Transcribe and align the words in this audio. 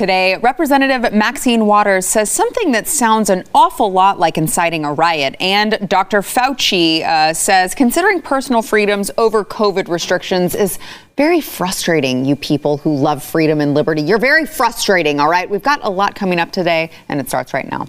Today, 0.00 0.36
Representative 0.36 1.12
Maxine 1.12 1.66
Waters 1.66 2.06
says 2.06 2.30
something 2.30 2.72
that 2.72 2.88
sounds 2.88 3.28
an 3.28 3.44
awful 3.54 3.92
lot 3.92 4.18
like 4.18 4.38
inciting 4.38 4.86
a 4.86 4.94
riot. 4.94 5.36
And 5.40 5.78
Dr. 5.90 6.22
Fauci 6.22 7.02
uh, 7.02 7.34
says 7.34 7.74
considering 7.74 8.22
personal 8.22 8.62
freedoms 8.62 9.10
over 9.18 9.44
COVID 9.44 9.88
restrictions 9.88 10.54
is 10.54 10.78
very 11.18 11.42
frustrating, 11.42 12.24
you 12.24 12.34
people 12.34 12.78
who 12.78 12.96
love 12.96 13.22
freedom 13.22 13.60
and 13.60 13.74
liberty. 13.74 14.00
You're 14.00 14.16
very 14.16 14.46
frustrating, 14.46 15.20
all 15.20 15.28
right? 15.28 15.50
We've 15.50 15.62
got 15.62 15.80
a 15.82 15.90
lot 15.90 16.14
coming 16.14 16.40
up 16.40 16.50
today, 16.50 16.90
and 17.10 17.20
it 17.20 17.28
starts 17.28 17.52
right 17.52 17.70
now. 17.70 17.86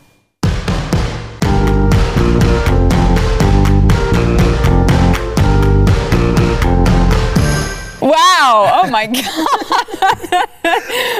Wow. 8.11 8.81
Oh 8.83 8.89
my 8.89 9.07
God. 10.25 10.47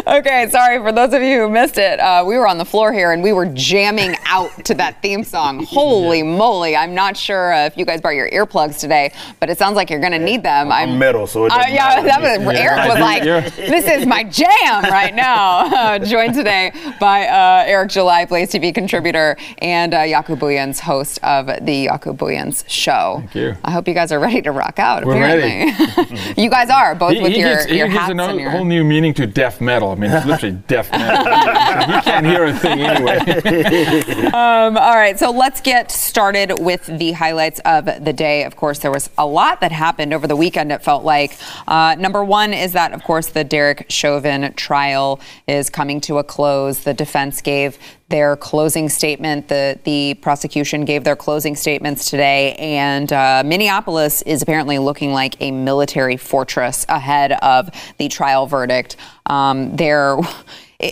okay. 0.19 0.49
Sorry 0.49 0.77
for 0.79 0.91
those 0.91 1.13
of 1.13 1.21
you 1.21 1.41
who 1.41 1.49
missed 1.49 1.77
it. 1.77 1.99
Uh, 1.99 2.23
we 2.27 2.37
were 2.37 2.47
on 2.47 2.57
the 2.57 2.65
floor 2.65 2.91
here 2.91 3.11
and 3.13 3.23
we 3.23 3.31
were 3.33 3.45
jamming 3.45 4.15
out 4.25 4.49
to 4.65 4.73
that 4.75 5.01
theme 5.01 5.23
song. 5.23 5.63
Holy 5.69 6.21
moly. 6.23 6.75
I'm 6.75 6.93
not 6.93 7.15
sure 7.15 7.53
uh, 7.53 7.65
if 7.65 7.77
you 7.77 7.85
guys 7.85 8.01
brought 8.01 8.15
your 8.15 8.29
earplugs 8.29 8.79
today, 8.79 9.13
but 9.39 9.49
it 9.49 9.57
sounds 9.57 9.75
like 9.75 9.89
you're 9.89 9.99
going 10.01 10.11
to 10.11 10.19
need 10.19 10.43
them. 10.43 10.71
I'm, 10.71 10.91
I'm 10.91 10.99
metal, 10.99 11.27
so 11.27 11.45
it 11.45 11.51
uh, 11.51 11.63
yeah, 11.69 12.01
that 12.01 12.21
was, 12.21 12.53
yeah. 12.53 12.59
Eric 12.59 12.89
was 12.89 12.99
like, 12.99 13.23
this 13.55 13.85
is 13.87 14.05
my 14.05 14.23
jam 14.23 14.83
right 14.83 15.13
now. 15.15 15.61
Uh, 15.73 15.99
joined 15.99 16.33
today 16.33 16.71
by 16.99 17.27
uh, 17.27 17.63
Eric 17.67 17.89
July, 17.89 18.25
Blaze 18.25 18.51
TV 18.51 18.73
contributor, 18.73 19.37
and 19.59 19.93
uh, 19.93 19.99
Jaco 19.99 20.37
Booyens, 20.37 20.79
host 20.79 21.19
of 21.23 21.47
the 21.47 21.87
Jaco 21.87 22.15
Booyens 22.15 22.63
show. 22.67 23.17
Thank 23.19 23.35
you. 23.35 23.55
I 23.63 23.71
hope 23.71 23.87
you 23.87 23.93
guys 23.93 24.11
are 24.11 24.19
ready 24.19 24.41
to 24.41 24.51
rock 24.51 24.79
out, 24.79 25.05
We're 25.05 25.13
apparently. 25.13 26.15
ready. 26.17 26.41
you 26.41 26.49
guys 26.49 26.69
are, 26.69 26.80
both 26.95 27.13
he, 27.13 27.21
with 27.21 27.31
he 27.31 27.39
your, 27.39 27.55
gives, 27.55 27.71
your 27.71 27.87
he 27.87 27.93
gives 27.93 28.09
a 28.09 28.33
your... 28.35 28.49
whole 28.49 28.65
new 28.65 28.83
meaning 28.83 29.13
to 29.15 29.27
deaf 29.27 29.61
metal. 29.61 29.91
I 29.91 29.95
mean, 29.95 30.11
it's 30.11 30.25
literally 30.25 30.57
deaf 30.67 30.91
metal. 30.91 31.95
you 31.95 32.01
can't 32.01 32.25
hear 32.25 32.45
a 32.45 32.53
thing 32.53 32.81
anyway. 32.81 33.17
um, 34.27 34.77
all 34.77 34.95
right, 34.95 35.17
so 35.17 35.31
let's 35.31 35.61
get 35.61 35.91
started 35.91 36.59
with 36.59 36.85
the 36.85 37.13
highlights 37.13 37.59
of 37.65 37.85
the 37.85 38.13
day. 38.13 38.43
Of 38.43 38.55
course, 38.55 38.79
there 38.79 38.91
was 38.91 39.09
a 39.17 39.25
lot 39.25 39.61
that 39.61 39.71
happened 39.71 40.13
over 40.13 40.27
the 40.27 40.35
weekend, 40.35 40.71
it 40.71 40.83
felt 40.83 41.03
like. 41.03 41.37
Uh, 41.67 41.95
number 41.97 42.23
one 42.23 42.53
is 42.53 42.73
that, 42.73 42.93
of 42.93 43.03
course, 43.03 43.27
the 43.27 43.43
Derek 43.43 43.85
Chauvin 43.89 44.53
trial 44.53 45.19
is 45.47 45.69
coming 45.69 46.01
to 46.01 46.17
a 46.17 46.23
close. 46.23 46.79
The 46.79 46.93
defense 46.93 47.41
gave 47.41 47.77
their 48.11 48.35
closing 48.35 48.89
statement. 48.89 49.47
The 49.47 49.79
the 49.83 50.13
prosecution 50.21 50.85
gave 50.85 51.03
their 51.03 51.15
closing 51.15 51.55
statements 51.55 52.09
today, 52.09 52.55
and 52.55 53.11
uh, 53.11 53.41
Minneapolis 53.43 54.21
is 54.21 54.41
apparently 54.43 54.77
looking 54.77 55.13
like 55.13 55.35
a 55.41 55.49
military 55.51 56.17
fortress 56.17 56.85
ahead 56.87 57.31
of 57.31 57.69
the 57.97 58.07
trial 58.07 58.45
verdict. 58.45 58.97
Um, 59.25 59.75
there 59.75 60.17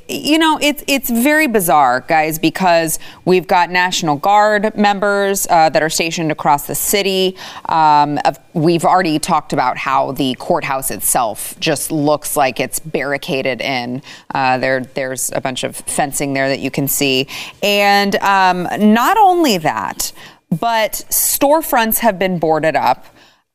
you 0.08 0.38
know, 0.38 0.60
it's 0.62 0.84
it's 0.88 1.10
very 1.10 1.48
bizarre, 1.48 2.02
guys, 2.02 2.38
because 2.38 3.00
we've 3.26 3.48
got 3.48 3.70
National 3.70 4.18
Guard 4.18 4.76
members 4.76 5.48
uh, 5.48 5.70
that 5.70 5.82
are 5.82 5.90
stationed 5.90 6.32
across 6.32 6.68
the 6.68 6.76
city. 6.76 7.36
Um, 7.66 8.20
we've 8.54 8.86
already 8.86 9.18
talked 9.20 9.54
about 9.54 9.78
how 9.78 10.12
the 10.12 10.36
courthouse 10.36 10.92
itself 10.92 11.60
just 11.60 11.92
looks 11.92 12.38
like 12.38 12.60
it's 12.60 12.80
barricaded 12.80 13.62
in. 13.62 14.02
Uh, 14.34 14.58
there, 14.60 14.82
there's 14.82 15.32
a 15.32 15.42
bunch 15.42 15.64
of 15.64 15.76
fencing 15.76 16.34
there 16.34 16.50
that 16.50 16.60
you 16.60 16.70
can 16.70 16.88
see, 16.88 17.28
and 17.64 18.16
um, 18.18 18.68
not 18.80 19.18
only 19.18 19.58
that, 19.58 20.12
but 20.52 20.94
storefronts 21.10 22.00
have 22.00 22.20
been 22.20 22.38
boarded 22.38 22.76
up, 22.76 23.06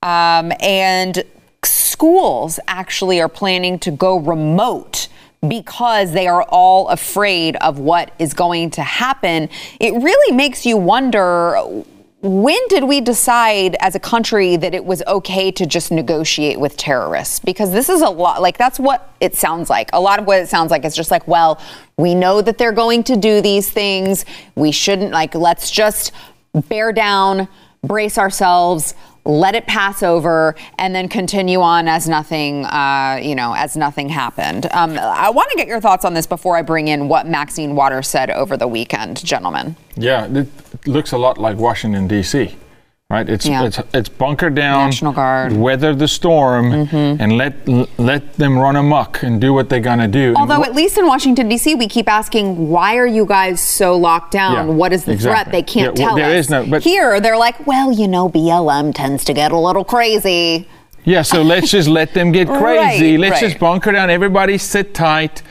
um, 0.02 0.52
and 0.60 1.24
schools 1.62 2.58
actually 2.66 3.20
are 3.20 3.28
planning 3.28 3.78
to 3.78 3.90
go 3.90 4.16
remote 4.18 5.08
because 5.48 6.12
they 6.12 6.26
are 6.26 6.42
all 6.42 6.88
afraid 6.88 7.56
of 7.56 7.78
what 7.78 8.12
is 8.18 8.34
going 8.34 8.70
to 8.70 8.82
happen, 8.82 9.48
it 9.80 9.92
really 9.94 10.36
makes 10.36 10.64
you 10.66 10.76
wonder 10.76 11.84
when 12.24 12.58
did 12.68 12.84
we 12.84 13.02
decide 13.02 13.76
as 13.80 13.94
a 13.94 14.00
country 14.00 14.56
that 14.56 14.74
it 14.74 14.82
was 14.82 15.02
okay 15.06 15.50
to 15.52 15.66
just 15.66 15.92
negotiate 15.92 16.58
with 16.58 16.74
terrorists? 16.74 17.38
Because 17.38 17.70
this 17.70 17.90
is 17.90 18.00
a 18.00 18.08
lot, 18.08 18.40
like, 18.40 18.56
that's 18.56 18.80
what 18.80 19.12
it 19.20 19.34
sounds 19.34 19.68
like. 19.68 19.90
A 19.92 20.00
lot 20.00 20.18
of 20.18 20.26
what 20.26 20.38
it 20.38 20.48
sounds 20.48 20.70
like 20.70 20.86
is 20.86 20.96
just 20.96 21.10
like, 21.10 21.28
well, 21.28 21.60
we 21.98 22.14
know 22.14 22.40
that 22.40 22.56
they're 22.56 22.72
going 22.72 23.04
to 23.04 23.16
do 23.16 23.42
these 23.42 23.68
things. 23.68 24.24
We 24.54 24.72
shouldn't, 24.72 25.12
like, 25.12 25.34
let's 25.34 25.70
just 25.70 26.12
bear 26.54 26.94
down, 26.94 27.46
brace 27.82 28.16
ourselves, 28.16 28.94
let 29.24 29.54
it 29.54 29.66
pass 29.66 30.02
over, 30.02 30.54
and 30.78 30.94
then 30.94 31.08
continue 31.08 31.60
on 31.60 31.88
as 31.88 32.08
nothing, 32.08 32.64
uh, 32.66 33.18
you 33.22 33.34
know, 33.34 33.54
as 33.54 33.76
nothing 33.76 34.08
happened. 34.08 34.66
Um, 34.72 34.98
I 34.98 35.30
want 35.30 35.50
to 35.50 35.56
get 35.56 35.66
your 35.66 35.80
thoughts 35.80 36.04
on 36.04 36.14
this 36.14 36.26
before 36.26 36.56
I 36.56 36.62
bring 36.62 36.88
in 36.88 37.08
what 37.08 37.26
Maxine 37.26 37.74
Waters 37.74 38.08
said 38.08 38.30
over 38.30 38.56
the 38.56 38.68
weekend, 38.68 39.24
gentlemen. 39.24 39.76
Yeah, 39.96 40.26
it 40.26 40.48
looks 40.86 41.12
a 41.12 41.18
lot 41.18 41.38
like 41.38 41.56
Washington 41.56 42.08
D.C 42.08 42.56
right? 43.14 43.28
It's 43.28 43.46
yeah. 43.46 43.64
it's 43.64 43.78
it's 43.92 44.08
bunker 44.08 44.50
down, 44.50 44.86
National 44.86 45.12
Guard, 45.12 45.52
weather 45.52 45.94
the 45.94 46.08
storm, 46.08 46.70
mm-hmm. 46.70 47.22
and 47.22 47.36
let 47.36 47.54
let 47.98 48.34
them 48.34 48.58
run 48.58 48.76
amok 48.76 49.22
and 49.22 49.40
do 49.40 49.52
what 49.54 49.68
they're 49.68 49.80
gonna 49.80 50.08
do. 50.08 50.34
Although 50.36 50.62
wh- 50.62 50.66
at 50.66 50.74
least 50.74 50.98
in 50.98 51.06
Washington 51.06 51.48
D.C. 51.48 51.74
we 51.76 51.88
keep 51.88 52.08
asking, 52.08 52.68
why 52.68 52.96
are 52.96 53.06
you 53.06 53.24
guys 53.26 53.60
so 53.60 53.96
locked 53.96 54.32
down? 54.32 54.68
Yeah, 54.68 54.74
what 54.74 54.92
is 54.92 55.04
the 55.04 55.12
exactly. 55.12 55.42
threat? 55.42 55.52
They 55.52 55.62
can't 55.62 55.98
yeah, 55.98 56.06
well, 56.06 56.16
tell 56.16 56.16
there 56.16 56.38
us. 56.38 56.46
Is 56.46 56.50
no, 56.50 56.66
but 56.66 56.82
Here 56.82 57.20
they're 57.20 57.38
like, 57.38 57.66
well, 57.66 57.92
you 57.92 58.08
know, 58.08 58.28
BLM 58.28 58.94
tends 58.94 59.24
to 59.24 59.32
get 59.32 59.52
a 59.52 59.58
little 59.58 59.84
crazy. 59.84 60.68
Yeah, 61.04 61.22
so 61.22 61.42
let's 61.42 61.70
just 61.70 61.88
let 61.88 62.14
them 62.14 62.32
get 62.32 62.48
crazy. 62.62 63.12
right, 63.12 63.20
let's 63.20 63.42
right. 63.42 63.48
just 63.48 63.58
bunker 63.58 63.92
down. 63.92 64.10
Everybody 64.10 64.58
sit 64.58 64.94
tight 64.94 65.42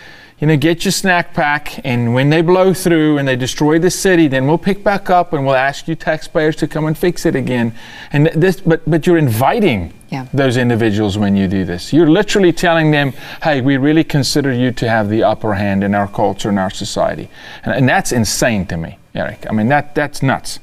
you 0.44 0.48
know, 0.48 0.58
get 0.58 0.84
your 0.84 0.92
snack 0.92 1.34
pack, 1.34 1.80
and 1.86 2.14
when 2.14 2.30
they 2.30 2.42
blow 2.42 2.74
through 2.74 3.18
and 3.18 3.26
they 3.26 3.38
destroy 3.38 3.80
the 3.80 3.90
city, 3.90 4.28
then 4.28 4.46
we'll 4.46 4.58
pick 4.58 4.84
back 4.84 5.10
up 5.10 5.32
and 5.32 5.46
we'll 5.46 5.56
ask 5.56 5.88
you 5.88 5.96
taxpayers 5.96 6.58
to 6.58 6.68
come 6.68 6.86
and 6.86 6.98
fix 6.98 7.26
it 7.26 7.34
again. 7.34 7.74
And 8.12 8.26
this, 8.36 8.60
but 8.60 8.82
but 8.86 9.08
you're 9.08 9.18
inviting 9.18 9.94
yeah. 10.10 10.28
those 10.34 10.58
individuals 10.58 11.18
when 11.18 11.38
you 11.38 11.48
do 11.48 11.64
this. 11.64 11.94
You're 11.94 12.10
literally 12.10 12.52
telling 12.52 12.92
them, 12.92 13.14
"Hey, 13.42 13.62
we 13.62 13.78
really 13.78 14.04
consider 14.04 14.52
you 14.52 14.74
to 14.74 14.90
have 14.90 15.08
the 15.08 15.24
upper 15.24 15.54
hand 15.54 15.82
in 15.82 15.96
our 15.96 16.10
culture 16.10 16.50
and 16.50 16.60
our 16.60 16.72
society," 16.72 17.30
and, 17.64 17.74
and 17.74 17.88
that's 17.88 18.12
insane 18.12 18.66
to 18.66 18.76
me, 18.76 18.98
Eric. 19.16 19.46
I 19.50 19.54
mean, 19.54 19.70
that 19.70 19.96
that's 19.96 20.22
nuts. 20.22 20.60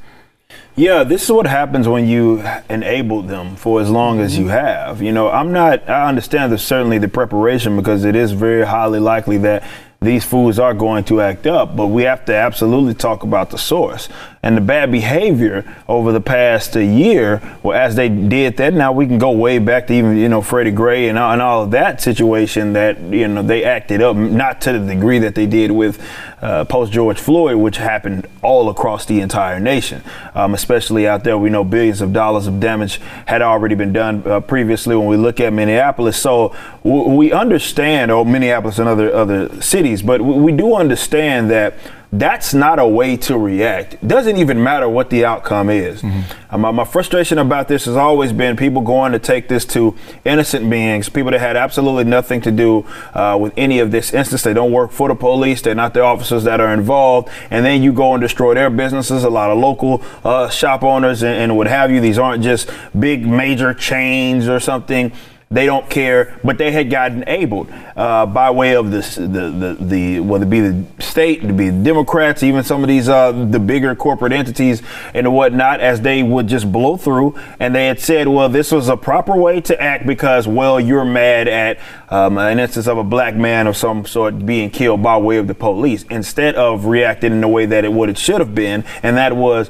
Yeah, 0.76 1.04
this 1.04 1.24
is 1.24 1.30
what 1.30 1.46
happens 1.46 1.88
when 1.88 2.06
you 2.06 2.42
enable 2.68 3.22
them 3.22 3.56
for 3.56 3.80
as 3.80 3.90
long 3.90 4.20
as 4.20 4.38
you 4.38 4.44
mm-hmm. 4.44 4.52
have. 4.52 5.02
You 5.02 5.12
know, 5.12 5.28
I'm 5.28 5.52
not, 5.52 5.88
I 5.88 6.08
understand 6.08 6.52
there's 6.52 6.62
certainly 6.62 6.98
the 6.98 7.08
preparation 7.08 7.76
because 7.76 8.04
it 8.04 8.16
is 8.16 8.32
very 8.32 8.64
highly 8.64 9.00
likely 9.00 9.38
that 9.38 9.62
these 10.02 10.24
foods 10.24 10.58
are 10.58 10.72
going 10.72 11.04
to 11.04 11.20
act 11.20 11.46
up, 11.46 11.76
but 11.76 11.88
we 11.88 12.04
have 12.04 12.24
to 12.24 12.34
absolutely 12.34 12.94
talk 12.94 13.22
about 13.22 13.50
the 13.50 13.58
source 13.58 14.08
and 14.42 14.56
the 14.56 14.60
bad 14.62 14.90
behavior 14.90 15.62
over 15.86 16.12
the 16.12 16.20
past 16.20 16.74
year. 16.74 17.42
Well, 17.62 17.78
as 17.78 17.96
they 17.96 18.08
did 18.08 18.56
that, 18.56 18.72
now 18.72 18.92
we 18.92 19.06
can 19.06 19.18
go 19.18 19.30
way 19.32 19.58
back 19.58 19.88
to 19.88 19.92
even 19.92 20.16
you 20.16 20.30
know 20.30 20.40
Freddie 20.40 20.70
Gray 20.70 21.08
and, 21.08 21.18
and 21.18 21.42
all 21.42 21.64
of 21.64 21.72
that 21.72 22.00
situation 22.00 22.72
that 22.72 22.98
you 23.00 23.28
know 23.28 23.42
they 23.42 23.64
acted 23.64 24.00
up, 24.00 24.16
not 24.16 24.62
to 24.62 24.78
the 24.78 24.94
degree 24.94 25.18
that 25.18 25.34
they 25.34 25.44
did 25.44 25.70
with 25.70 26.02
uh, 26.40 26.64
post 26.64 26.90
George 26.92 27.18
Floyd, 27.18 27.56
which 27.56 27.76
happened 27.76 28.26
all 28.42 28.70
across 28.70 29.04
the 29.04 29.20
entire 29.20 29.60
nation, 29.60 30.02
um, 30.34 30.54
especially 30.54 31.06
out 31.06 31.22
there. 31.24 31.36
We 31.36 31.50
know 31.50 31.64
billions 31.64 32.00
of 32.00 32.14
dollars 32.14 32.46
of 32.46 32.60
damage 32.60 32.98
had 33.26 33.42
already 33.42 33.74
been 33.74 33.92
done 33.92 34.22
uh, 34.26 34.40
previously. 34.40 34.96
When 34.96 35.06
we 35.06 35.18
look 35.18 35.38
at 35.40 35.52
Minneapolis, 35.52 36.16
so 36.16 36.56
w- 36.82 37.14
we 37.14 37.32
understand, 37.32 38.10
or 38.10 38.24
Minneapolis 38.24 38.78
and 38.78 38.88
other 38.88 39.14
other 39.14 39.60
cities, 39.60 39.89
but 39.98 40.20
we 40.22 40.52
do 40.52 40.74
understand 40.74 41.50
that 41.50 41.74
that's 42.12 42.52
not 42.52 42.80
a 42.80 42.86
way 42.86 43.16
to 43.16 43.38
react. 43.38 43.94
It 43.94 44.08
doesn't 44.08 44.36
even 44.36 44.60
matter 44.60 44.88
what 44.88 45.10
the 45.10 45.24
outcome 45.24 45.70
is. 45.70 46.02
Mm-hmm. 46.02 46.64
Um, 46.64 46.74
my 46.74 46.84
frustration 46.84 47.38
about 47.38 47.68
this 47.68 47.84
has 47.84 47.96
always 47.96 48.32
been 48.32 48.56
people 48.56 48.82
going 48.82 49.12
to 49.12 49.20
take 49.20 49.46
this 49.46 49.64
to 49.66 49.96
innocent 50.24 50.68
beings, 50.68 51.08
people 51.08 51.30
that 51.30 51.38
had 51.38 51.56
absolutely 51.56 52.02
nothing 52.02 52.40
to 52.40 52.50
do 52.50 52.84
uh, 53.14 53.38
with 53.40 53.52
any 53.56 53.78
of 53.78 53.92
this 53.92 54.12
instance. 54.12 54.42
They 54.42 54.54
don't 54.54 54.72
work 54.72 54.90
for 54.90 55.06
the 55.06 55.14
police, 55.14 55.62
they're 55.62 55.76
not 55.76 55.94
the 55.94 56.02
officers 56.02 56.42
that 56.44 56.60
are 56.60 56.74
involved, 56.74 57.28
and 57.48 57.64
then 57.64 57.80
you 57.80 57.92
go 57.92 58.14
and 58.14 58.20
destroy 58.20 58.54
their 58.54 58.70
businesses. 58.70 59.22
A 59.22 59.30
lot 59.30 59.50
of 59.50 59.58
local 59.58 60.02
uh, 60.24 60.48
shop 60.48 60.82
owners 60.82 61.22
and, 61.22 61.34
and 61.34 61.56
what 61.56 61.68
have 61.68 61.92
you. 61.92 62.00
These 62.00 62.18
aren't 62.18 62.42
just 62.42 62.68
big 62.98 63.24
major 63.24 63.72
chains 63.72 64.48
or 64.48 64.58
something. 64.58 65.12
They 65.52 65.66
don't 65.66 65.90
care, 65.90 66.38
but 66.44 66.58
they 66.58 66.70
had 66.70 66.90
gotten 66.90 67.28
able 67.28 67.66
uh, 67.96 68.24
by 68.26 68.52
way 68.52 68.76
of 68.76 68.92
this, 68.92 69.16
the, 69.16 69.26
the, 69.26 69.76
the, 69.80 70.20
whether 70.20 70.44
it 70.44 70.48
be 70.48 70.60
the 70.60 70.84
state, 71.00 71.40
to 71.40 71.52
be 71.52 71.70
the 71.70 71.82
Democrats, 71.82 72.44
even 72.44 72.62
some 72.62 72.84
of 72.84 72.88
these, 72.88 73.08
uh, 73.08 73.32
the 73.32 73.58
bigger 73.58 73.96
corporate 73.96 74.30
entities 74.30 74.80
and 75.12 75.34
whatnot, 75.34 75.80
as 75.80 76.02
they 76.02 76.22
would 76.22 76.46
just 76.46 76.70
blow 76.70 76.96
through. 76.96 77.36
And 77.58 77.74
they 77.74 77.88
had 77.88 77.98
said, 77.98 78.28
well, 78.28 78.48
this 78.48 78.70
was 78.70 78.88
a 78.88 78.96
proper 78.96 79.36
way 79.36 79.60
to 79.62 79.82
act 79.82 80.06
because, 80.06 80.46
well, 80.46 80.78
you're 80.78 81.04
mad 81.04 81.48
at 81.48 81.80
um, 82.10 82.38
an 82.38 82.60
instance 82.60 82.86
of 82.86 82.98
a 82.98 83.02
black 83.02 83.34
man 83.34 83.66
of 83.66 83.76
some 83.76 84.06
sort 84.06 84.46
being 84.46 84.70
killed 84.70 85.02
by 85.02 85.16
way 85.16 85.38
of 85.38 85.48
the 85.48 85.54
police, 85.56 86.04
instead 86.10 86.54
of 86.54 86.84
reacting 86.84 87.32
in 87.32 87.40
the 87.40 87.48
way 87.48 87.66
that 87.66 87.84
it 87.84 87.92
would, 87.92 88.08
it 88.08 88.18
should 88.18 88.38
have 88.38 88.54
been. 88.54 88.84
And 89.02 89.16
that 89.16 89.34
was, 89.34 89.68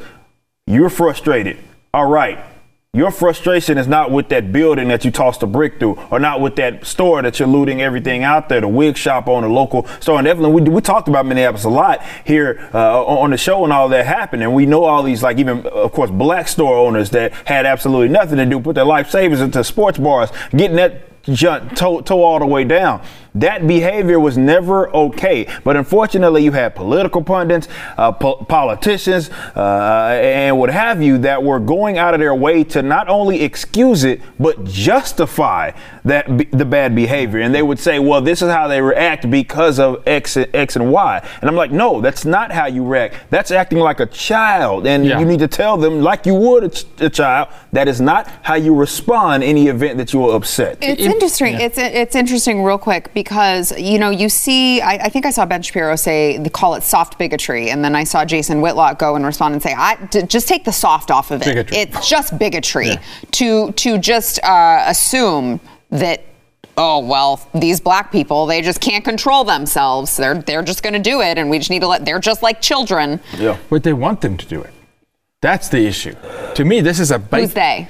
you're 0.66 0.90
frustrated. 0.90 1.56
All 1.94 2.04
right 2.04 2.38
your 2.92 3.12
frustration 3.12 3.78
is 3.78 3.86
not 3.86 4.10
with 4.10 4.30
that 4.30 4.50
building 4.50 4.88
that 4.88 5.04
you 5.04 5.12
tossed 5.12 5.44
a 5.44 5.46
brick 5.46 5.78
through, 5.78 5.96
or 6.10 6.18
not 6.18 6.40
with 6.40 6.56
that 6.56 6.84
store 6.84 7.22
that 7.22 7.38
you're 7.38 7.46
looting 7.46 7.80
everything 7.80 8.24
out 8.24 8.48
there, 8.48 8.60
the 8.60 8.66
wig 8.66 8.96
shop 8.96 9.28
on 9.28 9.44
the 9.44 9.48
local 9.48 9.86
store. 10.00 10.18
And 10.18 10.24
definitely, 10.24 10.60
we, 10.60 10.70
we 10.70 10.80
talked 10.80 11.06
about 11.06 11.24
Minneapolis 11.24 11.62
a 11.62 11.68
lot 11.68 12.02
here 12.24 12.68
uh, 12.74 13.04
on 13.04 13.30
the 13.30 13.36
show 13.36 13.62
and 13.62 13.72
all 13.72 13.88
that 13.90 14.06
happened. 14.06 14.42
And 14.42 14.52
we 14.56 14.66
know 14.66 14.82
all 14.82 15.04
these, 15.04 15.22
like 15.22 15.38
even, 15.38 15.64
of 15.68 15.92
course, 15.92 16.10
black 16.10 16.48
store 16.48 16.76
owners 16.76 17.10
that 17.10 17.32
had 17.46 17.64
absolutely 17.64 18.08
nothing 18.08 18.38
to 18.38 18.46
do, 18.46 18.58
put 18.58 18.74
their 18.74 18.84
life 18.84 19.08
savings 19.08 19.40
into 19.40 19.62
sports 19.62 19.96
bars, 19.96 20.30
getting 20.50 20.76
that 20.76 21.22
jump, 21.22 21.76
toe, 21.76 22.00
toe 22.00 22.24
all 22.24 22.40
the 22.40 22.46
way 22.46 22.64
down. 22.64 23.04
That 23.34 23.66
behavior 23.66 24.18
was 24.18 24.36
never 24.36 24.94
okay. 24.94 25.46
But 25.64 25.76
unfortunately, 25.76 26.42
you 26.42 26.52
had 26.52 26.74
political 26.74 27.22
pundits, 27.22 27.68
uh, 27.96 28.12
po- 28.12 28.44
politicians, 28.44 29.30
uh, 29.54 30.18
and 30.20 30.58
what 30.58 30.70
have 30.70 31.02
you 31.02 31.18
that 31.18 31.42
were 31.42 31.60
going 31.60 31.98
out 31.98 32.14
of 32.14 32.20
their 32.20 32.34
way 32.34 32.64
to 32.64 32.82
not 32.82 33.08
only 33.08 33.42
excuse 33.42 34.04
it, 34.04 34.20
but 34.38 34.64
justify 34.64 35.70
that 36.04 36.36
be- 36.36 36.44
the 36.44 36.64
bad 36.64 36.94
behavior. 36.94 37.40
And 37.40 37.54
they 37.54 37.62
would 37.62 37.78
say, 37.78 37.98
well, 37.98 38.20
this 38.20 38.42
is 38.42 38.50
how 38.50 38.68
they 38.68 38.80
react 38.80 39.30
because 39.30 39.78
of 39.78 40.02
X, 40.06 40.36
X 40.36 40.76
and 40.76 40.90
Y. 40.92 41.28
And 41.40 41.48
I'm 41.50 41.56
like, 41.56 41.70
no, 41.70 42.00
that's 42.00 42.24
not 42.24 42.52
how 42.52 42.66
you 42.66 42.84
react. 42.84 43.14
That's 43.30 43.50
acting 43.50 43.78
like 43.78 44.00
a 44.00 44.06
child. 44.06 44.86
And 44.86 45.04
Yeah. 45.06 45.18
you 45.18 45.24
need 45.24 45.40
to 45.40 45.48
tell 45.48 45.76
them, 45.76 46.02
like 46.02 46.26
you 46.26 46.34
would 46.34 46.64
a, 46.64 46.68
ch- 46.68 46.84
a 47.00 47.10
child, 47.10 47.48
that 47.72 47.88
is 47.88 48.00
not 48.00 48.26
how 48.42 48.54
you 48.54 48.74
respond 48.74 49.42
any 49.44 49.68
event 49.68 49.98
that 49.98 50.12
you 50.12 50.24
are 50.28 50.34
upset. 50.36 50.78
It's 50.80 51.02
interesting. 51.02 51.60
It's 51.60 51.78
it's 51.78 52.14
interesting, 52.14 52.62
real 52.62 52.78
quick, 52.78 53.12
because 53.14 53.72
you 53.78 53.98
know 53.98 54.10
you 54.10 54.28
see. 54.28 54.80
I, 54.80 54.94
I 54.94 55.08
think 55.08 55.26
I 55.26 55.30
saw 55.30 55.46
Ben 55.46 55.62
Shapiro 55.62 55.96
say 55.96 56.38
they 56.38 56.50
call 56.50 56.74
it 56.74 56.82
soft 56.82 57.18
bigotry, 57.18 57.70
and 57.70 57.84
then 57.84 57.94
I 57.94 58.04
saw 58.04 58.24
Jason 58.24 58.60
Whitlock 58.60 58.98
go 58.98 59.14
and 59.16 59.24
respond 59.24 59.54
and 59.54 59.62
say, 59.62 59.74
"I 59.76 59.96
just 60.26 60.48
take 60.48 60.64
the 60.64 60.72
soft 60.72 61.10
off 61.10 61.30
of 61.30 61.42
it. 61.42 61.44
Bigotry. 61.46 61.76
It's 61.76 62.08
just 62.08 62.38
bigotry 62.38 62.96
to 63.32 63.72
to 63.72 63.98
just 63.98 64.42
uh, 64.42 64.84
assume 64.86 65.60
that." 65.90 66.24
Oh 66.76 67.00
well, 67.00 67.46
these 67.54 67.80
black 67.80 68.10
people, 68.12 68.46
they 68.46 68.62
just 68.62 68.80
can't 68.80 69.04
control 69.04 69.44
themselves. 69.44 70.16
They're 70.16 70.36
they're 70.36 70.62
just 70.62 70.82
going 70.82 70.92
to 70.94 70.98
do 71.10 71.20
it, 71.20 71.36
and 71.36 71.50
we 71.50 71.58
just 71.58 71.70
need 71.70 71.80
to 71.80 71.88
let. 71.88 72.04
They're 72.04 72.20
just 72.20 72.42
like 72.42 72.60
children. 72.60 73.20
yeah. 73.36 73.56
But 73.68 73.82
they 73.82 73.92
want 73.92 74.20
them 74.20 74.36
to 74.36 74.46
do 74.46 74.60
it. 74.62 74.72
That's 75.40 75.68
the 75.68 75.86
issue. 75.86 76.14
To 76.54 76.64
me, 76.64 76.80
this 76.80 77.00
is 77.00 77.10
a 77.10 77.18
ba- 77.18 77.40
Who's 77.40 77.54
they? 77.54 77.88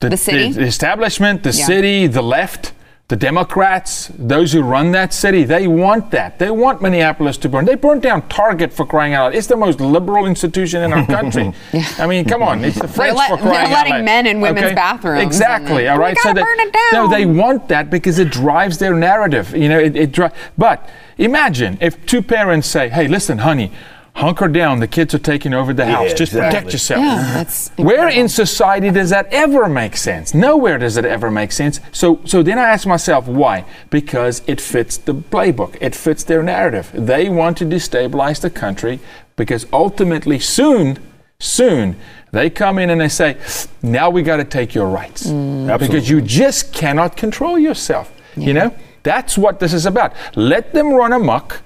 The 0.00 0.16
city? 0.16 0.52
the 0.52 0.62
establishment, 0.62 1.42
the 1.42 1.50
Yeah. 1.50 1.64
city, 1.66 2.06
the 2.06 2.22
left, 2.22 2.72
the 3.08 3.16
Democrats, 3.16 4.10
those 4.18 4.52
who 4.52 4.60
run 4.60 4.92
that 4.92 5.14
city, 5.14 5.42
they 5.42 5.66
want 5.66 6.10
that. 6.10 6.38
They 6.38 6.50
want 6.50 6.82
Minneapolis 6.82 7.38
to 7.38 7.48
burn. 7.48 7.64
They 7.64 7.74
burned 7.74 8.02
down 8.02 8.28
Target 8.28 8.70
for 8.70 8.84
crying 8.84 9.14
out 9.14 9.24
loud. 9.28 9.34
It's 9.34 9.46
the 9.46 9.56
most 9.56 9.80
liberal 9.80 10.26
institution 10.26 10.82
in 10.82 10.92
our 10.92 11.06
country. 11.18 11.54
I 11.98 12.06
mean, 12.06 12.26
come 12.26 12.42
on, 12.42 12.62
it's 12.62 12.78
the 12.78 12.86
French 12.86 13.16
let- 13.16 13.30
for 13.30 13.36
they're 13.38 13.46
crying 13.46 13.72
out 13.72 13.88
letting 13.88 14.04
men 14.04 14.26
in 14.26 14.42
women's 14.42 14.74
bathrooms 14.74 15.22
Exactly. 15.22 15.88
all 15.88 15.96
"We 15.96 16.02
right. 16.02 16.16
it 16.22 16.76
No, 16.92 17.08
they 17.08 17.24
want 17.24 17.68
that 17.68 17.88
because 17.88 18.18
it 18.18 18.30
drives 18.30 18.76
their 18.76 18.94
narrative. 18.94 19.56
You 19.56 19.70
know, 19.70 19.78
it, 19.78 19.96
it 19.96 20.12
dri- 20.12 20.28
But 20.58 20.86
imagine 21.16 21.78
if 21.80 22.04
two 22.04 22.20
parents 22.20 22.68
say, 22.68 22.90
"Hey, 22.90 23.08
listen, 23.08 23.38
honey." 23.38 23.72
Hunker 24.18 24.48
down. 24.48 24.80
The 24.80 24.88
kids 24.88 25.14
are 25.14 25.18
taking 25.20 25.54
over 25.54 25.72
the 25.72 25.86
house. 25.86 26.12
Just 26.12 26.32
exactly. 26.32 26.40
protect 26.40 26.72
yourself. 26.72 27.00
Yeah, 27.00 27.34
that's 27.34 27.70
Where 27.76 28.08
in 28.08 28.28
society 28.28 28.90
does 28.90 29.10
that 29.10 29.26
ever 29.32 29.68
make 29.68 29.96
sense? 29.96 30.34
Nowhere 30.34 30.76
does 30.76 30.96
it 30.96 31.04
ever 31.04 31.30
make 31.30 31.52
sense. 31.52 31.78
So, 31.92 32.20
so 32.24 32.42
then 32.42 32.58
I 32.58 32.64
ask 32.64 32.84
myself, 32.84 33.28
why? 33.28 33.64
Because 33.90 34.42
it 34.48 34.60
fits 34.60 34.96
the 34.96 35.14
playbook. 35.14 35.78
It 35.80 35.94
fits 35.94 36.24
their 36.24 36.42
narrative. 36.42 36.90
They 36.92 37.28
want 37.28 37.58
to 37.58 37.64
destabilize 37.64 38.40
the 38.40 38.50
country 38.50 38.98
because 39.36 39.66
ultimately, 39.72 40.40
soon, 40.40 40.98
soon, 41.38 41.94
they 42.32 42.50
come 42.50 42.80
in 42.80 42.90
and 42.90 43.00
they 43.00 43.08
say, 43.08 43.36
now 43.82 44.10
we 44.10 44.22
got 44.22 44.38
to 44.38 44.44
take 44.44 44.74
your 44.74 44.88
rights 44.88 45.28
mm. 45.28 45.78
because 45.78 46.10
you 46.10 46.20
just 46.20 46.72
cannot 46.72 47.16
control 47.16 47.56
yourself. 47.56 48.12
You 48.36 48.52
know, 48.52 48.74
that's 49.02 49.38
what 49.38 49.60
this 49.60 49.72
is 49.72 49.86
about. 49.86 50.12
Let 50.36 50.72
them 50.72 50.92
run 50.92 51.12
amok 51.12 51.62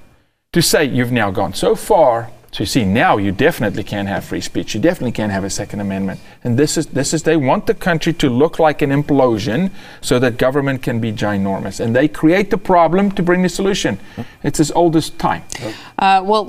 to 0.52 0.60
say 0.60 0.84
you've 0.84 1.12
now 1.12 1.30
gone 1.30 1.54
so 1.54 1.74
far. 1.74 2.30
So 2.52 2.64
you 2.64 2.66
see, 2.66 2.84
now 2.84 3.16
you 3.16 3.32
definitely 3.32 3.82
can't 3.82 4.08
have 4.08 4.26
free 4.26 4.42
speech. 4.42 4.74
You 4.74 4.80
definitely 4.80 5.12
can't 5.12 5.32
have 5.32 5.42
a 5.42 5.48
Second 5.48 5.80
Amendment. 5.80 6.20
And 6.44 6.58
this 6.58 6.76
is 6.76 6.86
this 6.88 7.14
is 7.14 7.22
they 7.22 7.36
want 7.36 7.66
the 7.66 7.72
country 7.72 8.12
to 8.12 8.28
look 8.28 8.58
like 8.58 8.82
an 8.82 8.90
implosion 8.90 9.70
so 10.02 10.18
that 10.18 10.36
government 10.36 10.82
can 10.82 11.00
be 11.00 11.12
ginormous. 11.12 11.80
And 11.80 11.96
they 11.96 12.08
create 12.08 12.50
the 12.50 12.58
problem 12.58 13.10
to 13.12 13.22
bring 13.22 13.40
the 13.42 13.48
solution. 13.48 13.98
It's 14.42 14.60
as 14.60 14.70
old 14.72 14.96
as 14.96 15.08
time. 15.08 15.44
Uh, 15.98 16.20
well, 16.22 16.44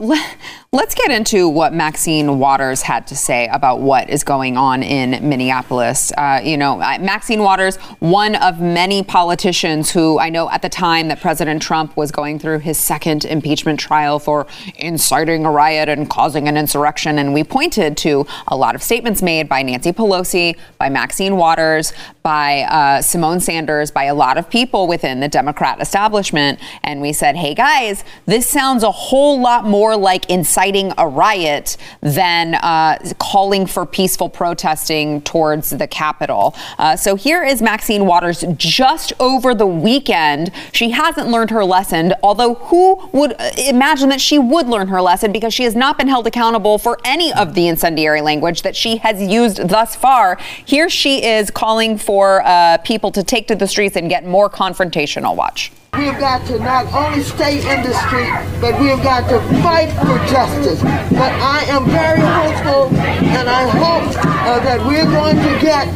let's 0.73 0.93
get 0.93 1.09
into 1.09 1.47
what 1.47 1.73
Maxine 1.73 2.37
Waters 2.37 2.81
had 2.81 3.07
to 3.07 3.15
say 3.15 3.47
about 3.47 3.79
what 3.79 4.09
is 4.09 4.25
going 4.25 4.57
on 4.57 4.83
in 4.83 5.29
Minneapolis. 5.29 6.11
Uh, 6.17 6.41
you 6.43 6.57
know, 6.57 6.77
Maxine 6.99 7.43
Waters, 7.43 7.77
one 7.99 8.35
of 8.35 8.59
many 8.59 9.03
politicians 9.03 9.91
who 9.91 10.19
I 10.19 10.29
know 10.29 10.49
at 10.49 10.61
the 10.63 10.69
time 10.69 11.07
that 11.07 11.21
President 11.21 11.61
Trump 11.61 11.95
was 11.95 12.11
going 12.11 12.39
through 12.39 12.59
his 12.59 12.77
second 12.77 13.23
impeachment 13.23 13.79
trial 13.79 14.19
for 14.19 14.47
inciting 14.75 15.45
a 15.45 15.51
riot 15.51 15.92
and 15.97 16.09
causing 16.09 16.47
an 16.47 16.57
insurrection. 16.57 17.19
And 17.19 17.33
we 17.33 17.43
pointed 17.43 17.97
to 17.97 18.25
a 18.47 18.55
lot 18.55 18.75
of 18.75 18.83
statements 18.83 19.21
made 19.21 19.49
by 19.49 19.61
Nancy 19.63 19.91
Pelosi, 19.91 20.57
by 20.77 20.89
Maxine 20.89 21.35
Waters, 21.35 21.93
by 22.23 22.61
uh, 22.61 23.01
Symone 23.01 23.41
Sanders, 23.41 23.91
by 23.91 24.05
a 24.05 24.15
lot 24.15 24.37
of 24.37 24.49
people 24.49 24.87
within 24.87 25.19
the 25.19 25.27
Democrat 25.27 25.81
establishment. 25.81 26.59
And 26.83 27.01
we 27.01 27.11
said, 27.11 27.35
hey 27.35 27.53
guys, 27.53 28.03
this 28.25 28.47
sounds 28.47 28.83
a 28.83 28.91
whole 28.91 29.41
lot 29.41 29.65
more 29.65 29.97
like 29.97 30.29
inciting 30.29 30.93
a 30.97 31.07
riot 31.07 31.77
than 32.01 32.55
uh, 32.55 32.97
calling 33.19 33.65
for 33.65 33.85
peaceful 33.85 34.29
protesting 34.29 35.21
towards 35.21 35.71
the 35.71 35.87
Capitol. 35.87 36.55
Uh, 36.79 36.95
so 36.95 37.15
here 37.15 37.43
is 37.43 37.61
Maxine 37.61 38.05
Waters 38.05 38.45
just 38.55 39.11
over 39.19 39.53
the 39.53 39.67
weekend. 39.67 40.51
She 40.71 40.91
hasn't 40.91 41.27
learned 41.27 41.49
her 41.49 41.65
lesson, 41.65 42.13
although 42.23 42.55
who 42.55 43.09
would 43.11 43.33
uh, 43.33 43.51
imagine 43.57 44.07
that 44.09 44.21
she 44.21 44.39
would 44.39 44.67
learn 44.67 44.87
her 44.87 45.01
lesson 45.01 45.33
because 45.33 45.53
she 45.53 45.63
has 45.63 45.75
not 45.75 45.82
been 45.91 46.07
held 46.07 46.25
accountable 46.25 46.77
for 46.77 46.97
any 47.03 47.33
of 47.33 47.53
the 47.53 47.67
incendiary 47.67 48.21
language 48.21 48.61
that 48.61 48.75
she 48.75 48.97
has 48.97 49.21
used 49.21 49.67
thus 49.67 49.95
far. 49.95 50.37
Here 50.65 50.89
she 50.89 51.23
is 51.25 51.51
calling 51.51 51.97
for 51.97 52.41
uh, 52.45 52.77
people 52.77 53.11
to 53.11 53.23
take 53.23 53.47
to 53.49 53.55
the 53.55 53.67
streets 53.67 53.95
and 53.95 54.09
get 54.09 54.25
more 54.25 54.49
confrontational. 54.49 55.35
Watch. 55.35 55.71
We've 55.97 56.17
got 56.17 56.43
to 56.47 56.57
not 56.57 56.91
only 56.91 57.21
stay 57.21 57.59
in 57.61 57.83
the 57.83 57.93
street, 57.93 58.33
but 58.59 58.79
we've 58.81 59.01
got 59.03 59.29
to 59.29 59.39
fight 59.61 59.93
for 60.01 60.17
justice. 60.25 60.81
But 60.81 61.31
I 61.37 61.65
am 61.69 61.85
very 61.85 62.19
hopeful, 62.19 62.97
and 62.97 63.47
I 63.47 63.69
hope 63.69 64.09
uh, 64.17 64.59
that 64.65 64.81
we're 64.87 65.05
going 65.05 65.35
to 65.37 65.53
get 65.61 65.87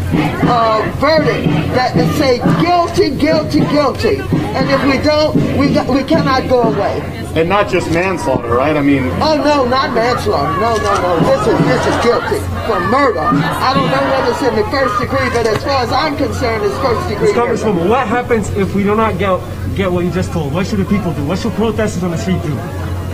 a 0.46 0.86
verdict 1.02 1.50
that 1.74 1.96
will 1.96 2.14
say 2.14 2.38
guilty, 2.62 3.10
guilty, 3.10 3.62
guilty. 3.74 4.22
And 4.54 4.70
if 4.70 4.84
we 4.86 5.02
don't, 5.04 5.36
we, 5.58 5.74
got, 5.74 5.88
we 5.90 6.04
cannot 6.04 6.48
go 6.48 6.62
away. 6.62 7.02
And 7.34 7.50
not 7.50 7.68
just 7.68 7.90
manslaughter, 7.90 8.50
right? 8.50 8.78
I 8.78 8.82
mean, 8.82 9.04
Oh 9.20 9.38
no, 9.38 9.66
not 9.66 9.94
manslaughter. 9.94 10.62
No, 10.62 10.78
no, 10.78 10.94
no. 11.02 11.20
This 11.26 11.48
is 11.48 11.66
this 11.66 11.86
is 11.86 12.04
guilty 12.06 12.40
for 12.70 12.80
murder. 12.90 13.20
I 13.22 13.74
don't 13.74 13.90
know 13.90 14.04
whether 14.14 14.32
it's 14.32 14.42
in 14.42 14.56
the 14.56 14.70
first 14.70 15.00
degree, 15.02 15.30
but 15.30 15.46
as 15.46 15.64
far 15.64 15.82
as 15.82 15.92
I'm 15.92 16.16
concerned, 16.18 16.64
it's 16.64 16.78
first 16.86 17.10
degree 17.10 17.34
murder. 17.34 17.54
Congresswoman, 17.58 17.90
what 17.90 18.08
happens 18.08 18.50
if 18.52 18.74
we 18.74 18.84
do 18.84 18.96
not 18.96 19.18
get 19.20 19.40
get 19.78 19.92
what 19.92 20.04
you 20.04 20.12
just 20.12 20.32
told? 20.32 20.54
What 20.54 20.66
should 20.66 20.80
the 20.80 20.86
people 20.86 21.14
do? 21.14 21.24
What 21.26 21.38
should 21.38 21.54
protesters 21.54 22.04
on 22.04 22.12
the 22.12 22.18
street 22.18 22.42
do? 22.42 22.58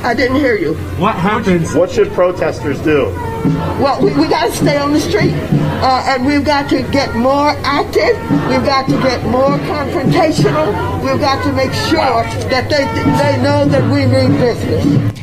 I 0.04 0.14
didn't 0.14 0.38
hear 0.38 0.56
you. 0.56 0.74
What 0.98 1.16
happens? 1.16 1.76
what 1.76 1.92
should 1.92 2.12
protesters 2.12 2.80
do? 2.80 3.06
Well, 3.84 4.02
we, 4.02 4.14
we 4.14 4.28
got 4.30 4.46
to 4.46 4.52
stay 4.56 4.78
on 4.78 4.94
the 4.94 5.00
street, 5.00 5.34
uh, 5.34 6.04
and 6.08 6.26
we've 6.26 6.46
got 6.46 6.70
to 6.70 6.82
get 6.92 7.16
more 7.16 7.50
active. 7.64 8.16
We've 8.48 8.66
got 8.66 8.88
to 8.88 8.98
get 9.02 9.24
more 9.26 9.58
confrontational. 9.68 11.04
We've 11.04 11.20
got 11.20 11.44
to 11.44 11.52
make 11.52 11.74
sure 11.74 12.24
that 12.50 12.70
they 12.70 12.86
they 13.22 13.44
know 13.44 13.66
that 13.66 13.84
we 13.92 14.06
mean 14.06 14.40
business. 14.40 15.14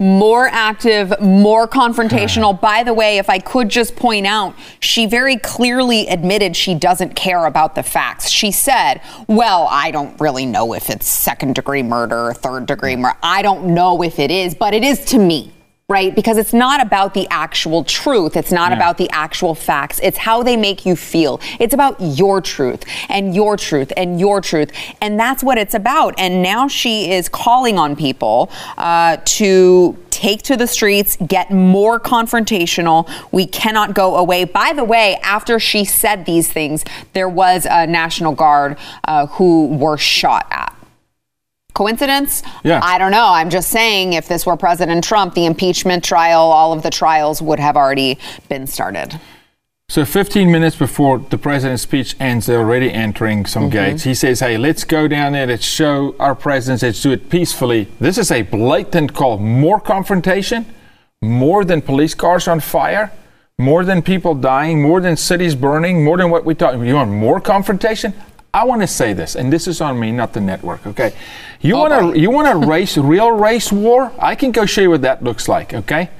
More 0.00 0.48
active, 0.48 1.20
more 1.20 1.68
confrontational. 1.68 2.56
Hmm. 2.56 2.60
By 2.60 2.82
the 2.82 2.94
way, 2.94 3.18
if 3.18 3.28
I 3.30 3.38
could 3.38 3.68
just 3.68 3.94
point 3.94 4.26
out, 4.26 4.54
she 4.80 5.06
very 5.06 5.36
clearly 5.36 6.08
admitted 6.08 6.56
she 6.56 6.74
doesn't 6.74 7.14
care 7.14 7.44
about 7.44 7.74
the 7.74 7.82
facts. 7.82 8.30
She 8.30 8.50
said, 8.50 9.02
Well, 9.28 9.68
I 9.70 9.90
don't 9.90 10.18
really 10.18 10.46
know 10.46 10.72
if 10.72 10.90
it's 10.90 11.06
second 11.06 11.54
degree 11.54 11.82
murder 11.82 12.28
or 12.28 12.34
third 12.34 12.66
degree 12.66 12.94
hmm. 12.94 13.02
murder. 13.02 13.18
I 13.22 13.42
don't 13.42 13.74
know 13.74 14.02
if 14.02 14.18
it 14.18 14.30
is, 14.30 14.54
but 14.54 14.74
it 14.74 14.82
is 14.82 15.04
to 15.06 15.18
me. 15.18 15.52
Right? 15.90 16.14
Because 16.14 16.38
it's 16.38 16.52
not 16.52 16.80
about 16.80 17.14
the 17.14 17.26
actual 17.30 17.82
truth. 17.82 18.36
It's 18.36 18.52
not 18.52 18.72
about 18.72 18.96
the 18.96 19.10
actual 19.10 19.56
facts. 19.56 19.98
It's 20.04 20.18
how 20.18 20.44
they 20.44 20.56
make 20.56 20.86
you 20.86 20.94
feel. 20.94 21.40
It's 21.58 21.74
about 21.74 22.00
your 22.00 22.40
truth 22.40 22.84
and 23.08 23.34
your 23.34 23.56
truth 23.56 23.92
and 23.96 24.20
your 24.20 24.40
truth. 24.40 24.70
And 25.00 25.18
that's 25.18 25.42
what 25.42 25.58
it's 25.58 25.74
about. 25.74 26.14
And 26.16 26.44
now 26.44 26.68
she 26.68 27.10
is 27.10 27.28
calling 27.28 27.76
on 27.76 27.96
people 27.96 28.52
uh, 28.78 29.16
to 29.24 29.98
take 30.10 30.42
to 30.42 30.56
the 30.56 30.68
streets, 30.68 31.16
get 31.26 31.50
more 31.50 31.98
confrontational. 31.98 33.10
We 33.32 33.46
cannot 33.46 33.92
go 33.92 34.16
away. 34.16 34.44
By 34.44 34.72
the 34.72 34.84
way, 34.84 35.16
after 35.24 35.58
she 35.58 35.84
said 35.84 36.24
these 36.24 36.52
things, 36.52 36.84
there 37.14 37.28
was 37.28 37.66
a 37.68 37.86
National 37.88 38.32
Guard 38.32 38.78
uh, 39.04 39.26
who 39.26 39.66
were 39.66 39.98
shot 39.98 40.46
at. 40.52 40.79
Coincidence? 41.80 42.42
Yeah. 42.62 42.80
I 42.82 42.98
don't 42.98 43.10
know. 43.10 43.28
I'm 43.28 43.48
just 43.48 43.70
saying 43.70 44.12
if 44.12 44.28
this 44.28 44.44
were 44.44 44.54
President 44.54 45.02
Trump, 45.02 45.32
the 45.32 45.46
impeachment 45.46 46.04
trial, 46.04 46.42
all 46.42 46.74
of 46.74 46.82
the 46.82 46.90
trials 46.90 47.40
would 47.40 47.58
have 47.58 47.74
already 47.74 48.18
been 48.50 48.66
started. 48.66 49.18
So 49.88 50.04
15 50.04 50.52
minutes 50.52 50.76
before 50.76 51.20
the 51.20 51.38
president's 51.38 51.82
speech 51.84 52.16
ends, 52.20 52.44
they're 52.44 52.58
already 52.58 52.92
entering 52.92 53.46
some 53.46 53.70
mm-hmm. 53.70 53.92
gates. 53.92 54.02
He 54.02 54.12
says, 54.12 54.40
"Hey, 54.40 54.58
let's 54.58 54.84
go 54.84 55.08
down 55.08 55.32
there. 55.32 55.46
Let's 55.46 55.64
show 55.64 56.14
our 56.20 56.34
presence. 56.34 56.82
Let's 56.82 57.00
do 57.00 57.12
it 57.12 57.30
peacefully." 57.30 57.88
This 57.98 58.18
is 58.18 58.30
a 58.30 58.42
blatant 58.42 59.14
call. 59.14 59.38
More 59.38 59.80
confrontation, 59.80 60.66
more 61.22 61.64
than 61.64 61.80
police 61.80 62.12
cars 62.12 62.46
on 62.46 62.60
fire, 62.60 63.10
more 63.58 63.86
than 63.86 64.02
people 64.02 64.34
dying, 64.34 64.82
more 64.82 65.00
than 65.00 65.16
cities 65.16 65.54
burning, 65.54 66.04
more 66.04 66.18
than 66.18 66.30
what 66.30 66.44
we 66.44 66.52
thought. 66.52 66.78
You 66.78 66.96
want 66.96 67.10
more 67.10 67.40
confrontation? 67.40 68.12
I 68.52 68.64
want 68.64 68.80
to 68.82 68.86
say 68.86 69.12
this, 69.12 69.36
and 69.36 69.52
this 69.52 69.68
is 69.68 69.80
on 69.80 69.98
me, 69.98 70.10
not 70.10 70.32
the 70.32 70.40
network. 70.40 70.86
Okay, 70.86 71.12
you 71.60 71.76
want 71.76 71.92
to 71.92 71.98
oh, 71.98 72.10
oh. 72.10 72.14
you 72.14 72.30
want 72.30 72.48
to 72.48 72.66
race 72.66 72.96
real 72.96 73.30
race 73.30 73.70
war? 73.70 74.12
I 74.18 74.34
can 74.34 74.50
go 74.50 74.66
show 74.66 74.82
you 74.82 74.90
what 74.90 75.02
that 75.02 75.22
looks 75.22 75.48
like. 75.48 75.74
Okay. 75.74 76.10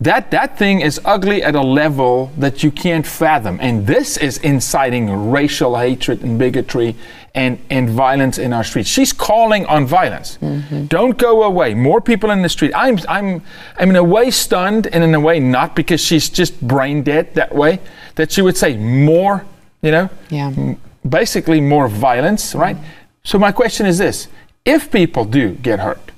That 0.00 0.30
that 0.30 0.56
thing 0.56 0.80
is 0.80 1.00
ugly 1.04 1.42
at 1.42 1.56
a 1.56 1.60
level 1.60 2.30
that 2.38 2.62
you 2.62 2.70
can't 2.70 3.04
fathom, 3.04 3.58
and 3.60 3.84
this 3.84 4.16
is 4.16 4.38
inciting 4.38 5.30
racial 5.32 5.76
hatred 5.76 6.22
and 6.22 6.38
bigotry 6.38 6.94
and 7.34 7.58
and 7.68 7.90
violence 7.90 8.38
in 8.38 8.52
our 8.52 8.62
streets. 8.62 8.88
She's 8.88 9.12
calling 9.12 9.66
on 9.66 9.86
violence. 9.86 10.38
Mm-hmm. 10.40 10.86
Don't 10.86 11.18
go 11.18 11.42
away. 11.42 11.74
More 11.74 12.00
people 12.00 12.30
in 12.30 12.42
the 12.42 12.48
street. 12.48 12.72
I'm 12.76 13.00
I'm 13.08 13.42
I'm 13.76 13.90
in 13.90 13.96
a 13.96 14.04
way 14.04 14.30
stunned, 14.30 14.86
and 14.86 15.02
in 15.02 15.14
a 15.16 15.20
way 15.20 15.40
not 15.40 15.74
because 15.74 16.00
she's 16.00 16.28
just 16.28 16.60
brain 16.60 17.02
dead 17.02 17.34
that 17.34 17.52
way. 17.52 17.80
That 18.14 18.30
she 18.30 18.40
would 18.40 18.56
say 18.56 18.76
more, 18.76 19.44
you 19.82 19.90
know, 19.90 20.10
Yeah. 20.30 20.76
Basically 21.08 21.60
more 21.60 21.88
violence, 21.88 22.54
right? 22.54 22.76
So 23.24 23.38
my 23.38 23.52
question 23.52 23.86
is 23.86 23.98
this: 23.98 24.28
If 24.64 24.90
people 24.90 25.24
do 25.24 25.54
get 25.54 25.80
hurt, 25.80 26.12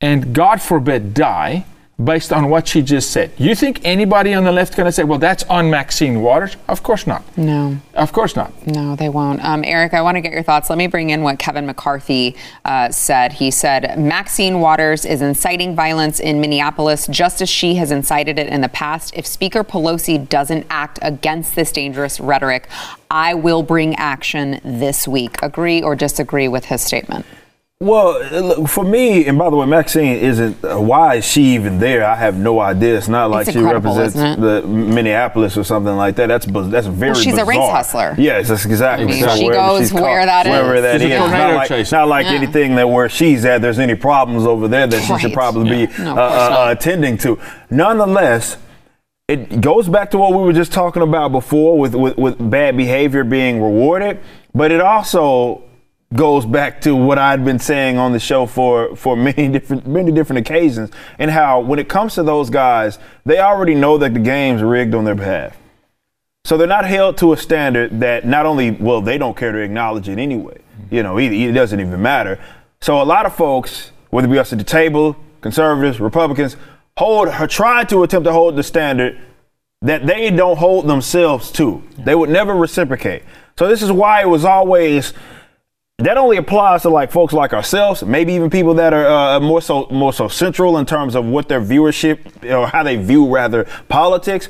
and 0.00 0.34
God 0.34 0.60
forbid 0.60 1.14
die 1.14 1.64
based 2.02 2.32
on 2.32 2.50
what 2.50 2.66
she 2.66 2.82
just 2.82 3.10
said. 3.10 3.30
You 3.38 3.54
think 3.54 3.80
anybody 3.84 4.34
on 4.34 4.44
the 4.44 4.52
left 4.52 4.76
going 4.76 4.86
to 4.86 4.92
say, 4.92 5.04
well, 5.04 5.18
that's 5.18 5.44
on 5.44 5.70
Maxine 5.70 6.22
Waters? 6.22 6.56
Of 6.68 6.82
course 6.82 7.06
not. 7.06 7.22
No. 7.36 7.78
Of 7.94 8.12
course 8.12 8.34
not. 8.34 8.66
No, 8.66 8.96
they 8.96 9.08
won't. 9.08 9.44
Um, 9.44 9.62
Eric, 9.64 9.94
I 9.94 10.02
want 10.02 10.16
to 10.16 10.20
get 10.20 10.32
your 10.32 10.42
thoughts. 10.42 10.68
Let 10.70 10.78
me 10.78 10.88
bring 10.88 11.10
in 11.10 11.22
what 11.22 11.38
Kevin 11.38 11.66
McCarthy 11.66 12.36
uh, 12.64 12.90
said. 12.90 13.34
He 13.34 13.50
said 13.50 13.98
Maxine 13.98 14.60
Waters 14.60 15.04
is 15.04 15.22
inciting 15.22 15.76
violence 15.76 16.18
in 16.18 16.40
Minneapolis 16.40 17.06
just 17.06 17.40
as 17.40 17.48
she 17.48 17.76
has 17.76 17.90
incited 17.90 18.38
it 18.38 18.48
in 18.48 18.60
the 18.60 18.68
past. 18.68 19.14
If 19.16 19.26
Speaker 19.26 19.62
Pelosi 19.62 20.28
doesn't 20.28 20.66
act 20.70 20.98
against 21.00 21.54
this 21.54 21.70
dangerous 21.70 22.18
rhetoric, 22.18 22.68
I 23.10 23.34
will 23.34 23.62
bring 23.62 23.94
action 23.94 24.60
this 24.64 25.06
week. 25.06 25.36
Agree 25.42 25.80
or 25.80 25.94
disagree 25.94 26.48
with 26.48 26.64
his 26.64 26.82
statement? 26.82 27.24
Well, 27.84 28.18
look, 28.42 28.68
for 28.68 28.82
me, 28.84 29.26
and 29.26 29.38
by 29.38 29.50
the 29.50 29.56
way, 29.56 29.66
Maxine 29.66 30.16
isn't. 30.16 30.64
Uh, 30.64 30.80
why 30.80 31.16
is 31.16 31.24
she 31.26 31.54
even 31.54 31.78
there? 31.78 32.04
I 32.04 32.14
have 32.16 32.36
no 32.36 32.58
idea. 32.60 32.96
It's 32.96 33.08
not 33.08 33.30
like 33.30 33.46
It's 33.48 33.56
she 33.56 33.62
represents 33.62 34.14
the 34.14 34.62
Minneapolis 34.66 35.56
or 35.58 35.64
something 35.64 35.94
like 35.96 36.16
that. 36.16 36.28
That's 36.28 36.46
that's 36.46 36.86
very. 36.86 37.14
she's 37.14 37.36
a 37.36 37.44
race 37.44 37.58
hustler. 37.58 38.14
Yes, 38.16 38.48
that's 38.48 38.64
exactly. 38.64 39.06
I 39.06 39.10
mean, 39.10 39.22
so 39.22 39.36
she 39.36 39.44
wherever 39.44 39.78
goes 39.78 39.92
where 39.92 40.20
caught- 40.26 40.44
that 40.44 40.46
wherever 40.46 40.74
is. 40.76 40.82
that 40.82 41.00
She's 41.00 41.10
a 41.10 41.14
is. 41.14 41.20
It's 41.20 41.20
tornado 41.20 41.48
not 41.48 41.56
like, 41.56 41.68
chaser. 41.68 41.96
not 41.96 42.08
like 42.08 42.26
Yeah. 42.26 42.32
anything 42.32 42.74
that 42.76 42.88
where 42.88 43.08
she's 43.08 43.44
at. 43.44 43.60
There's 43.60 43.78
any 43.78 43.94
problems 43.94 44.46
over 44.46 44.66
there 44.66 44.86
that 44.86 45.02
she 45.02 45.18
should 45.18 45.32
probably 45.34 45.86
be 45.86 45.92
No, 46.02 46.10
uh, 46.10 46.10
of 46.12 46.16
course 46.16 46.32
uh, 46.32 46.48
not. 46.48 46.68
uh, 46.68 46.72
attending 46.72 47.18
to. 47.18 47.38
Nonetheless. 47.70 48.56
It 49.26 49.62
goes 49.62 49.88
back 49.88 50.10
to 50.10 50.18
what 50.18 50.32
we 50.32 50.36
were 50.42 50.52
just 50.52 50.70
talking 50.70 51.00
about 51.02 51.32
before 51.32 51.78
with, 51.78 51.94
with, 51.94 52.18
with 52.18 52.50
bad 52.50 52.76
behavior 52.76 53.24
being 53.24 53.62
rewarded, 53.62 54.20
but 54.54 54.70
it 54.70 54.82
also 54.82 55.62
goes 56.12 56.44
back 56.46 56.80
to 56.82 56.94
what 56.94 57.18
I'd 57.18 57.44
been 57.44 57.58
saying 57.58 57.98
on 57.98 58.12
the 58.12 58.20
show 58.20 58.46
for 58.46 58.94
for 58.96 59.16
many 59.30 59.48
different 59.48 59.86
many 59.86 60.12
different 60.12 60.46
occasions, 60.46 60.90
and 61.18 61.30
how 61.30 61.60
when 61.60 61.78
it 61.78 61.88
comes 61.88 62.14
to 62.14 62.22
those 62.22 62.50
guys, 62.50 62.98
they 63.24 63.38
already 63.38 63.74
know 63.74 63.98
that 63.98 64.14
the 64.14 64.20
game's 64.20 64.62
rigged 64.62 64.94
on 64.94 65.04
their 65.04 65.14
behalf. 65.14 65.56
So 66.44 66.58
they're 66.58 66.66
not 66.66 66.84
held 66.84 67.16
to 67.18 67.32
a 67.32 67.36
standard 67.36 68.00
that 68.00 68.26
not 68.26 68.44
only 68.44 68.72
well 68.72 69.00
they 69.00 69.18
don't 69.18 69.36
care 69.36 69.52
to 69.52 69.58
acknowledge 69.58 70.08
it 70.08 70.18
anyway. 70.18 70.58
You 70.90 71.02
know, 71.02 71.18
it, 71.18 71.32
it 71.32 71.52
doesn't 71.52 71.80
even 71.80 72.02
matter. 72.02 72.38
So 72.80 73.00
a 73.00 73.04
lot 73.04 73.24
of 73.24 73.34
folks, 73.34 73.92
whether 74.10 74.28
it 74.28 74.30
be 74.30 74.38
us 74.38 74.52
at 74.52 74.58
the 74.58 74.64
table, 74.64 75.16
conservatives, 75.40 76.00
Republicans, 76.00 76.56
hold 76.98 77.28
or 77.28 77.46
try 77.46 77.84
to 77.84 78.02
attempt 78.02 78.26
to 78.26 78.32
hold 78.32 78.56
the 78.56 78.62
standard 78.62 79.18
that 79.82 80.06
they 80.06 80.30
don't 80.30 80.56
hold 80.56 80.86
themselves 80.86 81.50
to. 81.52 81.82
They 81.98 82.14
would 82.14 82.30
never 82.30 82.54
reciprocate. 82.54 83.22
So 83.58 83.68
this 83.68 83.82
is 83.82 83.92
why 83.92 84.22
it 84.22 84.28
was 84.28 84.44
always 84.44 85.12
that 85.98 86.16
only 86.16 86.38
applies 86.38 86.82
to 86.82 86.88
like 86.88 87.12
folks 87.12 87.32
like 87.32 87.52
ourselves, 87.52 88.02
maybe 88.02 88.32
even 88.32 88.50
people 88.50 88.74
that 88.74 88.92
are 88.92 89.06
uh, 89.06 89.38
more 89.38 89.62
so 89.62 89.86
more 89.92 90.12
so 90.12 90.26
central 90.26 90.78
in 90.78 90.86
terms 90.86 91.14
of 91.14 91.24
what 91.24 91.48
their 91.48 91.60
viewership 91.60 92.18
or 92.52 92.66
how 92.66 92.82
they 92.82 92.96
view 92.96 93.32
rather 93.32 93.64
politics. 93.88 94.48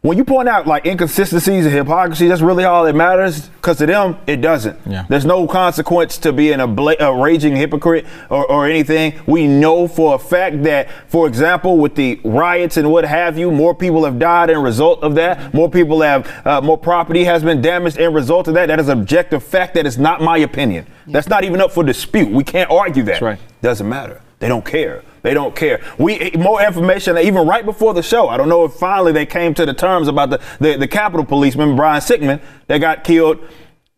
When 0.00 0.16
you 0.16 0.24
point 0.24 0.48
out 0.48 0.66
like 0.68 0.86
inconsistencies 0.86 1.66
and 1.66 1.74
hypocrisy, 1.74 2.28
that's 2.28 2.40
really 2.40 2.62
all 2.64 2.84
that 2.84 2.94
matters. 2.94 3.48
Because 3.48 3.78
to 3.78 3.86
them, 3.86 4.16
it 4.28 4.36
doesn't. 4.40 4.78
Yeah. 4.86 5.04
There's 5.08 5.24
no 5.24 5.48
consequence 5.48 6.18
to 6.18 6.32
being 6.32 6.60
a, 6.60 6.68
bla- 6.68 6.94
a 7.00 7.12
raging 7.20 7.56
hypocrite 7.56 8.06
or, 8.30 8.48
or 8.48 8.66
anything. 8.68 9.20
We 9.26 9.48
know 9.48 9.88
for 9.88 10.14
a 10.14 10.18
fact 10.18 10.62
that, 10.62 10.88
for 11.10 11.26
example, 11.26 11.78
with 11.78 11.96
the 11.96 12.20
riots 12.22 12.76
and 12.76 12.92
what 12.92 13.04
have 13.04 13.36
you, 13.38 13.50
more 13.50 13.74
people 13.74 14.04
have 14.04 14.20
died 14.20 14.50
in 14.50 14.58
result 14.62 15.02
of 15.02 15.16
that. 15.16 15.52
More 15.52 15.68
people 15.68 16.00
have, 16.02 16.46
uh, 16.46 16.60
more 16.60 16.78
property 16.78 17.24
has 17.24 17.42
been 17.42 17.60
damaged 17.60 17.98
in 17.98 18.12
result 18.12 18.46
of 18.46 18.54
that. 18.54 18.66
That 18.66 18.78
is 18.78 18.88
objective 18.88 19.42
fact. 19.42 19.74
That 19.74 19.84
is 19.86 19.98
not 19.98 20.20
my 20.20 20.38
opinion. 20.38 20.86
That's 21.08 21.28
not 21.28 21.42
even 21.42 21.60
up 21.60 21.72
for 21.72 21.82
dispute. 21.82 22.30
We 22.30 22.44
can't 22.44 22.70
argue 22.70 23.02
that. 23.04 23.12
That's 23.14 23.22
right. 23.22 23.38
Doesn't 23.62 23.88
matter. 23.88 24.20
They 24.38 24.46
don't 24.46 24.64
care. 24.64 25.02
They 25.22 25.34
don't 25.34 25.54
care. 25.54 25.80
We 25.98 26.18
eh, 26.18 26.38
more 26.38 26.62
information 26.62 27.18
even 27.18 27.46
right 27.46 27.64
before 27.64 27.94
the 27.94 28.02
show. 28.02 28.28
I 28.28 28.36
don't 28.36 28.48
know 28.48 28.64
if 28.64 28.74
finally 28.74 29.12
they 29.12 29.26
came 29.26 29.54
to 29.54 29.66
the 29.66 29.74
terms 29.74 30.08
about 30.08 30.30
the 30.30 30.40
the, 30.60 30.76
the 30.76 30.88
Capitol 30.88 31.24
policeman 31.24 31.76
Brian 31.76 32.00
Sicknick 32.00 32.42
that 32.66 32.78
got 32.78 33.04
killed. 33.04 33.38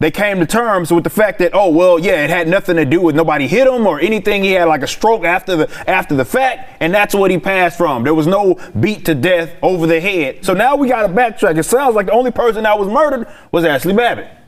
They 0.01 0.11
came 0.11 0.41
to 0.41 0.47
terms 0.47 0.91
with 0.91 1.05
the 1.05 1.11
fact 1.11 1.41
that 1.41 1.51
oh 1.53 1.69
well 1.71 1.99
yeah 1.99 2.25
it 2.25 2.31
had 2.31 2.49
nothing 2.49 2.77
to 2.77 2.87
do 2.87 3.03
with 3.03 3.15
nobody 3.15 3.47
hit 3.47 3.67
him 3.67 3.87
or 3.87 4.01
anything. 4.01 4.43
He 4.43 4.53
had 4.53 4.65
like 4.65 4.83
a 4.83 4.87
stroke 4.87 5.25
after 5.25 5.57
the 5.57 5.91
after 5.91 6.15
the 6.15 6.25
fact, 6.25 6.79
and 6.81 6.95
that's 6.95 7.15
what 7.15 7.31
he 7.31 7.39
passed 7.39 7.77
from. 7.77 8.05
There 8.05 8.15
was 8.15 8.27
no 8.27 8.59
beat 8.81 9.05
to 9.05 9.15
death 9.15 9.55
over 9.63 9.87
the 9.87 10.01
head. 10.01 10.45
So 10.45 10.55
now 10.55 10.77
we 10.77 10.89
got 10.89 11.07
to 11.07 11.13
backtrack. 11.13 11.59
It 11.59 11.65
sounds 11.65 11.95
like 11.95 12.07
the 12.07 12.13
only 12.13 12.31
person 12.31 12.63
that 12.63 12.79
was 12.79 12.89
murdered 12.89 13.29
was 13.53 13.65
Ashley 13.65 13.93
Babbitt. 13.93 14.40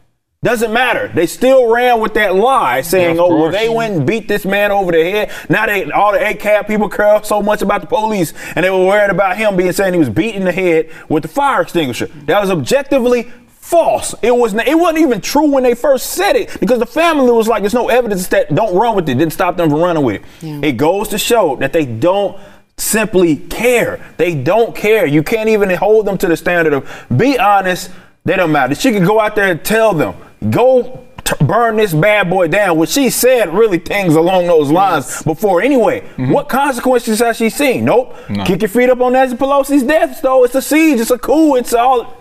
Doesn't 0.44 0.72
matter. 0.72 1.06
They 1.06 1.26
still 1.26 1.72
ran 1.72 2.00
with 2.00 2.14
that 2.14 2.34
lie, 2.34 2.80
saying, 2.80 3.16
of 3.16 3.30
"Oh, 3.30 3.42
well, 3.42 3.52
they 3.52 3.68
went 3.68 3.94
and 3.94 4.04
beat 4.04 4.26
this 4.26 4.44
man 4.44 4.72
over 4.72 4.90
the 4.90 5.08
head." 5.08 5.30
Now 5.48 5.66
they 5.66 5.88
all 5.92 6.10
the 6.10 6.18
ACAB 6.18 6.66
people 6.66 6.88
care 6.88 7.20
so 7.22 7.40
much 7.40 7.62
about 7.62 7.80
the 7.80 7.86
police, 7.86 8.34
and 8.56 8.64
they 8.64 8.70
were 8.70 8.84
worried 8.84 9.10
about 9.10 9.36
him 9.36 9.56
being 9.56 9.70
saying 9.70 9.92
he 9.92 10.00
was 10.00 10.08
beating 10.08 10.44
the 10.44 10.50
head 10.50 10.88
with 11.08 11.22
the 11.22 11.28
fire 11.28 11.62
extinguisher. 11.62 12.08
That 12.26 12.40
was 12.40 12.50
objectively 12.50 13.30
false. 13.46 14.16
It 14.20 14.34
was. 14.34 14.52
It 14.54 14.76
wasn't 14.76 14.98
even 14.98 15.20
true 15.20 15.48
when 15.48 15.62
they 15.62 15.76
first 15.76 16.10
said 16.10 16.34
it 16.34 16.58
because 16.58 16.80
the 16.80 16.86
family 16.86 17.30
was 17.30 17.46
like, 17.46 17.62
"There's 17.62 17.72
no 17.72 17.88
evidence 17.88 18.26
that 18.26 18.52
don't 18.52 18.74
run 18.74 18.96
with 18.96 19.08
it." 19.08 19.14
Didn't 19.14 19.32
stop 19.32 19.56
them 19.56 19.70
from 19.70 19.80
running 19.80 20.02
with 20.02 20.16
it. 20.16 20.22
Yeah. 20.40 20.58
It 20.60 20.76
goes 20.76 21.06
to 21.10 21.18
show 21.18 21.54
that 21.60 21.72
they 21.72 21.84
don't 21.84 22.36
simply 22.76 23.36
care. 23.36 24.00
They 24.16 24.34
don't 24.34 24.74
care. 24.74 25.06
You 25.06 25.22
can't 25.22 25.48
even 25.48 25.70
hold 25.70 26.04
them 26.04 26.18
to 26.18 26.26
the 26.26 26.36
standard 26.36 26.72
of 26.72 27.06
be 27.16 27.38
honest. 27.38 27.90
They 28.24 28.34
don't 28.34 28.50
matter. 28.50 28.74
She 28.74 28.90
could 28.90 29.06
go 29.06 29.20
out 29.20 29.36
there 29.36 29.46
and 29.48 29.62
tell 29.64 29.92
them, 29.92 30.14
go 30.50 31.04
t- 31.24 31.44
burn 31.44 31.76
this 31.76 31.94
bad 31.94 32.28
boy 32.30 32.48
down, 32.48 32.78
which 32.78 32.90
she 32.90 33.10
said 33.10 33.52
really 33.54 33.78
things 33.78 34.14
along 34.14 34.46
those 34.46 34.70
lines 34.70 35.22
before. 35.22 35.62
Anyway, 35.62 36.00
what 36.16 36.48
consequences 36.48 37.18
has 37.20 37.36
she 37.36 37.50
seen? 37.50 37.84
Nope. 37.84 38.14
Kick 38.44 38.62
your 38.62 38.68
feet 38.68 38.90
up 38.90 39.00
on 39.00 39.12
Nancy 39.12 39.36
Pelosi's 39.36 39.82
death, 39.82 40.20
though. 40.22 40.44
It's 40.44 40.54
a 40.54 40.62
siege. 40.62 41.00
It's 41.00 41.10
a 41.10 41.18
coup. 41.18 41.56
It's 41.56 41.72
all. 41.74 42.18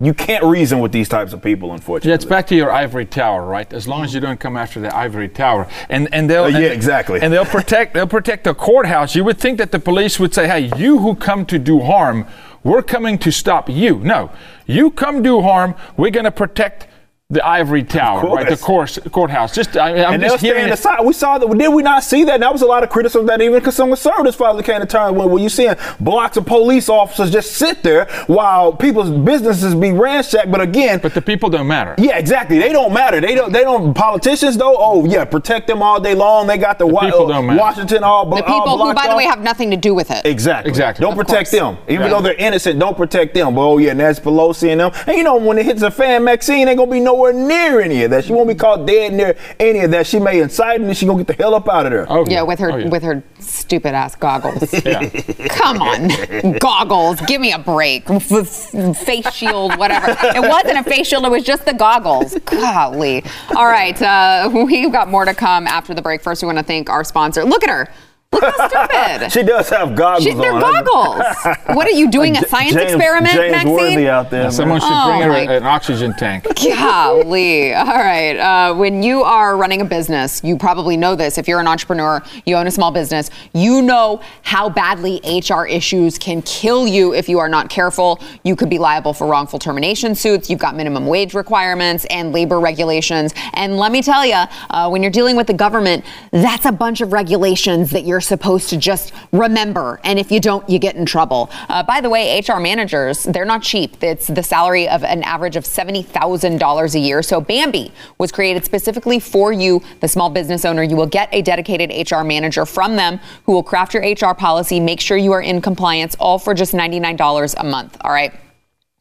You 0.00 0.12
can't 0.12 0.44
reason 0.44 0.80
with 0.80 0.90
these 0.90 1.08
types 1.08 1.32
of 1.32 1.40
people, 1.40 1.72
unfortunately. 1.72 2.10
Yeah, 2.10 2.14
it's 2.16 2.24
back 2.24 2.48
to 2.48 2.56
your 2.56 2.70
ivory 2.70 3.06
tower, 3.06 3.46
right? 3.46 3.72
As 3.72 3.86
long 3.86 4.02
as 4.04 4.12
you 4.12 4.20
don't 4.20 4.40
come 4.40 4.56
after 4.56 4.80
the 4.80 4.94
ivory 4.94 5.28
tower, 5.28 5.68
and 5.88 6.08
and 6.12 6.28
they'll 6.28 6.44
Uh, 6.44 6.48
yeah, 6.48 6.56
and- 6.58 6.72
exactly. 6.72 7.20
and 7.22 7.32
they'll 7.32 7.44
protect 7.44 7.94
they'll 7.94 8.06
protect 8.08 8.44
the 8.44 8.54
courthouse. 8.54 9.14
You 9.14 9.22
would 9.24 9.38
think 9.38 9.56
that 9.58 9.70
the 9.70 9.78
police 9.78 10.18
would 10.18 10.34
say, 10.34 10.48
"Hey, 10.48 10.70
you 10.76 10.98
who 10.98 11.14
come 11.14 11.46
to 11.46 11.58
do 11.60 11.80
harm, 11.80 12.26
we're 12.64 12.82
coming 12.82 13.18
to 13.18 13.30
stop 13.30 13.70
you." 13.70 14.00
No, 14.02 14.30
you 14.66 14.90
come 14.90 15.22
do 15.22 15.40
harm. 15.42 15.74
We're 15.96 16.10
going 16.10 16.24
to 16.24 16.32
protect 16.32 16.88
the 17.30 17.44
ivory 17.44 17.82
tower, 17.82 18.22
right? 18.34 18.46
The 18.48 18.56
course 18.58 18.98
courthouse. 19.10 19.54
Just 19.54 19.78
I, 19.78 20.04
I'm 20.04 20.14
and 20.14 20.22
just 20.22 20.42
hearing 20.42 20.58
stand 20.60 20.70
it. 20.72 20.74
aside. 20.74 21.00
We 21.06 21.14
saw 21.14 21.38
that. 21.38 21.58
Did 21.58 21.68
we 21.72 21.82
not 21.82 22.04
see 22.04 22.22
that? 22.24 22.34
And 22.34 22.42
that 22.42 22.52
was 22.52 22.60
a 22.60 22.66
lot 22.66 22.82
of 22.84 22.90
criticism 22.90 23.24
that 23.26 23.40
even 23.40 23.58
because 23.58 23.74
some 23.74 23.88
conservatives 23.88 24.36
finally 24.36 24.62
came 24.62 24.78
to 24.80 24.86
terms 24.86 25.16
with. 25.16 25.28
when 25.30 25.42
you 25.42 25.48
seeing 25.48 25.74
blocks 25.98 26.36
of 26.36 26.44
police 26.44 26.90
officers 26.90 27.30
just 27.30 27.52
sit 27.52 27.82
there 27.82 28.04
while 28.26 28.74
people's 28.74 29.10
businesses 29.10 29.74
be 29.74 29.90
ransacked. 29.90 30.50
But 30.50 30.60
again, 30.60 30.98
But 31.02 31.14
the 31.14 31.22
people 31.22 31.48
don't 31.48 31.66
matter. 31.66 31.94
yeah, 31.96 32.18
exactly. 32.18 32.58
They 32.58 32.72
don't 32.72 32.92
matter. 32.92 33.22
They 33.22 33.34
don't. 33.34 33.52
They 33.52 33.62
don't. 33.62 33.94
Politicians 33.94 34.58
though. 34.58 34.76
Oh 34.78 35.06
yeah, 35.06 35.24
protect 35.24 35.66
them 35.66 35.82
all 35.82 35.98
day 36.00 36.14
long. 36.14 36.46
They 36.46 36.58
got 36.58 36.78
the, 36.78 36.86
wa- 36.86 37.00
uh, 37.06 37.10
don't. 37.10 37.56
Washington 37.56 38.04
all. 38.04 38.26
The 38.26 38.42
people 38.42 38.76
who, 38.78 38.92
by 38.94 39.08
the 39.08 39.16
way, 39.16 39.24
have 39.24 39.40
nothing 39.40 39.70
to 39.70 39.78
do 39.78 39.94
with 39.94 40.10
it. 40.10 40.26
Exactly. 40.26 40.68
Exactly. 40.68 41.02
Don't 41.02 41.12
Of 41.18 41.26
protect 41.26 41.50
course. 41.50 41.58
them. 41.62 41.78
Even 41.88 42.02
Right. 42.02 42.10
though 42.10 42.20
they're 42.20 42.34
innocent, 42.34 42.78
don't 42.78 42.96
protect 42.98 43.32
them. 43.34 43.54
But 43.54 43.62
oh 43.62 43.78
yeah, 43.78 43.94
Nancy 43.94 44.20
Pelosi 44.20 44.70
and 44.70 44.80
them. 44.82 44.92
And 45.06 45.16
you 45.16 45.24
know, 45.24 45.36
when 45.36 45.56
it 45.56 45.64
hits 45.64 45.80
a 45.80 45.90
fan, 45.90 46.22
Maxine 46.24 46.68
ain't 46.68 46.76
gonna 46.78 46.90
be 46.90 47.00
no 47.00 47.13
nowhere 47.14 47.32
near 47.32 47.80
any 47.80 48.02
of 48.04 48.10
that. 48.10 48.24
She 48.24 48.32
won't 48.32 48.48
be 48.48 48.54
caught 48.54 48.86
dead 48.86 49.12
near 49.12 49.36
any 49.60 49.80
of 49.80 49.90
that. 49.92 50.06
She 50.06 50.18
may 50.18 50.40
incite 50.40 50.80
and 50.80 50.88
then 50.88 50.94
she 50.94 51.06
gonna 51.06 51.22
get 51.22 51.36
the 51.36 51.42
hell 51.42 51.54
up 51.54 51.68
out 51.68 51.86
of 51.86 51.92
there. 51.92 52.06
Oh, 52.08 52.24
Yeah, 52.28 52.42
with 52.42 52.58
her 52.58 52.72
Oh, 52.72 52.76
yeah. 52.76 52.88
with 52.88 53.02
her 53.02 53.22
stupid 53.38 53.94
ass 53.94 54.14
goggles. 54.16 54.72
Yeah. 54.84 55.08
Come 55.48 55.80
on, 55.80 56.58
goggles. 56.58 57.20
Give 57.22 57.40
me 57.40 57.52
a 57.52 57.58
break. 57.58 58.08
F- 58.10 58.30
f- 58.32 58.96
face 58.98 59.30
shield, 59.32 59.76
whatever. 59.78 60.10
It 60.10 60.40
wasn't 60.40 60.78
a 60.78 60.82
face 60.84 61.06
shield. 61.06 61.24
It 61.24 61.30
was 61.30 61.42
just 61.44 61.64
the 61.64 61.72
goggles. 61.74 62.34
Golly. 62.44 63.24
All 63.56 63.66
right, 63.66 64.00
uh, 64.02 64.50
we've 64.66 64.92
got 64.92 65.08
more 65.08 65.24
to 65.24 65.34
come 65.34 65.66
after 65.66 65.94
the 65.94 66.02
break. 66.02 66.22
First, 66.22 66.42
we 66.42 66.46
want 66.46 66.58
to 66.58 66.64
thank 66.64 66.90
our 66.90 67.04
sponsor. 67.04 67.44
Look 67.44 67.62
at 67.64 67.70
her. 67.70 67.88
Look 68.34 68.44
how 68.44 68.68
stupid. 68.68 69.32
She 69.32 69.42
does 69.42 69.68
have 69.70 69.94
goggles 69.94 70.24
She- 70.24 70.32
on. 70.32 70.38
they're 70.38 70.60
goggles. 70.60 71.22
What 71.76 71.86
are 71.86 71.92
you 71.96 72.10
doing? 72.10 72.36
A 72.36 72.46
science 72.48 72.74
James, 72.74 72.92
experiment, 72.92 73.34
James 73.34 73.52
Maxine? 73.52 73.72
Worthy 73.74 74.08
out 74.08 74.30
there. 74.30 74.42
man. 74.44 74.52
Someone 74.52 74.80
should 74.80 74.90
Oh, 74.92 75.16
bring 75.18 75.22
her 75.46 75.52
a- 75.52 75.56
an 75.58 75.64
oxygen 75.64 76.14
tank. 76.18 76.46
Golly. 76.62 77.74
All 77.74 77.84
right. 77.86 78.36
Uh, 78.36 78.74
when 78.74 79.02
you 79.02 79.22
are 79.22 79.56
running 79.56 79.80
a 79.80 79.84
business, 79.84 80.42
you 80.44 80.56
probably 80.56 80.96
know 80.96 81.14
this. 81.16 81.38
If 81.38 81.48
you're 81.48 81.60
an 81.60 81.66
entrepreneur, 81.66 82.22
you 82.46 82.56
own 82.56 82.66
a 82.66 82.70
small 82.70 82.90
business, 82.90 83.30
you 83.52 83.82
know 83.82 84.20
how 84.42 84.68
badly 84.68 85.20
HR 85.24 85.64
issues 85.66 86.18
can 86.18 86.42
kill 86.42 86.86
you 86.86 87.14
if 87.14 87.28
you 87.28 87.38
are 87.38 87.48
not 87.48 87.68
careful. 87.70 88.20
You 88.42 88.54
could 88.56 88.70
be 88.70 88.78
liable 88.78 89.12
for 89.12 89.26
wrongful 89.26 89.58
termination 89.58 90.14
suits. 90.14 90.48
You've 90.50 90.60
got 90.60 90.76
minimum 90.76 91.06
wage 91.06 91.34
requirements 91.34 92.04
and 92.10 92.32
labor 92.32 92.60
regulations. 92.60 93.32
And 93.54 93.76
let 93.76 93.92
me 93.92 94.02
tell 94.02 94.24
you, 94.26 94.42
uh, 94.70 94.88
when 94.90 95.02
you're 95.02 95.10
dealing 95.12 95.36
with 95.36 95.46
the 95.46 95.54
government, 95.54 96.04
that's 96.30 96.64
a 96.66 96.72
bunch 96.72 97.00
of 97.00 97.12
regulations 97.12 97.90
that 97.90 98.04
you're 98.04 98.20
supposed 98.26 98.68
to 98.70 98.76
just 98.76 99.12
remember. 99.32 100.00
And 100.04 100.18
if 100.18 100.30
you 100.30 100.40
don't, 100.40 100.68
you 100.68 100.78
get 100.78 100.96
in 100.96 101.06
trouble. 101.06 101.50
Uh, 101.68 101.82
by 101.82 102.00
the 102.00 102.10
way, 102.10 102.40
HR 102.40 102.58
managers, 102.58 103.24
they're 103.24 103.44
not 103.44 103.62
cheap. 103.62 104.02
It's 104.02 104.26
the 104.26 104.42
salary 104.42 104.88
of 104.88 105.04
an 105.04 105.22
average 105.22 105.56
of 105.56 105.64
$70,000 105.64 106.94
a 106.94 106.98
year. 106.98 107.22
So 107.22 107.40
Bambee 107.40 107.92
was 108.18 108.32
created 108.32 108.64
specifically 108.64 109.20
for 109.20 109.52
you, 109.52 109.82
the 110.00 110.08
small 110.08 110.30
business 110.30 110.64
owner. 110.64 110.82
You 110.82 110.96
will 110.96 111.06
get 111.06 111.28
a 111.32 111.42
dedicated 111.42 112.10
HR 112.10 112.22
manager 112.22 112.66
from 112.66 112.96
them 112.96 113.20
who 113.46 113.52
will 113.52 113.62
craft 113.62 113.94
your 113.94 114.02
HR 114.02 114.34
policy, 114.34 114.80
make 114.80 115.00
sure 115.00 115.16
you 115.16 115.32
are 115.32 115.42
in 115.42 115.60
compliance, 115.60 116.14
all 116.18 116.38
for 116.38 116.54
just 116.54 116.72
$99 116.72 117.54
a 117.58 117.64
month. 117.64 117.96
All 118.02 118.12
right. 118.12 118.32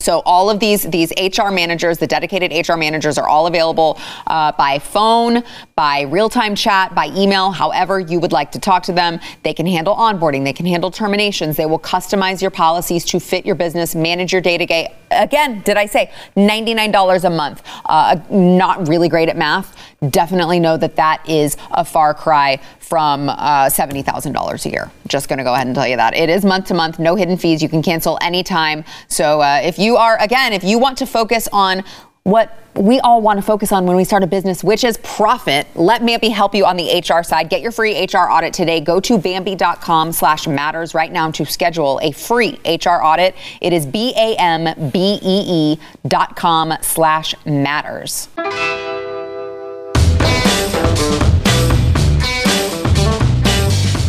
So 0.04 0.22
all 0.26 0.50
of 0.50 0.60
these 0.60 0.84
these 0.84 1.14
HR 1.18 1.50
managers, 1.50 1.98
the 1.98 2.08
dedicated 2.08 2.68
HR 2.68 2.76
managers, 2.76 3.18
are 3.18 3.30
all 3.30 3.48
available 3.48 3.98
uh, 4.28 4.52
by 4.52 4.80
phone, 4.80 5.44
by 5.76 6.02
real 6.02 6.28
time 6.28 6.56
chat, 6.56 6.94
by 6.94 7.08
email. 7.16 7.52
However, 7.52 8.02
you 8.02 8.20
would 8.20 8.34
like 8.34 8.52
to 8.52 8.60
talk 8.60 8.84
to 8.84 8.92
them, 8.92 9.22
they 9.44 9.54
can 9.54 9.66
handle 9.66 9.96
onboarding, 9.96 10.44
they 10.44 10.52
can 10.52 10.66
handle 10.66 10.92
terminations, 10.92 11.56
they 11.56 11.66
will 11.66 11.80
customize 11.80 12.42
your 12.42 12.52
policies 12.52 13.06
to 13.06 13.20
fit 13.20 13.46
your 13.46 13.56
business, 13.56 13.96
manage 13.96 14.34
your 14.34 14.42
day 14.42 14.58
to 14.58 14.66
day. 14.66 14.94
Again, 15.10 15.62
did 15.62 15.78
I 15.78 15.86
say 15.86 16.12
ninety 16.36 16.74
nine 16.74 16.92
dollars 16.92 17.24
a 17.24 17.30
month? 17.30 17.64
Uh, 17.86 18.20
not 18.30 18.90
really 18.90 19.08
great 19.08 19.30
at 19.30 19.38
math. 19.38 19.74
Definitely 20.10 20.60
know 20.60 20.76
that 20.76 20.98
that 20.98 21.28
is 21.30 21.56
a 21.72 21.86
far 21.86 22.14
cry 22.14 22.60
from 22.84 23.30
uh, 23.30 23.66
$70,000 23.66 24.66
a 24.66 24.70
year. 24.70 24.92
Just 25.08 25.30
going 25.30 25.38
to 25.38 25.44
go 25.44 25.54
ahead 25.54 25.68
and 25.68 25.76
tell 25.76 25.88
you 25.88 25.98
that. 25.98 26.16
It 26.16 26.30
is 26.30 26.44
month 26.44 26.68
to 26.68 26.74
month, 26.74 27.00
no 27.00 27.16
hidden 27.16 27.38
fees. 27.38 27.64
You 27.64 27.70
can 27.70 27.82
cancel 27.82 28.18
anytime. 28.22 28.84
So 29.08 29.42
uh, 29.42 29.62
if 29.64 29.80
you 29.80 29.96
are, 29.98 30.20
again, 30.22 30.54
if 30.54 30.64
you 30.64 30.78
want 30.80 30.98
to 31.00 31.06
focus 31.06 31.48
on 31.52 31.84
what 32.24 32.58
we 32.76 33.00
all 33.02 33.22
want 33.22 33.38
to 33.38 33.44
focus 33.44 33.72
on 33.72 33.86
when 33.86 33.96
we 33.96 34.04
start 34.04 34.24
a 34.24 34.28
business, 34.28 34.64
which 34.64 34.84
is 34.84 34.98
profit. 34.98 35.68
Let 35.76 36.04
Bambee 36.06 36.30
help 36.30 36.56
you 36.56 36.66
on 36.66 36.76
the 36.78 37.00
HR 37.00 37.22
side. 37.22 37.50
Get 37.50 37.62
your 37.62 37.72
free 37.72 38.04
HR 38.06 38.30
audit 38.32 38.54
today. 38.54 38.80
Go 38.80 39.00
to 39.02 39.18
Bambee.com 39.18 40.12
slash 40.12 40.48
matters 40.48 40.96
right 40.96 41.12
now 41.12 41.30
to 41.32 41.46
schedule 41.46 42.00
a 42.02 42.12
free 42.12 42.60
HR 42.66 43.04
audit. 43.04 43.36
It 43.62 43.74
is 43.74 43.86
B-A-M-B-E-E 43.86 45.78
dot 46.08 46.36
com 46.36 46.74
slash 46.82 47.36
matters. 47.46 48.30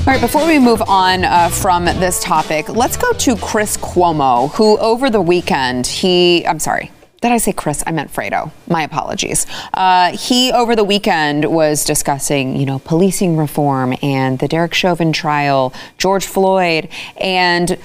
All 0.06 0.12
right, 0.12 0.20
before 0.20 0.46
we 0.46 0.58
move 0.58 0.82
on 0.82 1.24
uh, 1.24 1.48
from 1.48 1.86
this 1.86 2.22
topic, 2.22 2.68
let's 2.68 2.98
go 2.98 3.10
to 3.14 3.36
Chris 3.36 3.78
Cuomo, 3.78 4.52
who 4.52 4.76
over 4.76 5.08
the 5.08 5.22
weekend, 5.22 5.86
he, 5.86 6.46
I'm 6.46 6.58
sorry, 6.58 6.90
did 7.22 7.32
I 7.32 7.38
say 7.38 7.54
Chris? 7.54 7.82
I 7.86 7.92
meant 7.92 8.12
Fredo. 8.12 8.52
My 8.68 8.82
apologies. 8.82 9.46
Uh, 9.72 10.14
he, 10.14 10.52
over 10.52 10.76
the 10.76 10.84
weekend, 10.84 11.46
was 11.46 11.86
discussing, 11.86 12.54
you 12.54 12.66
know, 12.66 12.80
policing 12.80 13.38
reform 13.38 13.94
and 14.02 14.38
the 14.40 14.46
Derek 14.46 14.74
Chauvin 14.74 15.10
trial, 15.10 15.72
George 15.96 16.26
Floyd, 16.26 16.90
and 17.16 17.78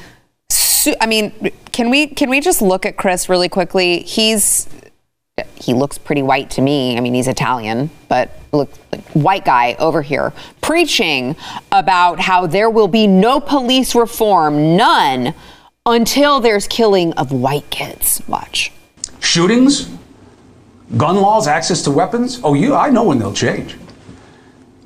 su- 0.49 0.95
I 0.99 1.05
mean, 1.05 1.53
can 1.71 1.89
we 1.89 2.07
can 2.07 2.29
we 2.29 2.41
just 2.41 2.61
look 2.61 2.85
at 2.85 2.97
Chris 2.97 3.29
really 3.29 3.47
quickly? 3.47 4.01
He's 4.01 4.67
he 5.55 5.73
looks 5.73 5.97
pretty 5.97 6.21
white 6.21 6.49
to 6.51 6.61
me. 6.61 6.97
I 6.97 7.01
mean, 7.01 7.13
he's 7.13 7.27
Italian, 7.27 7.89
but 8.07 8.31
look 8.51 8.75
white 9.13 9.45
guy 9.45 9.75
over 9.79 10.01
here 10.01 10.33
preaching 10.61 11.35
about 11.71 12.19
how 12.19 12.47
there 12.47 12.69
will 12.69 12.87
be 12.87 13.07
no 13.07 13.39
police 13.39 13.95
reform, 13.95 14.75
none, 14.75 15.33
until 15.85 16.39
there's 16.39 16.67
killing 16.67 17.13
of 17.13 17.31
white 17.31 17.69
kids. 17.69 18.21
Watch. 18.27 18.71
shootings, 19.19 19.89
gun 20.97 21.17
laws, 21.17 21.47
access 21.47 21.81
to 21.83 21.91
weapons. 21.91 22.39
Oh, 22.43 22.53
you, 22.53 22.75
I 22.75 22.89
know 22.89 23.03
when 23.03 23.19
they'll 23.19 23.33
change. 23.33 23.77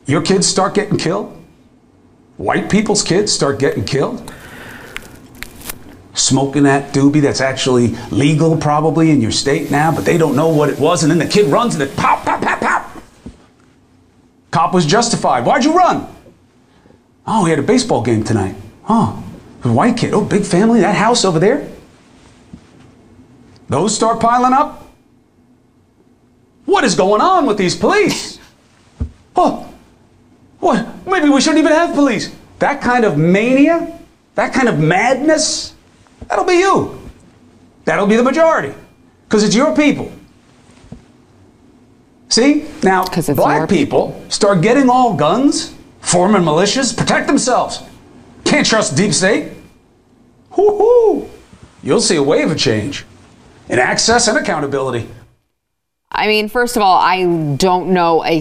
Your 0.05 0.21
kids 0.21 0.47
start 0.47 0.73
getting 0.73 0.97
killed. 0.97 1.37
White 2.37 2.69
people's 2.69 3.03
kids 3.03 3.31
start 3.31 3.59
getting 3.59 3.85
killed. 3.85 4.33
Smoking 6.13 6.63
that 6.63 6.93
doobie 6.93 7.21
that's 7.21 7.41
actually 7.41 7.95
legal 8.11 8.55
probably 8.55 9.09
in 9.09 9.19
your 9.19 9.31
state 9.31 9.71
now, 9.71 9.93
but 9.93 10.05
they 10.05 10.17
don't 10.17 10.35
know 10.35 10.49
what 10.49 10.69
it 10.69 10.79
was, 10.79 11.03
and 11.03 11.11
then 11.11 11.17
the 11.17 11.25
kid 11.25 11.47
runs 11.47 11.73
and 11.73 11.83
it 11.83 11.95
pop, 11.95 12.23
pop, 12.23 12.41
pop, 12.41 12.59
pop. 12.59 13.03
Cop 14.51 14.73
was 14.73 14.85
justified. 14.85 15.45
Why'd 15.45 15.65
you 15.65 15.75
run? 15.75 16.07
Oh, 17.25 17.45
he 17.45 17.49
had 17.49 17.59
a 17.59 17.63
baseball 17.63 18.03
game 18.03 18.23
tonight. 18.23 18.55
Huh. 18.83 19.15
a 19.63 19.71
white 19.71 19.97
kid. 19.97 20.13
Oh, 20.13 20.23
big 20.23 20.45
family. 20.45 20.81
That 20.81 20.95
house 20.95 21.25
over 21.25 21.39
there. 21.39 21.69
Those 23.69 23.95
start 23.95 24.19
piling 24.19 24.53
up. 24.53 24.87
What 26.65 26.83
is 26.83 26.95
going 26.95 27.21
on 27.21 27.45
with 27.45 27.57
these 27.57 27.75
police? 27.75 28.39
Oh, 29.35 29.67
what? 30.59 30.85
Maybe 31.07 31.29
we 31.29 31.41
shouldn't 31.41 31.59
even 31.59 31.71
have 31.71 31.95
police. 31.95 32.33
That 32.59 32.81
kind 32.81 33.03
of 33.03 33.17
mania, 33.17 33.99
that 34.35 34.53
kind 34.53 34.69
of 34.69 34.79
madness, 34.79 35.72
that'll 36.33 36.45
be 36.45 36.57
you. 36.57 36.99
That'll 37.85 38.07
be 38.07 38.15
the 38.15 38.23
majority. 38.23 38.73
Because 39.25 39.43
it's 39.43 39.55
your 39.55 39.75
people. 39.75 40.11
See? 42.29 42.65
Now, 42.81 43.05
black 43.05 43.57
your 43.59 43.67
people 43.67 44.19
start 44.29 44.61
getting 44.61 44.89
all 44.89 45.15
guns, 45.15 45.75
forming 46.01 46.41
militias, 46.41 46.97
protect 46.97 47.27
themselves. 47.27 47.83
Can't 48.45 48.65
trust 48.65 48.97
deep 48.97 49.13
state. 49.13 49.51
Whoo-hoo. 50.57 51.29
You'll 51.83 52.01
see 52.01 52.15
a 52.15 52.23
wave 52.23 52.49
of 52.49 52.57
change 52.57 53.05
in 53.69 53.77
access 53.77 54.27
and 54.27 54.37
accountability. 54.37 55.07
I 56.11 56.25
mean, 56.27 56.49
first 56.49 56.75
of 56.75 56.81
all, 56.81 56.97
I 56.97 57.55
don't 57.57 57.89
know 57.89 58.25
a 58.25 58.39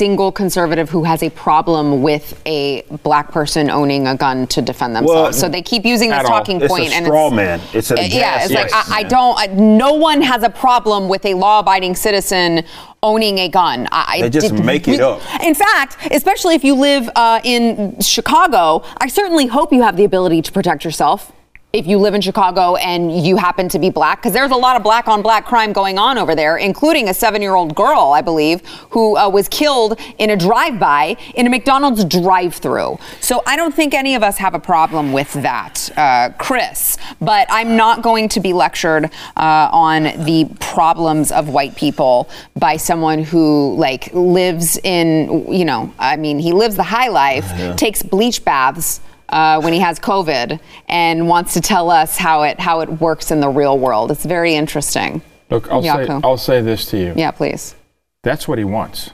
single 0.00 0.32
conservative 0.32 0.88
who 0.88 1.04
has 1.04 1.22
a 1.22 1.28
problem 1.28 2.00
with 2.00 2.40
a 2.46 2.82
black 3.02 3.30
person 3.30 3.68
owning 3.68 4.06
a 4.06 4.16
gun 4.16 4.46
to 4.46 4.62
defend 4.62 4.96
themselves. 4.96 5.14
Well, 5.14 5.32
so 5.34 5.46
they 5.46 5.60
keep 5.60 5.84
using 5.84 6.08
this 6.08 6.22
talking 6.22 6.56
It's 6.56 6.64
a 6.64 6.68
point, 6.68 6.92
and 6.96 7.04
straw 7.04 7.26
it's, 7.26 7.36
man. 7.36 7.60
It's 7.74 7.90
a 7.90 7.96
Uh, 7.96 8.00
yeah, 8.04 8.42
it's 8.42 8.54
like 8.54 8.70
yes, 8.70 8.90
I, 8.90 9.00
I 9.00 9.02
don't. 9.02 9.38
I, 9.38 9.46
no 9.48 9.92
one 9.92 10.22
has 10.22 10.42
a 10.42 10.48
problem 10.48 11.10
with 11.10 11.26
a 11.26 11.34
law-abiding 11.34 11.94
citizen 11.96 12.64
owning 13.02 13.36
a 13.40 13.48
gun. 13.50 13.88
I, 13.92 14.22
They 14.22 14.30
just 14.30 14.54
make 14.54 14.88
it 14.88 15.00
up. 15.00 15.20
In 15.42 15.54
fact, 15.54 15.98
especially 16.10 16.54
if 16.54 16.64
you 16.64 16.74
live 16.76 17.10
uh, 17.14 17.40
in 17.44 18.00
Chicago, 18.00 18.82
I 18.96 19.06
certainly 19.08 19.48
hope 19.48 19.70
you 19.70 19.82
have 19.82 19.98
the 19.98 20.04
ability 20.04 20.40
to 20.40 20.50
protect 20.50 20.82
yourself. 20.82 21.30
If 21.72 21.86
you 21.86 21.98
live 21.98 22.14
in 22.14 22.20
Chicago 22.20 22.74
and 22.74 23.24
you 23.24 23.36
happen 23.36 23.68
to 23.68 23.78
be 23.78 23.90
black, 23.90 24.20
because 24.20 24.32
there's 24.32 24.50
a 24.50 24.56
lot 24.56 24.74
of 24.74 24.82
black 24.82 25.06
on 25.06 25.22
black 25.22 25.46
crime 25.46 25.72
going 25.72 25.98
on 25.98 26.18
over 26.18 26.34
there, 26.34 26.56
including 26.56 27.08
a 27.08 27.14
seven 27.14 27.40
year 27.40 27.54
old 27.54 27.76
girl, 27.76 28.12
I 28.12 28.22
believe, 28.22 28.66
who 28.90 29.16
uh, 29.16 29.28
was 29.28 29.48
killed 29.48 29.96
in 30.18 30.30
a 30.30 30.36
drive 30.36 30.80
by 30.80 31.16
in 31.36 31.46
a 31.46 31.50
McDonald's 31.50 32.04
drive 32.06 32.56
through. 32.56 32.98
So 33.20 33.44
I 33.46 33.54
don't 33.54 33.72
think 33.72 33.94
any 33.94 34.16
of 34.16 34.24
us 34.24 34.36
have 34.38 34.54
a 34.54 34.58
problem 34.58 35.12
with 35.12 35.32
that, 35.34 35.88
uh, 35.96 36.30
Chris. 36.38 36.98
But 37.20 37.46
I'm 37.50 37.76
not 37.76 38.02
going 38.02 38.28
to 38.30 38.40
be 38.40 38.52
lectured 38.52 39.04
uh, 39.36 39.68
on 39.70 40.24
the 40.24 40.48
problems 40.58 41.30
of 41.30 41.50
white 41.50 41.76
people 41.76 42.28
by 42.56 42.78
someone 42.78 43.22
who 43.22 43.76
like 43.76 44.12
lives 44.12 44.76
in, 44.82 45.46
you 45.52 45.64
know, 45.64 45.94
I 46.00 46.16
mean, 46.16 46.40
he 46.40 46.52
lives 46.52 46.74
the 46.74 46.82
high 46.82 47.08
life, 47.08 47.76
takes 47.76 48.02
bleach 48.02 48.44
baths 48.44 49.00
uh, 49.30 49.60
when 49.60 49.72
he 49.72 49.78
has 49.80 49.98
COVID 49.98 50.60
and 50.88 51.28
wants 51.28 51.54
to 51.54 51.60
tell 51.60 51.90
us 51.90 52.16
how 52.18 52.42
it 52.42 52.60
how 52.60 52.80
it 52.80 52.88
works 53.00 53.30
in 53.30 53.40
the 53.40 53.48
real 53.48 53.78
world. 53.78 54.10
It's 54.10 54.24
very 54.24 54.54
interesting. 54.54 55.22
Look, 55.50 55.70
I'll 55.70 55.82
say, 55.82 56.06
I'll 56.22 56.36
say 56.36 56.60
this 56.60 56.86
to 56.86 56.98
you. 56.98 57.14
Yeah, 57.16 57.30
please. 57.30 57.74
That's 58.22 58.46
what 58.46 58.58
he 58.58 58.64
wants. 58.64 59.10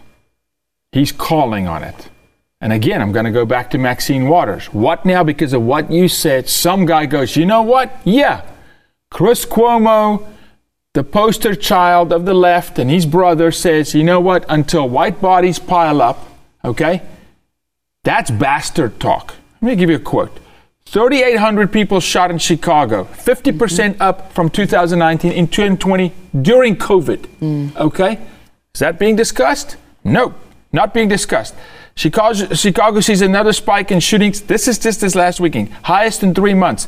He's 0.92 1.12
calling 1.12 1.66
on 1.66 1.83
it. 1.83 2.09
And 2.61 2.72
again, 2.72 3.00
I'm 3.00 3.12
going 3.12 3.24
to 3.26 3.31
go 3.31 3.46
back 3.46 3.70
to 3.70 3.79
Maxine 3.79 4.29
Waters. 4.29 4.66
What 4.72 5.05
now? 5.05 5.22
Because 5.22 5.52
of 5.52 5.62
what 5.62 5.90
you 5.90 6.09
said, 6.09 6.48
some 6.48 6.85
guy 6.87 7.07
goes, 7.07 7.37
you 7.37 7.46
know 7.46 7.62
what? 7.62 7.92
Yeah, 8.05 8.42
Chris 9.11 9.44
Cuomo 9.44 10.26
the 10.96 11.05
poster 11.05 11.55
child 11.55 12.11
of 12.11 12.24
the 12.24 12.33
left 12.33 12.79
and 12.79 12.90
his 12.90 13.05
brother 13.05 13.52
says, 13.52 13.94
you 13.94 14.02
know 14.02 14.18
what, 14.18 14.46
until 14.48 14.88
white 14.88 15.20
bodies 15.20 15.59
pile 15.59 16.00
up, 16.00 16.26
okay, 16.64 17.02
that's 18.02 18.31
bastard 18.31 18.98
talk. 18.98 19.35
Let 19.60 19.68
me 19.70 19.76
give 19.76 19.90
you 19.90 19.96
a 19.96 20.00
quote. 20.00 20.38
3,800 20.86 21.72
people 21.72 22.00
shot 22.00 22.30
in 22.30 22.38
Chicago, 22.38 23.04
50% 23.04 23.52
mm-hmm. 23.52 24.02
up 24.02 24.32
from 24.32 24.48
2019 24.48 25.32
in 25.32 25.48
2020 25.48 26.12
during 26.42 26.76
COVID. 26.76 27.26
Mm. 27.40 27.76
Okay? 27.76 28.20
Is 28.72 28.80
that 28.80 28.98
being 28.98 29.16
discussed? 29.16 29.76
No, 30.04 30.34
not 30.72 30.94
being 30.94 31.08
discussed. 31.08 31.54
Chicago, 31.96 32.54
Chicago 32.54 33.00
sees 33.00 33.20
another 33.20 33.52
spike 33.52 33.90
in 33.90 34.00
shootings. 34.00 34.42
This 34.42 34.68
is 34.68 34.78
just 34.78 35.00
this 35.00 35.14
last 35.14 35.40
weekend, 35.40 35.70
highest 35.82 36.22
in 36.22 36.34
three 36.34 36.54
months. 36.54 36.86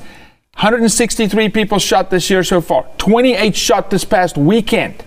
163 0.54 1.48
people 1.48 1.78
shot 1.78 2.10
this 2.10 2.30
year 2.30 2.42
so 2.44 2.60
far, 2.60 2.86
28 2.98 3.56
shot 3.56 3.90
this 3.90 4.04
past 4.04 4.36
weekend 4.36 5.04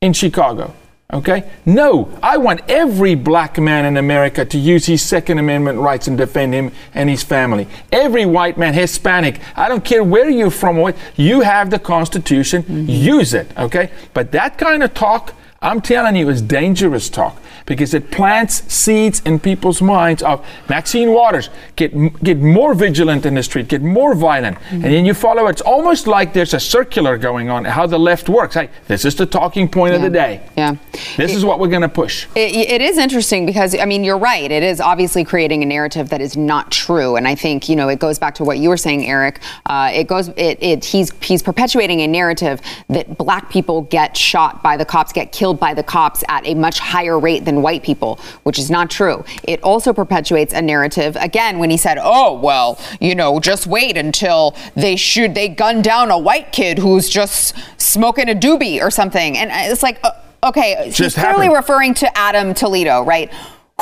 in 0.00 0.12
Chicago. 0.12 0.74
Okay? 1.12 1.48
No, 1.64 2.10
I 2.20 2.36
want 2.36 2.62
every 2.68 3.14
black 3.14 3.58
man 3.58 3.84
in 3.84 3.96
America 3.96 4.44
to 4.44 4.58
use 4.58 4.86
his 4.86 5.02
Second 5.02 5.38
Amendment 5.38 5.78
rights 5.78 6.08
and 6.08 6.18
defend 6.18 6.52
him 6.52 6.72
and 6.94 7.08
his 7.08 7.22
family. 7.22 7.68
Every 7.92 8.26
white 8.26 8.58
man, 8.58 8.74
Hispanic, 8.74 9.40
I 9.54 9.68
don't 9.68 9.84
care 9.84 10.02
where 10.02 10.28
you're 10.28 10.50
from, 10.50 10.78
what 10.78 10.96
you 11.14 11.42
have 11.42 11.70
the 11.70 11.78
Constitution, 11.78 12.64
mm-hmm. 12.64 12.88
use 12.88 13.34
it. 13.34 13.56
Okay? 13.56 13.90
But 14.14 14.32
that 14.32 14.58
kind 14.58 14.82
of 14.82 14.94
talk, 14.94 15.32
I'm 15.66 15.80
telling 15.80 16.14
you, 16.14 16.28
it's 16.30 16.40
dangerous 16.40 17.10
talk 17.10 17.42
because 17.66 17.92
it 17.92 18.12
plants 18.12 18.62
seeds 18.72 19.20
in 19.26 19.40
people's 19.40 19.82
minds 19.82 20.22
of 20.22 20.46
Maxine 20.68 21.12
Waters, 21.12 21.50
get, 21.74 21.92
get 22.22 22.38
more 22.38 22.72
vigilant 22.72 23.26
in 23.26 23.34
the 23.34 23.42
street, 23.42 23.66
get 23.66 23.82
more 23.82 24.14
violent. 24.14 24.58
And 24.70 24.84
then 24.84 25.04
you 25.04 25.12
follow 25.12 25.48
it. 25.48 25.50
It's 25.50 25.62
almost 25.62 26.06
like 26.06 26.32
there's 26.32 26.54
a 26.54 26.60
circular 26.60 27.18
going 27.18 27.50
on, 27.50 27.64
how 27.64 27.86
the 27.88 27.98
left 27.98 28.28
works. 28.28 28.54
Hey, 28.54 28.70
this 28.86 29.04
is 29.04 29.16
the 29.16 29.26
talking 29.26 29.68
point 29.68 29.94
of 29.94 30.02
the 30.02 30.10
day. 30.10 30.40
Yeah. 30.56 30.76
This 31.16 31.34
is 31.34 31.44
what 31.44 31.58
we're 31.58 31.68
going 31.68 31.82
to 31.82 31.88
push. 31.88 32.28
It, 32.36 32.54
it 32.54 32.80
is 32.80 32.98
interesting 32.98 33.44
because 33.44 33.74
I 33.74 33.84
mean 33.84 34.04
you're 34.04 34.18
right. 34.18 34.50
It 34.50 34.62
is 34.62 34.80
obviously 34.80 35.24
creating 35.24 35.64
a 35.64 35.66
narrative 35.66 36.08
that 36.10 36.20
is 36.20 36.36
not 36.36 36.70
true, 36.70 37.16
and 37.16 37.26
I 37.26 37.34
think 37.34 37.68
you 37.68 37.74
know 37.74 37.88
it 37.88 37.98
goes 37.98 38.18
back 38.18 38.34
to 38.36 38.44
what 38.44 38.58
you 38.58 38.68
were 38.68 38.76
saying, 38.76 39.06
Eric. 39.06 39.40
Uh, 39.66 39.90
it 39.92 40.06
goes. 40.06 40.28
It, 40.28 40.62
it 40.62 40.84
he's 40.84 41.10
he's 41.22 41.42
perpetuating 41.42 42.00
a 42.02 42.06
narrative 42.06 42.60
that 42.88 43.18
black 43.18 43.50
people 43.50 43.82
get 43.82 44.16
shot 44.16 44.62
by 44.62 44.76
the 44.76 44.84
cops, 44.84 45.12
get 45.12 45.32
killed 45.32 45.55
by 45.60 45.74
the 45.74 45.82
cops 45.82 46.22
at 46.28 46.46
a 46.46 46.54
much 46.54 46.78
higher 46.78 47.18
rate 47.18 47.44
than 47.44 47.62
white 47.62 47.82
people, 47.82 48.18
which 48.44 48.58
is 48.58 48.70
not 48.70 48.90
true. 48.90 49.24
It 49.44 49.62
also 49.62 49.92
perpetuates 49.92 50.52
a 50.54 50.62
narrative 50.62 51.16
again 51.16 51.58
when 51.58 51.70
he 51.70 51.76
said, 51.76 51.98
"Oh 52.00 52.38
well, 52.38 52.78
you 53.00 53.14
know, 53.14 53.40
just 53.40 53.66
wait 53.66 53.96
until 53.96 54.54
they 54.74 54.96
shoot 54.96 55.34
they 55.34 55.48
gun 55.48 55.82
down 55.82 56.10
a 56.10 56.18
white 56.18 56.52
kid 56.52 56.78
who's 56.78 57.08
just 57.08 57.54
smoking 57.78 58.28
a 58.28 58.34
doobie 58.34 58.80
or 58.82 58.90
something," 58.90 59.36
and 59.36 59.50
it's 59.70 59.82
like. 59.82 59.98
Uh, 60.04 60.10
Okay, 60.44 60.76
he's 60.84 60.96
Just 60.96 61.16
clearly 61.16 61.46
happened. 61.46 61.54
referring 61.54 61.94
to 61.94 62.16
Adam 62.16 62.54
Toledo, 62.54 63.02
right? 63.02 63.32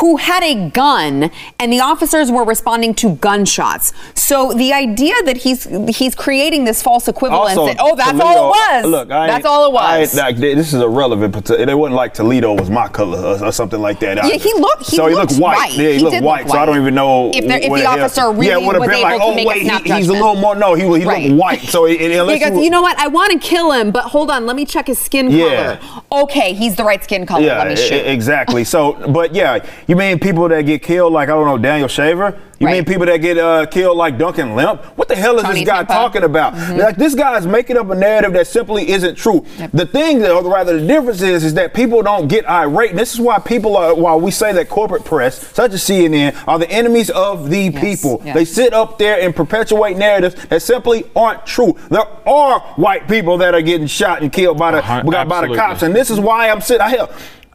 Who 0.00 0.16
had 0.16 0.42
a 0.42 0.70
gun 0.70 1.30
and 1.60 1.72
the 1.72 1.78
officers 1.78 2.28
were 2.28 2.42
responding 2.44 2.94
to 2.94 3.14
gunshots. 3.14 3.92
So 4.16 4.52
the 4.52 4.72
idea 4.72 5.14
that 5.24 5.36
he's 5.36 5.68
he's 5.96 6.16
creating 6.16 6.64
this 6.64 6.82
false 6.82 7.06
equivalence 7.06 7.54
that 7.54 7.76
oh 7.78 7.94
that's 7.94 8.18
all 8.18 8.46
it 8.46 8.48
was. 8.48 8.86
Look, 8.90 9.12
I 9.12 9.28
that's 9.28 9.46
all 9.46 9.66
it 9.68 9.72
was. 9.72 10.12
like, 10.16 10.36
this 10.36 10.72
is 10.74 10.82
irrelevant. 10.82 11.32
But 11.32 11.48
it 11.48 11.72
wasn't 11.78 11.94
like 11.94 12.12
Toledo 12.12 12.54
was 12.54 12.70
my 12.70 12.88
color 12.88 13.20
or, 13.20 13.44
or 13.44 13.52
something 13.52 13.80
like 13.80 14.00
that. 14.00 14.16
Yeah, 14.16 14.34
he 14.34 14.52
looked- 14.54 14.90
he 14.90 14.96
so 14.96 15.06
he 15.06 15.14
looked 15.14 15.30
looked 15.30 15.40
white. 15.40 15.56
white. 15.58 15.72
Yeah, 15.74 15.88
he, 15.90 15.94
He 15.98 16.00
looked 16.00 16.14
did 16.14 16.24
white. 16.24 16.48
So 16.50 16.58
I 16.58 16.66
don't 16.66 16.80
even 16.80 16.96
know 16.96 17.30
If 17.32 17.46
there- 17.46 17.58
if 17.58 17.70
the 17.72 17.78
hell- 17.78 18.00
officer 18.00 18.32
really 18.32 18.48
yeah, 18.48 18.58
it 18.58 18.66
would 18.66 18.74
have 18.74 18.80
was 18.80 18.90
been 18.90 19.00
like, 19.02 19.14
able 19.14 19.26
to 19.26 19.30
oh 19.30 19.34
make 19.36 19.44
a 19.44 19.48
wait, 19.48 19.62
snap 19.62 19.82
he, 19.84 19.92
he's 19.92 20.08
a 20.08 20.12
little 20.12 20.34
more. 20.34 20.56
No, 20.56 20.74
he, 20.74 20.82
he 20.82 21.04
Right. 21.04 21.28
looked 21.30 21.40
white. 21.40 21.60
So 21.62 21.86
it, 21.86 22.00
it, 22.00 22.18
unless 22.18 22.42
he 22.42 22.44
goes, 22.50 22.58
you, 22.58 22.64
you 22.64 22.70
know 22.70 22.82
what? 22.82 22.98
I 22.98 23.06
want 23.06 23.30
to 23.30 23.38
kill 23.38 23.70
him, 23.70 23.92
but 23.92 24.06
hold 24.06 24.28
on, 24.32 24.44
let 24.44 24.56
me 24.56 24.66
check 24.66 24.88
his 24.88 24.98
skin 24.98 25.30
Yeah. 25.30 25.76
color. 25.76 26.02
Okay, 26.24 26.52
he's 26.52 26.74
the 26.74 26.82
right 26.82 27.02
skin 27.04 27.26
color. 27.26 27.44
Yeah, 27.46 27.58
let 27.58 27.68
me 27.68 27.76
shoot. 27.76 28.04
exactly. 28.06 28.64
So, 28.64 28.94
but 29.12 29.32
yeah, 29.36 29.64
you 29.86 29.96
mean 29.96 30.18
people 30.18 30.48
that 30.48 30.62
get 30.62 30.82
killed 30.82 31.12
like 31.12 31.28
I 31.28 31.32
don't 31.32 31.46
know 31.46 31.58
Daniel 31.58 31.88
Shaver? 31.88 32.38
You 32.60 32.68
mean 32.68 32.84
people 32.86 33.04
that 33.06 33.18
get 33.18 33.36
uh, 33.36 33.66
killed 33.66 33.96
like 33.98 34.16
Duncan 34.16 34.54
Lemp? 34.54 34.82
What 34.96 35.08
the 35.08 35.16
hell 35.16 35.36
is 35.36 35.42
Tony 35.42 35.60
this 35.60 35.68
guy 35.68 35.82
Timpa. 35.84 35.88
talking 35.88 36.22
about? 36.22 36.54
Like 36.78 36.96
this 36.96 37.14
guy 37.14 37.36
is 37.36 37.46
making 37.46 37.76
up 37.76 37.90
a 37.90 37.94
narrative 37.94 38.32
that 38.34 38.46
simply 38.46 38.88
isn't 38.90 39.16
true. 39.16 39.44
The 39.74 39.84
thing, 39.84 40.20
that, 40.20 40.30
or 40.30 40.42
rather, 40.50 40.78
the 40.80 40.86
difference 40.86 41.20
is, 41.20 41.44
is 41.44 41.54
that 41.54 41.74
people 41.74 42.00
don't 42.02 42.26
get 42.28 42.48
irate. 42.48 42.90
And 42.90 42.98
this 42.98 43.12
is 43.12 43.20
why 43.20 43.38
people 43.40 43.76
are, 43.76 43.94
why 43.94 44.14
we 44.14 44.30
say 44.30 44.52
that 44.52 44.68
corporate 44.70 45.04
press, 45.04 45.46
such 45.54 45.72
as 45.72 45.82
CNN, 45.82 46.34
are 46.48 46.58
the 46.58 46.70
enemies 46.70 47.10
of 47.10 47.50
the 47.50 47.64
Yes, 47.64 47.80
people. 47.82 48.22
yes. 48.24 48.34
They 48.34 48.44
sit 48.46 48.72
up 48.72 48.98
there 48.98 49.20
and 49.20 49.34
perpetuate 49.36 49.96
narratives 49.98 50.34
that 50.46 50.62
simply 50.62 51.04
aren't 51.14 51.44
true. 51.44 51.76
There 51.90 52.06
are 52.26 52.60
white 52.76 53.08
people 53.08 53.36
that 53.38 53.52
are 53.54 53.62
getting 53.62 53.88
shot 53.88 54.22
and 54.22 54.32
killed 54.32 54.56
by 54.58 54.70
the 54.72 54.78
Uh-huh, 54.78 55.02
by 55.26 55.46
the 55.46 55.54
cops, 55.54 55.82
and 55.82 55.94
this 55.94 56.08
is 56.08 56.18
why 56.20 56.48
I'm 56.48 56.60
sitting. 56.60 56.86
Hell, 56.86 57.10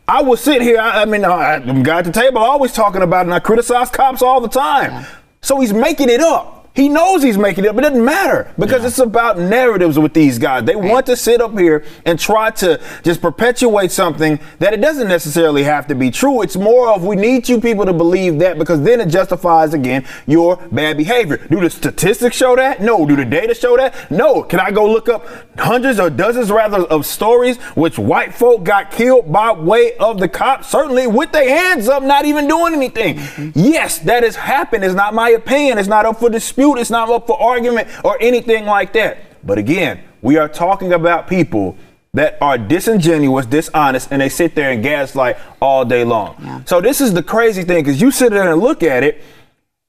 I 0.10 0.24
will 0.24 0.38
sit 0.38 0.63
here. 0.63 0.80
I, 0.80 1.04
I 1.04 1.06
mean, 1.06 1.24
I, 1.24 1.56
I'm 1.58 1.84
guy 1.84 2.00
at 2.00 2.06
the 2.06 2.12
table, 2.12 2.39
always 2.39 2.74
talking 2.74 3.04
about, 3.04 3.19
it, 3.19 3.28
and 3.28 3.34
I 3.36 3.39
criticize 3.39 3.91
cops 3.91 4.24
all 4.24 4.41
the 4.41 4.50
time. 4.50 5.06
So 5.41 5.60
he's 5.60 5.72
making 5.72 6.10
it 6.10 6.19
up. 6.19 6.59
He 6.80 6.88
knows 6.88 7.22
he's 7.22 7.38
making 7.38 7.65
it 7.65 7.68
up. 7.68 7.78
It 7.78 7.82
doesn't 7.82 8.06
matter 8.06 8.54
because 8.58 8.86
it's 8.86 9.00
about 9.00 9.38
narratives 9.38 10.00
with 10.00 10.13
these 10.13 10.39
guys. 10.39 10.63
They 10.63 10.78
want 10.78 11.06
to 11.08 11.18
sit 11.18 11.42
up 11.42 11.60
here 11.60 11.84
and 12.06 12.18
try 12.18 12.52
to 12.52 12.80
just 13.04 13.22
perpetuate 13.22 13.92
something 13.92 14.39
that 14.60 14.74
it 14.74 14.80
doesn't 14.80 15.10
necessarily 15.10 15.63
have 15.63 15.88
to 15.88 15.96
be 15.96 16.10
true. 16.10 16.42
It's 16.42 16.56
more 16.56 16.88
of 16.88 17.04
we 17.04 17.18
need 17.18 17.50
you 17.50 17.60
people 17.60 17.86
to 17.86 17.92
believe 17.92 18.39
that 18.39 18.58
because 18.58 18.82
then 18.82 19.02
it 19.02 19.08
justifies 19.08 19.74
again 19.74 20.06
your 20.26 20.56
bad 20.72 20.96
behavior. 20.96 21.46
Do 21.50 21.60
the 21.60 21.70
statistics 21.70 22.38
show 22.38 22.56
that? 22.56 22.82
No. 22.82 23.06
Do 23.06 23.18
the 23.18 23.26
data 23.26 23.54
show 23.54 23.76
that? 23.76 24.10
No. 24.10 24.42
Can 24.44 24.62
I 24.62 24.72
go 24.72 24.89
look 24.89 25.10
up 25.10 25.28
hundreds 25.58 26.00
or 26.00 26.10
dozens 26.10 26.50
rather 26.50 26.84
of 26.84 27.06
stories 27.06 27.58
which 27.76 28.00
white 28.00 28.34
folk 28.34 28.63
got 28.63 28.89
killed 28.89 29.30
by 29.30 29.52
way 29.52 29.98
of 29.98 30.18
the 30.22 30.30
cops? 30.30 30.70
Certainly 30.70 31.08
with 31.08 31.34
their 31.34 31.50
hands 31.50 31.89
up, 31.89 32.04
not 32.04 32.24
even 32.24 32.48
doing 32.48 32.74
anything. 32.74 33.18
Mm-hmm. 33.18 33.60
Yes, 33.60 34.00
that 34.00 34.24
has 34.24 34.38
happened. 34.38 34.86
It's 34.86 34.96
not 34.96 35.13
my 35.13 35.32
opinion. 35.32 35.78
It's 35.78 35.89
not 35.89 36.06
up 36.06 36.20
for 36.20 36.30
dispute. 36.30 36.68
It's 36.77 36.89
not 36.89 37.10
up 37.10 37.27
for 37.27 37.41
argument 37.41 37.88
or 38.03 38.17
anything 38.21 38.65
like 38.65 38.93
that. 38.93 39.17
But 39.45 39.58
again, 39.58 40.03
we 40.21 40.38
are 40.38 40.49
talking 40.49 40.93
about 40.93 41.27
people 41.27 41.77
that 42.13 42.38
are 42.41 42.58
disingenuous, 42.58 43.45
dishonest, 43.45 44.12
and 44.12 44.21
they 44.21 44.29
sit 44.29 44.55
there 44.55 44.71
and 44.71 44.82
gaslight 44.82 45.38
all 45.62 45.86
day 45.86 46.03
long. 46.03 46.63
So 46.65 46.82
this 46.82 47.01
is 47.01 47.13
the 47.13 47.23
crazy 47.23 47.63
thing 47.63 47.84
because 47.84 48.01
you 48.01 48.12
sit 48.12 48.32
there 48.32 48.51
and 48.51 48.62
look 48.62 48.84
at 48.84 49.03
it. 49.03 49.21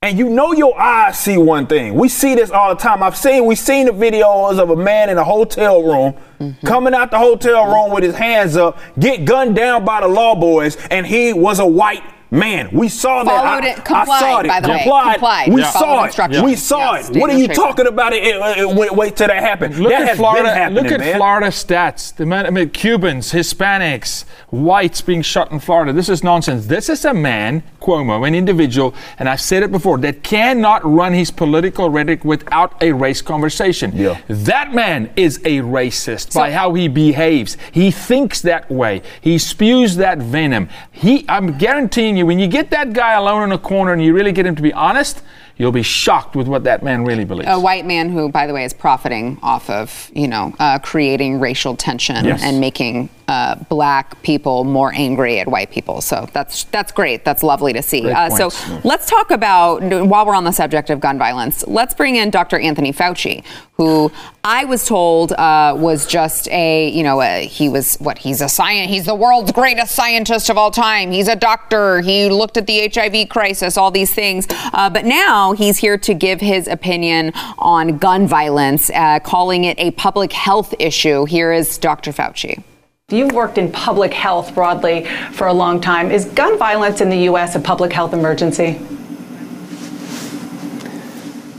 And 0.02 0.18
you 0.18 0.30
know 0.30 0.54
your 0.54 0.80
eyes 0.80 1.18
see 1.18 1.36
one 1.36 1.66
thing. 1.66 1.94
We 1.94 2.08
see 2.08 2.34
this 2.34 2.50
all 2.50 2.74
the 2.74 2.80
time. 2.80 3.02
I've 3.02 3.18
seen 3.18 3.44
we've 3.44 3.58
seen 3.58 3.84
the 3.84 3.92
videos 3.92 4.58
of 4.58 4.70
a 4.70 4.76
man 4.76 5.10
in 5.10 5.18
a 5.18 5.24
hotel 5.24 5.82
room 5.82 6.14
mm-hmm. 6.38 6.66
coming 6.66 6.94
out 6.94 7.10
the 7.10 7.18
hotel 7.18 7.66
room 7.66 7.92
with 7.92 8.02
his 8.02 8.14
hands 8.14 8.56
up, 8.56 8.78
get 8.98 9.26
gunned 9.26 9.56
down 9.56 9.84
by 9.84 10.00
the 10.00 10.08
law 10.08 10.34
boys, 10.34 10.78
and 10.90 11.06
he 11.06 11.34
was 11.34 11.58
a 11.58 11.66
white 11.66 12.02
man. 12.30 12.68
We 12.72 12.88
saw 12.88 13.24
that. 13.24 13.30
Followed 13.30 13.64
I, 13.64 13.68
it- 13.68 13.78
I 13.78 13.80
complied, 13.82 14.20
saw 14.20 14.38
it. 14.40 14.46
by 14.48 14.60
the 14.60 14.68
way. 14.68 14.78
Complied. 14.78 15.12
Complied. 15.14 15.52
We 15.52 15.60
Yeah. 15.62 15.70
saw 15.70 16.02
it. 16.02 16.06
instructions. 16.06 16.44
We 16.44 16.54
saw 16.56 16.94
Yes, 16.94 17.10
it. 17.10 17.16
What 17.16 17.30
are 17.30 17.34
you 17.38 17.46
Shaver. 17.46 17.54
talking 17.54 17.86
about? 17.86 18.12
It, 18.12 18.22
it, 18.24 18.58
it- 18.58 18.68
wait, 18.76 18.92
wait 18.92 19.16
till 19.16 19.28
that 19.28 19.42
happened. 19.42 19.78
Look 19.78 19.92
that 19.92 20.02
at 20.02 20.08
has 20.08 20.16
Florida. 20.18 20.44
been 20.44 20.54
happening, 20.56 20.82
look 20.84 20.92
at 20.92 21.00
man. 21.00 21.16
Florida 21.16 21.46
stats. 21.48 22.14
The 22.14 22.26
man, 22.26 22.46
I 22.46 22.50
mean, 22.50 22.70
Cubans, 22.70 23.32
Hispanics, 23.32 24.24
whites 24.50 25.00
being 25.00 25.22
shot 25.22 25.50
in 25.52 25.58
Florida. 25.60 25.92
This 25.92 26.08
is 26.08 26.22
nonsense. 26.24 26.66
This 26.66 26.88
is 26.88 27.04
a 27.04 27.14
man, 27.14 27.62
Cuomo, 27.80 28.26
an 28.26 28.34
individual, 28.34 28.94
and 29.18 29.28
I've 29.28 29.40
said 29.40 29.62
it 29.62 29.70
before, 29.72 29.98
that 29.98 30.22
cannot 30.22 30.84
run 30.84 31.12
his 31.12 31.30
political 31.30 31.90
rhetoric 31.90 32.24
without 32.24 32.80
a 32.82 32.92
race 32.92 33.22
conversation. 33.22 33.92
Yeah. 33.94 34.18
That 34.28 34.74
man 34.74 35.10
is 35.16 35.38
a 35.44 35.58
racist 35.60 36.34
by 36.34 36.50
how 36.52 36.74
he 36.74 36.88
behaves. 36.88 37.56
He 37.72 37.90
thinks 37.90 38.40
that 38.42 38.70
way. 38.70 39.02
He 39.20 39.38
spews 39.38 39.96
that 39.96 40.18
venom. 40.18 40.68
He, 40.90 41.24
I'm 41.28 41.56
guaranteeing 41.58 42.16
you, 42.16 42.19
when 42.22 42.38
you 42.38 42.46
get 42.46 42.70
that 42.70 42.92
guy 42.92 43.14
alone 43.14 43.44
in 43.44 43.52
a 43.52 43.58
corner 43.58 43.92
and 43.92 44.02
you 44.02 44.12
really 44.14 44.32
get 44.32 44.46
him 44.46 44.56
to 44.56 44.62
be 44.62 44.72
honest, 44.72 45.22
you'll 45.60 45.72
be 45.72 45.82
shocked 45.82 46.34
with 46.34 46.48
what 46.48 46.64
that 46.64 46.82
man 46.82 47.04
really 47.04 47.24
believes. 47.24 47.48
a 47.50 47.58
white 47.60 47.86
man 47.86 48.10
who, 48.10 48.28
by 48.30 48.46
the 48.46 48.52
way, 48.54 48.64
is 48.64 48.72
profiting 48.72 49.38
off 49.42 49.68
of 49.70 50.10
you 50.14 50.26
know 50.28 50.54
uh, 50.58 50.78
creating 50.78 51.38
racial 51.40 51.76
tension 51.76 52.24
Yes. 52.24 52.42
and 52.42 52.60
making 52.60 53.08
uh, 53.28 53.54
black 53.68 54.20
people 54.22 54.64
more 54.64 54.92
angry 54.92 55.38
at 55.38 55.46
white 55.46 55.70
people. 55.70 56.00
So 56.00 56.28
that's 56.32 56.64
that's 56.64 56.90
great. 56.90 57.24
That's 57.24 57.42
lovely 57.44 57.72
to 57.74 57.82
see. 57.82 58.10
Uh, 58.10 58.28
so 58.30 58.50
points. 58.50 58.84
let's 58.84 59.06
talk 59.08 59.30
about 59.30 59.82
while 59.82 60.26
we're 60.26 60.34
on 60.34 60.44
the 60.44 60.50
subject 60.52 60.90
of 60.90 60.98
gun 60.98 61.16
violence. 61.18 61.64
Let's 61.68 61.94
bring 61.94 62.16
in 62.16 62.30
Dr. 62.30 62.58
Anthony 62.58 62.92
Fauci, 62.92 63.44
who 63.74 64.10
I 64.42 64.64
was 64.64 64.84
told 64.86 65.30
uh, 65.32 65.74
was 65.78 66.06
just 66.06 66.48
a 66.48 66.88
you 66.90 67.04
know 67.04 67.20
a, 67.22 67.46
he 67.46 67.68
was 67.68 67.96
what 67.96 68.18
he's 68.18 68.40
a 68.40 68.48
science 68.48 68.90
he's 68.90 69.06
the 69.06 69.14
world's 69.14 69.52
greatest 69.52 69.94
scientist 69.94 70.50
of 70.50 70.58
all 70.58 70.70
time. 70.72 71.12
He's 71.12 71.28
a 71.28 71.36
doctor. 71.36 72.00
He 72.00 72.28
looked 72.30 72.56
at 72.56 72.66
the 72.66 72.88
HIV 72.92 73.28
crisis, 73.28 73.76
all 73.76 73.90
these 73.92 74.12
things. 74.12 74.46
Uh, 74.72 74.90
but 74.90 75.04
now 75.04 75.49
he's 75.52 75.78
here 75.78 75.98
to 75.98 76.14
give 76.14 76.40
his 76.40 76.66
opinion 76.68 77.32
on 77.58 77.98
gun 77.98 78.26
violence, 78.26 78.90
uh, 78.90 79.20
calling 79.20 79.64
it 79.64 79.78
a 79.78 79.90
public 79.92 80.32
health 80.32 80.74
issue. 80.78 81.24
Here 81.24 81.52
is 81.52 81.78
Dr. 81.78 82.12
Fauci. 82.12 82.62
You've 83.08 83.32
worked 83.32 83.58
in 83.58 83.72
public 83.72 84.14
health 84.14 84.54
broadly 84.54 85.04
for 85.32 85.48
a 85.48 85.52
long 85.52 85.80
time. 85.80 86.10
Is 86.12 86.26
gun 86.26 86.56
violence 86.58 87.00
in 87.00 87.10
the 87.10 87.18
U.S. 87.30 87.56
a 87.56 87.60
public 87.60 87.92
health 87.92 88.12
emergency? 88.12 88.78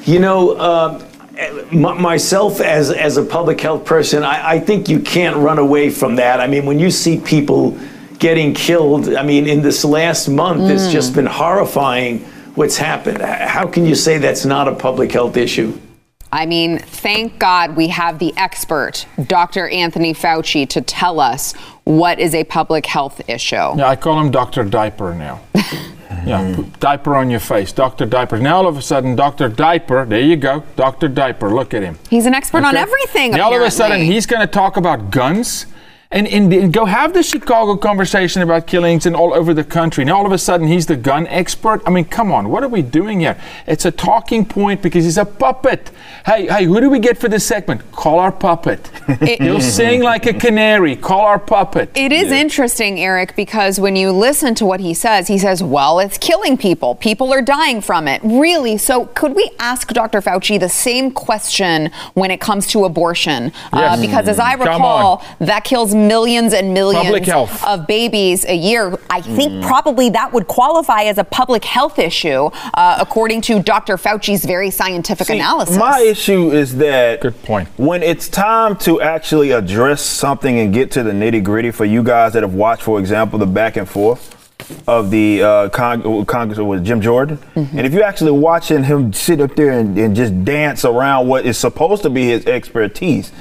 You 0.06 0.19
know, 0.19 0.51
uh, 0.51 1.06
m- 1.71 2.01
myself 2.01 2.60
as 2.60 2.89
as 2.91 3.17
a 3.17 3.23
public 3.23 3.62
health 3.62 3.86
person, 3.86 4.23
I, 4.23 4.51
I 4.54 4.60
think 4.60 4.89
you 4.89 4.99
can't 4.99 5.36
run 5.38 5.60
away 5.60 5.89
from 5.89 6.15
that. 6.15 6.39
I 6.39 6.47
mean, 6.47 6.65
when 6.65 6.80
you 6.80 6.89
see 6.89 7.19
people 7.19 7.77
getting 8.17 8.54
killed, 8.54 9.13
I 9.15 9.23
mean, 9.23 9.47
in 9.47 9.62
this 9.62 9.84
last 9.86 10.27
month, 10.27 10.69
it's 10.71 10.88
Mm. 10.88 10.91
just 10.91 11.13
been 11.13 11.25
horrifying 11.27 12.25
what's 12.56 12.78
happened. 12.78 13.22
How 13.22 13.68
can 13.68 13.86
you 13.86 13.96
say 13.96 14.18
that's 14.18 14.46
not 14.46 14.68
a 14.68 14.76
public 14.76 15.12
health 15.12 15.38
issue? 15.38 15.80
I 16.34 16.46
mean, 16.46 16.80
thank 16.80 17.40
God 17.40 17.76
we 17.76 17.90
have 17.90 18.20
the 18.20 18.34
expert, 18.38 19.06
Dr. 19.28 19.68
Anthony 19.68 20.14
Fauci, 20.14 20.68
to 20.70 20.82
tell 20.82 21.20
us 21.20 21.54
what 21.84 22.20
is 22.20 22.34
a 22.34 22.46
public 22.46 22.86
health 22.86 23.22
issue. 23.28 23.56
Yeah, 23.56 23.88
I 23.88 23.98
call 23.98 24.20
him 24.20 24.32
Dr. 24.32 24.64
Diaper 24.64 25.14
now. 25.14 25.42
yeah, 26.26 26.54
put 26.56 26.80
diaper 26.80 27.16
on 27.16 27.30
your 27.30 27.42
face, 27.42 27.74
Dr. 27.74 28.06
Diaper. 28.06 28.40
Now 28.40 28.58
all 28.58 28.68
of 28.68 28.78
a 28.78 28.82
sudden, 28.82 29.16
Dr. 29.16 29.50
Diaper, 29.50 30.06
there 30.06 30.22
you 30.22 30.38
go, 30.38 30.64
Dr. 30.78 31.10
Diaper, 31.10 31.54
look 31.54 31.74
at 31.74 31.84
him. 31.84 32.00
He's 32.10 32.26
an 32.26 32.34
expert 32.34 32.64
on 32.64 32.78
everything. 32.78 33.32
Now 33.32 33.48
all 33.48 33.56
of 33.56 33.62
a 33.62 33.72
sudden, 33.72 34.02
he's 34.02 34.26
going 34.26 34.42
to 34.42 34.48
talk 34.48 34.78
about 34.78 35.12
guns. 35.12 35.66
And, 36.12 36.28
and, 36.28 36.52
and 36.54 36.74
go 36.74 36.84
have 36.86 37.13
the 37.13 37.24
Chicago 37.24 37.78
conversation 37.78 38.41
about 38.41 38.67
killings 38.67 39.06
and 39.06 39.15
all 39.15 39.34
over 39.34 39.54
the 39.54 39.63
country. 39.63 40.04
Now 40.04 40.17
all 40.17 40.26
of 40.26 40.34
a 40.34 40.38
sudden 40.38 40.67
he's 40.67 40.86
the 40.86 40.97
gun 40.97 41.26
expert. 41.28 41.82
I 41.86 41.89
mean, 41.89 42.04
come 42.04 42.34
on, 42.34 42.50
what 42.50 42.63
are 42.63 42.67
we 42.67 42.82
doing 42.82 43.21
here? 43.21 43.39
It's 43.65 43.86
a 43.86 43.91
talking 43.91 44.45
point 44.45 44.82
because 44.82 45.06
he's 45.06 45.17
a 45.17 45.24
puppet. 45.24 45.89
Hey, 46.26 46.47
hey, 46.47 46.65
who 46.65 46.82
do 46.82 46.89
we 46.89 47.00
get 47.00 47.17
for 47.17 47.30
this 47.30 47.45
segment? 47.45 47.89
Call 47.93 48.19
our 48.19 48.32
puppet. 48.32 48.86
He'll 49.39 49.62
sing 49.80 50.04
like 50.04 50.26
a 50.26 50.34
canary. 50.34 50.97
Call 50.97 51.21
our 51.21 51.39
puppet. 51.39 51.89
It 51.95 52.12
is 52.12 52.30
interesting, 52.32 53.00
Eric, 53.00 53.36
because 53.38 53.80
when 53.80 53.95
you 53.95 54.12
listen 54.12 54.54
to 54.56 54.65
what 54.65 54.82
he 54.82 54.93
says, 54.93 55.30
he 55.30 55.38
says, 55.38 55.63
well, 55.63 56.00
it's 56.00 56.17
killing 56.17 56.58
people. 56.58 56.95
People 56.95 57.32
are 57.34 57.41
dying 57.41 57.80
from 57.80 58.08
it. 58.10 58.19
Really? 58.24 58.78
So 58.78 59.06
could 59.06 59.34
we 59.34 59.50
ask 59.60 59.88
Dr. 59.88 60.19
Fauci 60.21 60.60
the 60.60 60.67
same 60.69 61.12
question 61.12 61.89
when 62.15 62.32
it 62.32 62.41
comes 62.41 62.67
to 62.67 62.84
abortion? 62.84 63.54
Uh, 63.71 63.80
Yes. 63.82 64.02
because 64.02 64.28
as 64.28 64.39
I 64.39 64.54
recall, 64.54 65.26
that 65.39 65.63
kills 65.63 65.95
millions 66.08 66.54
and 66.54 66.76
Public 66.76 66.94
millions 67.06 67.28
health. 67.28 67.64
of 67.66 67.88
babies 67.88 68.46
a 68.46 68.56
year. 68.56 68.98
I 69.10 69.22
think 69.22 69.64
probably 69.64 70.10
that 70.10 70.34
would 70.34 70.48
qualify 70.48 71.04
as 71.04 71.18
a 71.18 71.24
public 71.24 71.64
health 71.66 72.00
issue, 72.00 72.50
uh, 72.74 72.98
according 73.00 73.42
to 73.42 73.62
Dr. 73.62 73.98
Fauci's 73.98 74.44
very 74.46 74.70
scientific 74.72 75.28
See, 75.28 75.36
analysis. 75.40 75.78
My 75.78 76.00
issue 76.00 76.52
is 76.52 76.78
that 76.78 77.22
Good 77.22 77.42
point. 77.44 77.70
when 77.78 78.04
it's 78.04 78.28
time 78.30 78.76
to 78.78 79.02
actually 79.02 79.52
address 79.52 80.02
something 80.02 80.60
and 80.60 80.74
get 80.74 80.92
to 80.92 81.04
the 81.04 81.12
nitty 81.12 81.44
gritty 81.44 81.72
for 81.72 81.86
you 81.86 82.04
guys 82.04 82.34
that 82.34 82.44
have 82.44 82.54
watched, 82.54 82.84
for 82.84 83.00
example, 83.00 83.40
the 83.40 83.46
back 83.46 83.78
and 83.78 83.88
forth 83.90 84.38
of 84.88 85.10
the 85.12 85.42
uh, 85.44 85.70
Cong- 85.70 86.26
Congress 86.26 86.60
with 86.60 86.86
Jim 86.86 87.02
Jordan, 87.02 87.38
Mm-hmm. 87.56 87.78
and 87.78 87.88
if 87.88 87.94
you're 87.94 88.04
actually 88.04 88.32
watching 88.32 88.84
him 88.84 89.12
sit 89.12 89.42
up 89.42 89.56
there 89.56 89.72
and, 89.72 89.98
and 89.98 90.16
just 90.16 90.46
dance 90.46 90.86
around 90.86 91.28
what 91.28 91.46
is 91.46 91.58
supposed 91.58 92.04
to 92.04 92.10
be 92.10 92.26
his 92.28 92.46
expertise. 92.46 93.32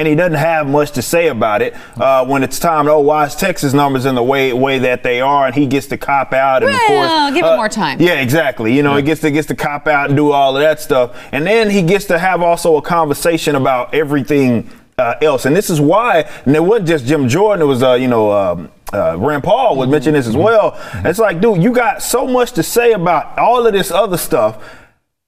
And 0.00 0.08
he 0.08 0.14
doesn't 0.14 0.38
have 0.38 0.66
much 0.66 0.92
to 0.92 1.02
say 1.02 1.28
about 1.28 1.60
it 1.60 1.74
uh, 2.00 2.24
when 2.24 2.42
it's 2.42 2.58
time. 2.58 2.88
Oh, 2.88 3.00
why 3.00 3.26
is 3.26 3.36
Texas 3.36 3.74
numbers 3.74 4.06
in 4.06 4.14
the 4.14 4.22
way 4.22 4.50
way 4.54 4.78
that 4.78 5.02
they 5.02 5.20
are? 5.20 5.44
And 5.44 5.54
he 5.54 5.66
gets 5.66 5.88
to 5.88 5.98
cop 5.98 6.32
out. 6.32 6.62
And 6.62 6.72
of 6.72 6.80
course, 6.80 7.34
give 7.34 7.44
him 7.44 7.52
uh, 7.52 7.56
more 7.56 7.68
time. 7.68 8.00
Yeah, 8.00 8.14
exactly. 8.14 8.74
You 8.74 8.82
know, 8.82 8.96
he 8.96 9.02
gets 9.02 9.20
to 9.20 9.30
gets 9.30 9.48
to 9.48 9.54
cop 9.54 9.86
out 9.86 10.08
and 10.08 10.16
do 10.16 10.32
all 10.32 10.56
of 10.56 10.62
that 10.62 10.80
stuff, 10.80 11.22
and 11.32 11.46
then 11.46 11.68
he 11.68 11.82
gets 11.82 12.06
to 12.06 12.18
have 12.18 12.40
also 12.40 12.78
a 12.78 12.82
conversation 12.82 13.56
about 13.56 13.92
everything 13.92 14.70
uh, 14.96 15.16
else. 15.20 15.44
And 15.44 15.54
this 15.54 15.68
is 15.68 15.82
why, 15.82 16.20
and 16.46 16.56
it 16.56 16.64
wasn't 16.64 16.88
just 16.88 17.04
Jim 17.04 17.28
Jordan. 17.28 17.64
It 17.64 17.66
was, 17.66 17.82
uh, 17.82 17.92
you 17.92 18.08
know. 18.08 18.32
Um, 18.32 18.72
uh, 18.92 19.16
Rand 19.16 19.44
Paul 19.44 19.76
would 19.76 19.88
mention 19.88 20.14
this 20.14 20.26
as 20.26 20.36
well. 20.36 20.76
It's 21.04 21.20
like, 21.20 21.40
dude, 21.40 21.62
you 21.62 21.72
got 21.72 22.02
so 22.02 22.26
much 22.26 22.50
to 22.54 22.62
say 22.64 22.90
about 22.90 23.38
all 23.38 23.64
of 23.64 23.72
this 23.72 23.92
other 23.92 24.16
stuff. 24.16 24.79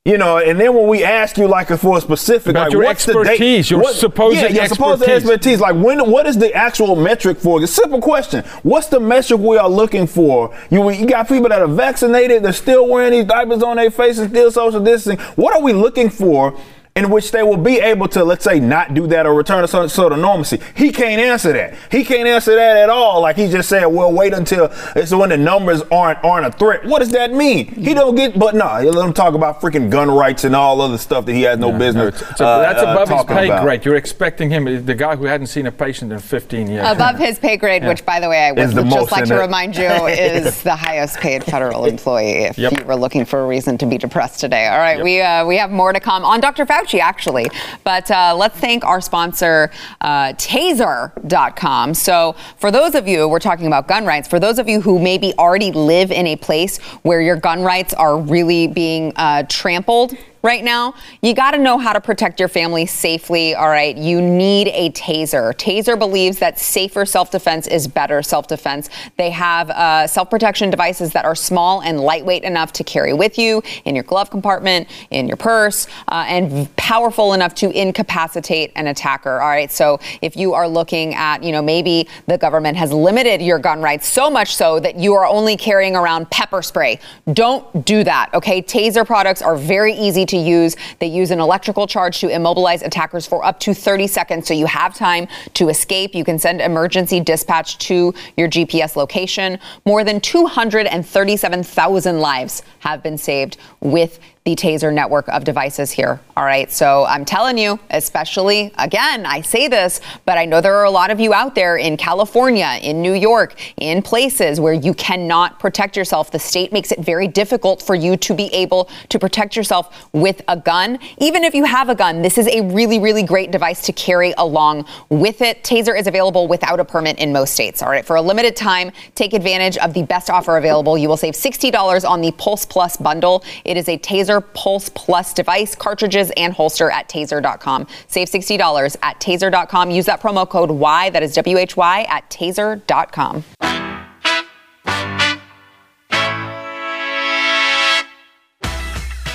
You 0.05 0.19
know, 0.19 0.39
and 0.39 0.59
then 0.59 0.75
when 0.75 0.89
we 0.89 1.05
ask 1.05 1.39
you 1.39 1.47
like 1.47 1.69
for 1.69 1.97
a 1.97 2.01
specific, 2.01 2.51
About 2.51 2.65
like 2.65 2.73
your 2.73 2.83
what's 2.83 3.07
the 3.07 3.13
date? 3.13 3.21
expertise, 3.21 3.71
your 3.71 3.85
supposed 3.93 4.35
yeah, 4.37 4.49
your 4.49 4.67
supposed 4.67 5.01
expertise. 5.03 5.31
expertise. 5.31 5.61
Like 5.61 5.77
when, 5.77 6.11
what 6.11 6.27
is 6.27 6.37
the 6.37 6.53
actual 6.53 6.97
metric 6.97 7.39
for? 7.39 7.63
It's 7.63 7.71
a 7.71 7.75
simple 7.83 8.01
question. 8.01 8.43
What's 8.65 8.89
the 8.89 8.99
metric 8.99 9.39
we 9.39 9.59
are 9.59 9.69
looking 9.69 10.09
for? 10.09 10.53
You, 10.73 10.91
you 10.91 11.07
got 11.07 11.29
people 11.29 11.49
that 11.51 11.63
are 11.63 11.69
vaccinated, 11.69 12.43
they're 12.43 12.53
still 12.53 12.89
wearing 12.89 13.13
these 13.13 13.27
diapers 13.27 13.63
on 13.63 13.77
their 13.77 13.93
faces, 13.93 14.29
still 14.29 14.51
social 14.51 14.81
distancing. 14.81 15.25
What 15.37 15.55
are 15.55 15.63
we 15.63 15.73
looking 15.73 16.11
for? 16.11 16.59
In 16.95 17.09
which 17.09 17.31
they 17.31 17.43
will 17.43 17.57
be 17.57 17.79
able 17.81 18.07
to, 18.09 18.23
let's 18.23 18.45
say, 18.45 18.61
not 18.61 18.93
do 18.93 19.07
that 19.07 19.25
or 19.25 19.33
return 19.33 19.63
to 19.63 19.67
some 19.69 19.89
sort 19.89 20.13
of 20.13 20.19
normalcy. 20.19 20.61
He 20.77 20.93
can't 20.93 21.23
answer 21.23 21.51
that. 21.55 21.73
He 21.91 22.05
can't 22.05 22.29
answer 22.29 22.55
that 22.55 22.77
at 22.77 22.91
all. 22.91 23.23
Like 23.23 23.37
he 23.37 23.49
just 23.49 23.71
said, 23.71 23.87
"Well, 23.87 24.13
wait 24.13 24.35
until 24.35 24.71
it's 24.95 25.11
when 25.11 25.31
the 25.31 25.39
numbers 25.39 25.81
aren't 25.91 26.23
aren't 26.23 26.45
a 26.45 26.53
threat." 26.53 26.85
What 26.85 26.99
does 26.99 27.09
that 27.13 27.33
mean? 27.33 27.69
He 27.69 27.95
don't 27.95 28.15
get. 28.15 28.39
But 28.39 28.55
no, 28.57 28.69
he 28.77 28.91
let 28.91 29.07
him 29.07 29.15
talk 29.15 29.33
about 29.33 29.63
freaking 29.63 29.89
gun 29.89 30.11
rights 30.11 30.45
and 30.45 30.55
all 30.55 30.83
other 30.83 30.99
stuff 30.99 31.25
that 31.25 31.33
he 31.33 31.41
has 31.45 31.59
no 31.59 31.71
No, 31.71 31.79
business. 31.79 32.09
it's- 32.15 32.31
it's 32.33 32.41
a- 32.43 32.47
uh, 32.47 32.59
that's 32.61 32.83
uh, 32.83 32.87
above 32.89 33.09
his 33.09 33.25
pay 33.25 33.47
about. 33.47 33.63
grade. 33.63 33.85
You're 33.87 33.97
expecting 33.97 34.51
him, 34.51 34.85
the 34.85 34.95
guy 34.95 35.17
who 35.17 35.25
hadn't 35.25 35.47
seen 35.47 35.67
a 35.67 35.73
patient 35.73 36.13
in 36.13 36.19
15 36.19 36.69
years. 36.69 36.87
Above 36.87 37.17
his 37.17 37.39
pay 37.39 37.57
grade, 37.57 37.87
which, 37.87 38.05
by 38.05 38.21
the 38.21 38.29
way, 38.29 38.49
I 38.49 38.53
would 38.53 38.71
just 38.91 39.11
like 39.13 39.25
to 39.25 39.39
it. 39.39 39.41
remind 39.41 39.77
you 39.79 39.85
is 40.09 40.63
the 40.63 40.77
highest 40.77 41.21
paid 41.21 41.43
federal 41.43 41.87
employee. 41.87 42.45
If 42.45 42.59
Yep. 42.59 42.81
you 42.81 42.85
were 42.85 42.97
looking 42.97 43.25
for 43.25 43.41
a 43.43 43.47
reason 43.47 43.79
to 43.79 43.87
be 43.87 43.97
depressed 43.97 44.41
today, 44.41 44.67
all 44.69 44.77
right, 44.79 45.03
we 45.03 45.23
uh, 45.23 45.47
we 45.47 45.57
have 45.57 45.71
more 45.71 45.95
to 45.95 45.99
come 46.01 46.27
on 46.27 46.41
Dr. 46.41 46.67
Fauci 46.67 46.82
actually, 47.01 47.47
but 47.85 48.11
uh, 48.11 48.35
let's 48.37 48.59
thank 48.59 48.85
our 48.85 49.01
sponsor, 49.01 49.71
uh, 50.01 50.33
Taser.com. 50.35 51.95
So 51.95 52.35
for 52.59 52.71
those 52.71 52.95
of 52.95 53.07
you, 53.07 53.29
we're 53.29 53.39
talking 53.39 53.67
about 53.67 53.89
gun 53.89 54.05
rights. 54.05 54.29
For 54.29 54.41
those 54.41 54.59
of 54.59 54.69
you 54.69 54.81
who 54.81 54.99
maybe 54.99 55.33
already 55.39 55.73
live 55.73 56.11
in 56.11 56.27
a 56.27 56.37
place 56.37 56.79
where 57.03 57.21
your 57.21 57.37
gun 57.37 57.63
rights 57.63 57.95
are 57.95 58.19
really 58.19 58.67
being 58.67 59.13
uh, 59.17 59.45
trampled 59.49 60.17
right 60.43 60.63
now, 60.65 60.95
you 61.21 61.35
got 61.35 61.53
to 61.53 61.59
know 61.59 61.79
how 61.79 61.93
to 61.93 62.01
protect 62.01 62.41
your 62.41 62.49
family 62.49 62.87
safely. 62.87 63.55
All 63.55 63.69
right. 63.69 63.97
You 63.97 64.21
need 64.21 64.69
a 64.69 64.91
taser. 64.91 65.55
Taser 65.55 65.99
believes 65.99 66.39
that 66.41 66.59
safer 66.59 67.05
self 67.05 67.31
defense 67.31 67.67
is 67.67 67.87
better 67.87 68.23
self 68.23 68.49
defense. 68.49 68.91
They 69.17 69.31
have 69.31 69.71
uh, 69.71 70.07
self 70.07 70.31
protection 70.31 70.71
devices 70.71 71.13
that 71.13 71.25
are 71.25 71.35
small 71.35 71.83
and 71.83 72.01
lightweight 72.01 72.43
enough 72.43 72.73
to 72.75 72.85
carry 72.85 73.13
with 73.13 73.39
you 73.39 73.63
in 73.85 73.95
your 73.95 74.05
glove 74.05 74.31
compartment, 74.31 74.89
in 75.11 75.29
your 75.29 75.37
purse, 75.37 75.87
uh, 76.09 76.25
and 76.27 76.75
powerful 76.77 77.33
enough 77.33 77.55
to 77.57 77.71
incapacitate 77.71 78.73
an 78.75 78.89
attacker. 78.89 79.41
All 79.41 79.49
right. 79.49 79.71
So 79.71 80.01
if 80.21 80.37
you 80.37 80.55
are 80.55 80.69
looking 80.69 81.15
at, 81.15 81.43
you 81.43 81.53
know, 81.53 81.63
maybe 81.63 82.09
the 82.27 82.39
government 82.39 82.77
has 82.77 82.93
limited 82.93 83.41
your 83.41 83.59
gun 83.59 83.81
rights 83.81 84.09
so 84.09 84.31
much 84.31 84.57
so 84.57 84.81
that 84.81 84.97
you 84.97 85.15
are 85.15 85.27
only 85.27 85.57
carrying 85.57 85.95
around 85.95 86.31
pepper 86.31 86.63
spray, 86.63 86.99
don't 87.33 87.85
do 87.85 88.03
that. 88.05 88.31
Okay. 88.35 88.61
Taser 88.63 89.07
products 89.07 89.43
are 89.43 89.57
very 89.57 89.93
easy 89.95 90.27
to 90.27 90.32
use. 90.37 90.77
They 90.99 91.07
use 91.07 91.31
an 91.31 91.41
electrical 91.41 91.87
charge 91.87 92.21
to 92.21 92.29
immobilize 92.29 92.83
attackers 92.83 93.27
for 93.27 93.45
up 93.45 93.61
to 93.61 93.75
30 93.75 94.07
seconds. 94.07 94.47
So 94.47 94.55
you 94.55 94.67
have 94.67 94.95
time 94.95 95.29
to 95.55 95.69
escape. 95.69 96.15
You 96.15 96.25
can 96.25 96.39
send 96.39 96.61
emergency 96.61 97.21
dispatch 97.21 97.79
to 97.79 98.15
your 98.37 98.49
GPS 98.49 98.97
location. 98.97 99.59
More 99.85 100.05
than 100.05 100.21
237,000 100.21 102.21
lives 102.21 102.63
have 102.81 103.03
been 103.03 103.19
saved 103.19 103.57
with 103.81 104.21
the 104.45 104.57
Taser 104.57 104.93
network 104.93 105.29
of 105.29 105.45
devices 105.45 105.93
here. 105.93 106.19
All 106.37 106.45
right. 106.45 106.71
So 106.73 107.05
I'm 107.07 107.25
telling 107.25 107.57
you, 107.57 107.79
especially 107.91 108.73
again, 108.77 109.25
I 109.25 109.41
say 109.41 109.69
this, 109.69 110.01
but 110.25 110.37
I 110.37 110.47
know 110.47 110.61
there 110.61 110.75
are 110.75 110.85
a 110.85 110.91
lot 110.91 111.13
of 111.13 111.21
you 111.21 111.33
out 111.33 111.55
there 111.55 111.77
in 111.77 111.97
California, 111.97 112.79
in 112.83 113.01
New 113.01 113.13
York, 113.13 113.55
in 113.77 114.03
places 114.03 114.59
where 114.59 114.73
you 114.73 114.95
cannot 114.95 115.61
protect 115.61 115.97
yourself. 115.97 116.33
The 116.33 116.41
state 116.41 116.73
makes 116.73 116.91
it 116.91 116.99
very 116.99 117.29
difficult 117.29 117.83
for 117.83 117.95
you 117.95 118.17
to 118.17 118.35
be 118.35 118.47
able 118.53 118.91
to 119.11 119.19
protect 119.21 119.55
yourself 119.55 120.09
with 120.13 120.43
a 120.49 120.57
gun. 120.57 120.99
Even 121.19 121.45
if 121.45 121.55
you 121.55 121.63
have 121.63 121.89
a 121.89 121.95
gun, 121.95 122.21
this 122.21 122.37
is 122.37 122.49
a 122.49 122.63
really, 122.63 122.99
really 122.99 123.23
great 123.23 123.53
device 123.53 123.83
to 123.83 123.93
carry 123.93 124.35
along 124.39 124.87
with 125.09 125.41
it. 125.41 125.63
Taser 125.63 125.97
is 125.97 126.09
available 126.09 126.49
without 126.49 126.81
a 126.81 126.85
permit 126.85 127.17
in 127.21 127.33
most 127.33 127.55
states. 127.55 127.81
All 127.81 127.91
right. 127.91 128.05
For 128.05 128.17
a 128.17 128.23
limited 128.23 128.57
time, 128.57 128.91
take 129.15 129.35
advantage 129.35 129.77
of 129.79 129.95
the 129.95 130.03
best 130.03 130.31
offer 130.31 130.57
available. 130.57 130.99
You 130.99 131.09
will 131.09 131.17
save 131.17 131.35
$60 131.35 132.09
on 132.09 132.21
the 132.21 132.33
Pulse 132.33 132.67
Plus 132.67 132.97
bundle. 132.97 133.45
It 133.65 133.77
is 133.77 133.89
a 133.89 133.97
Taser 133.97 134.32
Pulse 134.41 134.89
Plus 134.89 135.35
device, 135.35 135.75
cartridges, 135.75 136.31
and 136.37 136.53
holster 136.53 136.91
at 136.91 137.09
taser.com. 137.09 137.87
Save 138.07 138.29
$60 138.29 138.97
at 139.03 139.21
taser.com. 139.21 139.91
Use 139.91 140.07
that 140.07 140.21
promo 140.21 140.49
code 140.49 140.71
Y, 140.71 141.11
that 141.11 141.23
is 141.23 141.35
W 141.35 141.59
H 141.59 141.77
Y, 141.77 142.07
at 142.09 142.29
taser.com. 142.31 143.45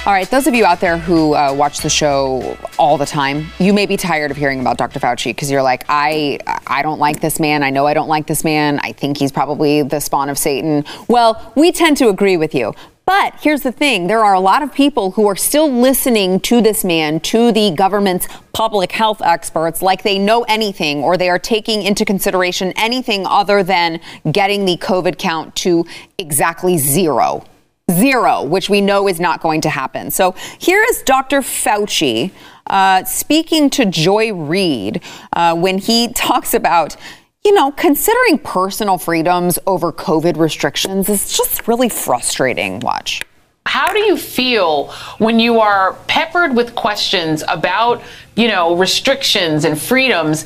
All 0.08 0.14
right, 0.14 0.32
those 0.32 0.48
of 0.48 0.56
you 0.56 0.64
out 0.64 0.80
there 0.80 0.98
who 0.98 1.36
uh, 1.36 1.54
watch 1.54 1.80
the 1.80 1.90
show 1.90 2.58
all 2.80 2.98
the 2.98 3.06
time, 3.06 3.48
you 3.60 3.74
may 3.74 3.86
be 3.86 3.98
tired 3.98 4.32
of 4.32 4.38
hearing 4.38 4.62
about 4.62 4.78
Dr. 4.78 5.02
Fauci 5.02 5.32
because 5.32 5.52
you're 5.52 5.62
like, 5.62 5.84
I, 5.90 6.40
I 6.66 6.82
don't 6.82 6.98
like 6.98 7.20
this 7.20 7.42
man. 7.42 7.62
I 7.62 7.72
know 7.72 7.86
I 7.86 7.94
don't 7.94 8.08
like 8.08 8.26
this 8.26 8.46
man. 8.46 8.80
I 8.84 8.94
think 8.94 9.18
he's 9.18 9.34
probably 9.34 9.82
the 9.82 10.00
spawn 10.00 10.30
of 10.30 10.38
Satan. 10.38 10.86
Well, 11.10 11.52
we 11.58 11.74
tend 11.74 11.98
to 11.98 12.08
agree 12.08 12.38
with 12.38 12.56
you. 12.56 12.74
But 13.08 13.36
here's 13.40 13.62
the 13.62 13.72
thing 13.72 14.08
there 14.08 14.22
are 14.26 14.34
a 14.34 14.40
lot 14.42 14.62
of 14.62 14.74
people 14.74 15.12
who 15.12 15.30
are 15.30 15.36
still 15.38 15.72
listening 15.72 16.42
to 16.42 16.60
this 16.60 16.84
man, 16.84 17.22
to 17.22 17.54
the 17.54 17.72
government's 17.72 18.28
public 18.52 18.92
health 18.92 19.22
experts, 19.22 19.82
like 19.82 20.04
they 20.04 20.20
know 20.20 20.44
anything 20.44 21.02
or 21.06 21.16
they 21.16 21.30
are 21.30 21.40
taking 21.40 21.84
into 21.84 22.04
consideration 22.04 22.74
anything 22.76 23.26
other 23.26 23.64
than 23.64 24.02
getting 24.30 24.66
the 24.66 24.76
COVID 24.76 25.18
count 25.18 25.56
to 25.56 25.86
exactly 26.18 26.78
zero. 26.78 27.46
Zero, 27.90 28.44
which 28.44 28.70
we 28.70 28.82
know 28.82 29.08
is 29.08 29.22
not 29.22 29.42
going 29.42 29.62
to 29.62 29.70
happen. 29.70 30.12
So 30.12 30.36
here 30.60 30.84
is 30.90 31.02
Dr. 31.04 31.40
Fauci 31.40 32.34
uh, 32.70 33.06
speaking 33.06 33.70
to 33.70 33.86
Joy 33.86 34.34
Reid 34.34 35.02
uh, 35.32 35.56
when 35.56 35.78
he 35.78 36.10
talks 36.14 36.54
about. 36.54 36.98
You 37.46 37.54
know, 37.54 37.72
considering 37.72 38.40
personal 38.40 38.98
freedoms 38.98 39.58
over 39.66 39.94
COVID 39.94 40.38
restrictions 40.38 41.08
is 41.08 41.38
just 41.38 41.68
really 41.68 41.90
frustrating. 41.90 42.80
Watch. 42.82 43.22
How 43.66 43.92
do 43.94 44.00
you 44.00 44.18
feel 44.18 44.92
when 45.18 45.40
you 45.40 45.60
are 45.60 45.94
peppered 46.08 46.56
with 46.56 46.76
questions 46.76 47.44
about, 47.48 48.02
you 48.36 48.48
know, 48.48 48.76
restrictions 48.76 49.66
and 49.66 49.80
freedoms 49.80 50.46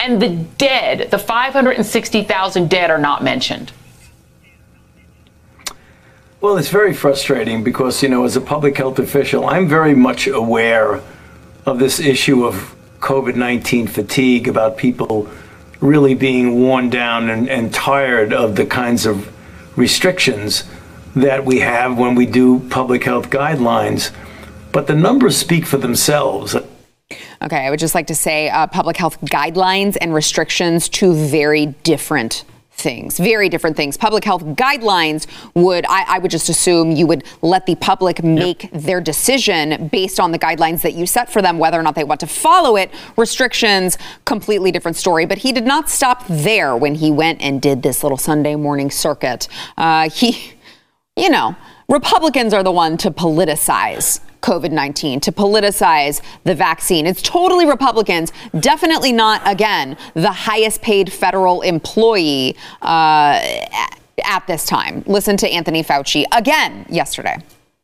and 0.00 0.20
the 0.20 0.30
dead, 0.58 1.10
the 1.10 1.18
560,000 1.18 2.70
dead 2.70 2.90
are 2.90 2.98
not 2.98 3.22
mentioned? 3.22 3.72
Well, 6.40 6.58
it's 6.58 6.68
very 6.68 6.92
frustrating 6.92 7.64
because, 7.64 8.02
you 8.02 8.08
know, 8.10 8.24
as 8.24 8.36
a 8.36 8.40
public 8.40 8.76
health 8.76 8.98
official, 8.98 9.46
I'm 9.46 9.66
very 9.66 9.94
much 9.94 10.26
aware 10.26 11.00
of 11.64 11.78
this 11.78 12.00
issue 12.00 12.44
of 12.44 12.74
COVID 13.00 13.34
19 13.34 13.86
fatigue, 13.86 14.48
about 14.48 14.76
people 14.76 15.28
really 15.84 16.14
being 16.14 16.60
worn 16.60 16.88
down 16.88 17.28
and, 17.28 17.48
and 17.48 17.72
tired 17.72 18.32
of 18.32 18.56
the 18.56 18.64
kinds 18.64 19.04
of 19.04 19.30
restrictions 19.76 20.64
that 21.14 21.44
we 21.44 21.60
have 21.60 21.98
when 21.98 22.14
we 22.14 22.26
do 22.26 22.58
public 22.70 23.04
health 23.04 23.28
guidelines. 23.30 24.10
But 24.72 24.86
the 24.86 24.94
numbers 24.94 25.36
speak 25.36 25.66
for 25.66 25.76
themselves. 25.76 26.56
Okay, 27.42 27.66
I 27.66 27.70
would 27.70 27.78
just 27.78 27.94
like 27.94 28.06
to 28.06 28.14
say 28.14 28.48
uh, 28.48 28.66
public 28.66 28.96
health 28.96 29.20
guidelines 29.20 29.96
and 30.00 30.14
restrictions, 30.14 30.88
two 30.88 31.12
very 31.12 31.66
different 31.66 32.44
things, 32.76 33.18
very 33.18 33.48
different 33.48 33.76
things. 33.76 33.96
Public 33.96 34.24
health 34.24 34.42
guidelines 34.42 35.26
would, 35.54 35.86
I, 35.86 36.16
I 36.16 36.18
would 36.18 36.30
just 36.30 36.48
assume 36.48 36.92
you 36.92 37.06
would 37.06 37.24
let 37.42 37.66
the 37.66 37.76
public 37.76 38.22
make 38.22 38.64
yep. 38.64 38.72
their 38.72 39.00
decision 39.00 39.88
based 39.88 40.20
on 40.20 40.32
the 40.32 40.38
guidelines 40.38 40.82
that 40.82 40.94
you 40.94 41.06
set 41.06 41.32
for 41.32 41.40
them, 41.40 41.58
whether 41.58 41.78
or 41.78 41.82
not 41.82 41.94
they 41.94 42.04
want 42.04 42.20
to 42.20 42.26
follow 42.26 42.76
it. 42.76 42.90
Restrictions, 43.16 43.96
completely 44.24 44.70
different 44.70 44.96
story. 44.96 45.24
But 45.26 45.38
he 45.38 45.52
did 45.52 45.64
not 45.64 45.88
stop 45.88 46.24
there 46.28 46.76
when 46.76 46.94
he 46.94 47.10
went 47.10 47.40
and 47.40 47.62
did 47.62 47.82
this 47.82 48.02
little 48.02 48.18
Sunday 48.18 48.56
morning 48.56 48.90
circuit. 48.90 49.48
Uh, 49.76 50.10
he, 50.10 50.52
you 51.16 51.30
know, 51.30 51.56
Republicans 51.88 52.52
are 52.52 52.62
the 52.62 52.72
one 52.72 52.96
to 52.98 53.10
politicize 53.10 54.20
COVID 54.44 54.70
19, 54.70 55.20
to 55.20 55.32
politicize 55.32 56.20
the 56.44 56.54
vaccine. 56.54 57.06
It's 57.06 57.22
totally 57.22 57.66
Republicans, 57.66 58.30
definitely 58.60 59.10
not, 59.10 59.40
again, 59.46 59.96
the 60.12 60.30
highest 60.30 60.82
paid 60.82 61.10
federal 61.10 61.62
employee 61.62 62.56
uh, 62.82 63.40
at 64.22 64.46
this 64.46 64.66
time. 64.66 65.02
Listen 65.06 65.38
to 65.38 65.48
Anthony 65.48 65.82
Fauci 65.82 66.24
again 66.32 66.84
yesterday. 66.90 67.38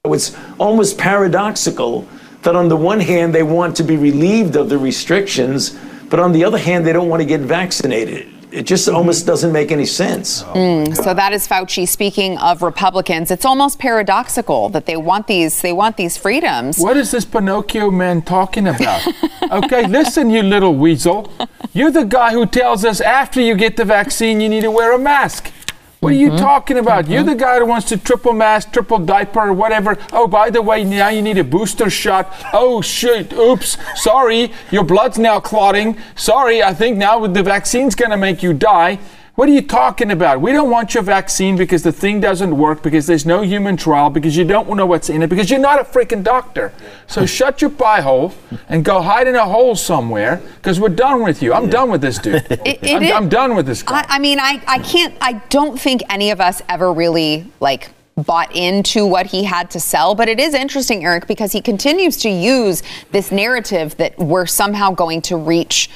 It's 0.04 0.36
almost 0.58 0.98
paradoxical 0.98 2.06
that 2.42 2.54
on 2.54 2.68
the 2.68 2.76
one 2.76 3.00
hand, 3.00 3.34
they 3.34 3.42
want 3.42 3.76
to 3.76 3.82
be 3.82 3.96
relieved 3.96 4.56
of 4.56 4.68
the 4.68 4.78
restrictions, 4.78 5.78
but 6.10 6.20
on 6.20 6.32
the 6.32 6.44
other 6.44 6.58
hand, 6.58 6.86
they 6.86 6.92
don't 6.92 7.08
want 7.08 7.20
to 7.20 7.26
get 7.26 7.40
vaccinated 7.40 8.28
it 8.52 8.62
just 8.62 8.88
almost 8.88 9.26
doesn't 9.26 9.52
make 9.52 9.70
any 9.70 9.86
sense. 9.86 10.42
Mm, 10.42 10.96
so 10.96 11.14
that 11.14 11.32
is 11.32 11.46
Fauci 11.46 11.86
speaking 11.86 12.38
of 12.38 12.62
Republicans. 12.62 13.30
It's 13.30 13.44
almost 13.44 13.78
paradoxical 13.78 14.68
that 14.70 14.86
they 14.86 14.96
want 14.96 15.26
these 15.26 15.60
they 15.60 15.72
want 15.72 15.96
these 15.96 16.16
freedoms. 16.16 16.78
What 16.78 16.96
is 16.96 17.10
this 17.10 17.24
Pinocchio 17.24 17.90
man 17.90 18.22
talking 18.22 18.66
about? 18.66 19.06
okay, 19.50 19.86
listen, 19.86 20.30
you 20.30 20.42
little 20.42 20.74
weasel. 20.74 21.32
You're 21.72 21.90
the 21.90 22.04
guy 22.04 22.32
who 22.32 22.46
tells 22.46 22.84
us 22.84 23.00
after 23.00 23.40
you 23.40 23.54
get 23.54 23.76
the 23.76 23.84
vaccine 23.84 24.40
you 24.40 24.48
need 24.48 24.62
to 24.62 24.70
wear 24.70 24.92
a 24.92 24.98
mask. 24.98 25.52
What 26.00 26.14
are 26.14 26.16
you 26.16 26.28
mm-hmm. 26.30 26.38
talking 26.38 26.78
about? 26.78 27.04
Mm-hmm. 27.04 27.12
You're 27.12 27.22
the 27.24 27.34
guy 27.34 27.58
who 27.58 27.66
wants 27.66 27.88
to 27.90 27.98
triple 27.98 28.32
mask, 28.32 28.72
triple 28.72 28.98
diaper, 28.98 29.48
or 29.48 29.52
whatever. 29.52 29.98
Oh, 30.12 30.26
by 30.26 30.48
the 30.48 30.62
way, 30.62 30.82
now 30.82 31.10
you 31.10 31.20
need 31.20 31.36
a 31.36 31.44
booster 31.44 31.90
shot. 31.90 32.34
Oh, 32.54 32.80
shit. 32.80 33.34
Oops. 33.34 33.76
Sorry. 33.96 34.50
Your 34.70 34.82
blood's 34.82 35.18
now 35.18 35.40
clotting. 35.40 35.98
Sorry. 36.14 36.62
I 36.62 36.72
think 36.72 36.96
now 36.96 37.26
the 37.26 37.42
vaccine's 37.42 37.94
going 37.94 38.12
to 38.12 38.16
make 38.16 38.42
you 38.42 38.54
die. 38.54 38.98
What 39.36 39.48
are 39.48 39.52
you 39.52 39.62
talking 39.62 40.10
about? 40.10 40.40
We 40.40 40.52
don't 40.52 40.70
want 40.70 40.92
your 40.92 41.02
vaccine 41.02 41.56
because 41.56 41.82
the 41.82 41.92
thing 41.92 42.20
doesn't 42.20 42.56
work, 42.56 42.82
because 42.82 43.06
there's 43.06 43.24
no 43.24 43.42
human 43.42 43.76
trial, 43.76 44.10
because 44.10 44.36
you 44.36 44.44
don't 44.44 44.68
know 44.76 44.86
what's 44.86 45.08
in 45.08 45.22
it, 45.22 45.28
because 45.28 45.50
you're 45.50 45.60
not 45.60 45.80
a 45.80 45.84
freaking 45.84 46.24
doctor. 46.24 46.72
So 47.06 47.24
shut 47.26 47.62
your 47.62 47.70
pie 47.70 48.00
hole 48.00 48.34
and 48.68 48.84
go 48.84 49.00
hide 49.00 49.28
in 49.28 49.36
a 49.36 49.44
hole 49.44 49.76
somewhere, 49.76 50.42
because 50.56 50.80
we're 50.80 50.88
done 50.88 51.22
with 51.22 51.42
you. 51.42 51.52
I'm 51.52 51.66
yeah. 51.66 51.70
done 51.70 51.90
with 51.90 52.00
this 52.00 52.18
dude. 52.18 52.46
It, 52.70 52.82
it 52.82 53.12
I'm, 53.12 53.24
I'm, 53.24 53.28
done 53.28 53.54
with 53.54 53.66
this 53.66 53.82
guy. 53.82 54.00
I, 54.00 54.16
I 54.16 54.18
mean, 54.18 54.38
I, 54.38 54.62
I 54.66 54.78
can't, 54.80 55.14
I 55.20 55.34
don't 55.48 55.80
think 55.80 56.02
any 56.10 56.30
of 56.30 56.40
us 56.40 56.60
ever 56.68 56.92
really, 56.92 57.50
like, 57.60 57.90
bought 58.16 58.54
into 58.54 59.06
what 59.06 59.26
he 59.26 59.44
had 59.44 59.70
to 59.70 59.80
sell. 59.80 60.14
But 60.14 60.28
it 60.28 60.38
is 60.38 60.54
interesting, 60.54 61.04
Eric, 61.04 61.26
because 61.26 61.52
he 61.52 61.60
continues 61.60 62.16
to 62.18 62.28
use 62.28 62.82
this 63.12 63.32
narrative 63.32 63.96
that 63.96 64.18
we're 64.18 64.46
somehow 64.46 64.90
going 64.90 65.22
to 65.22 65.36
reach 65.36 65.88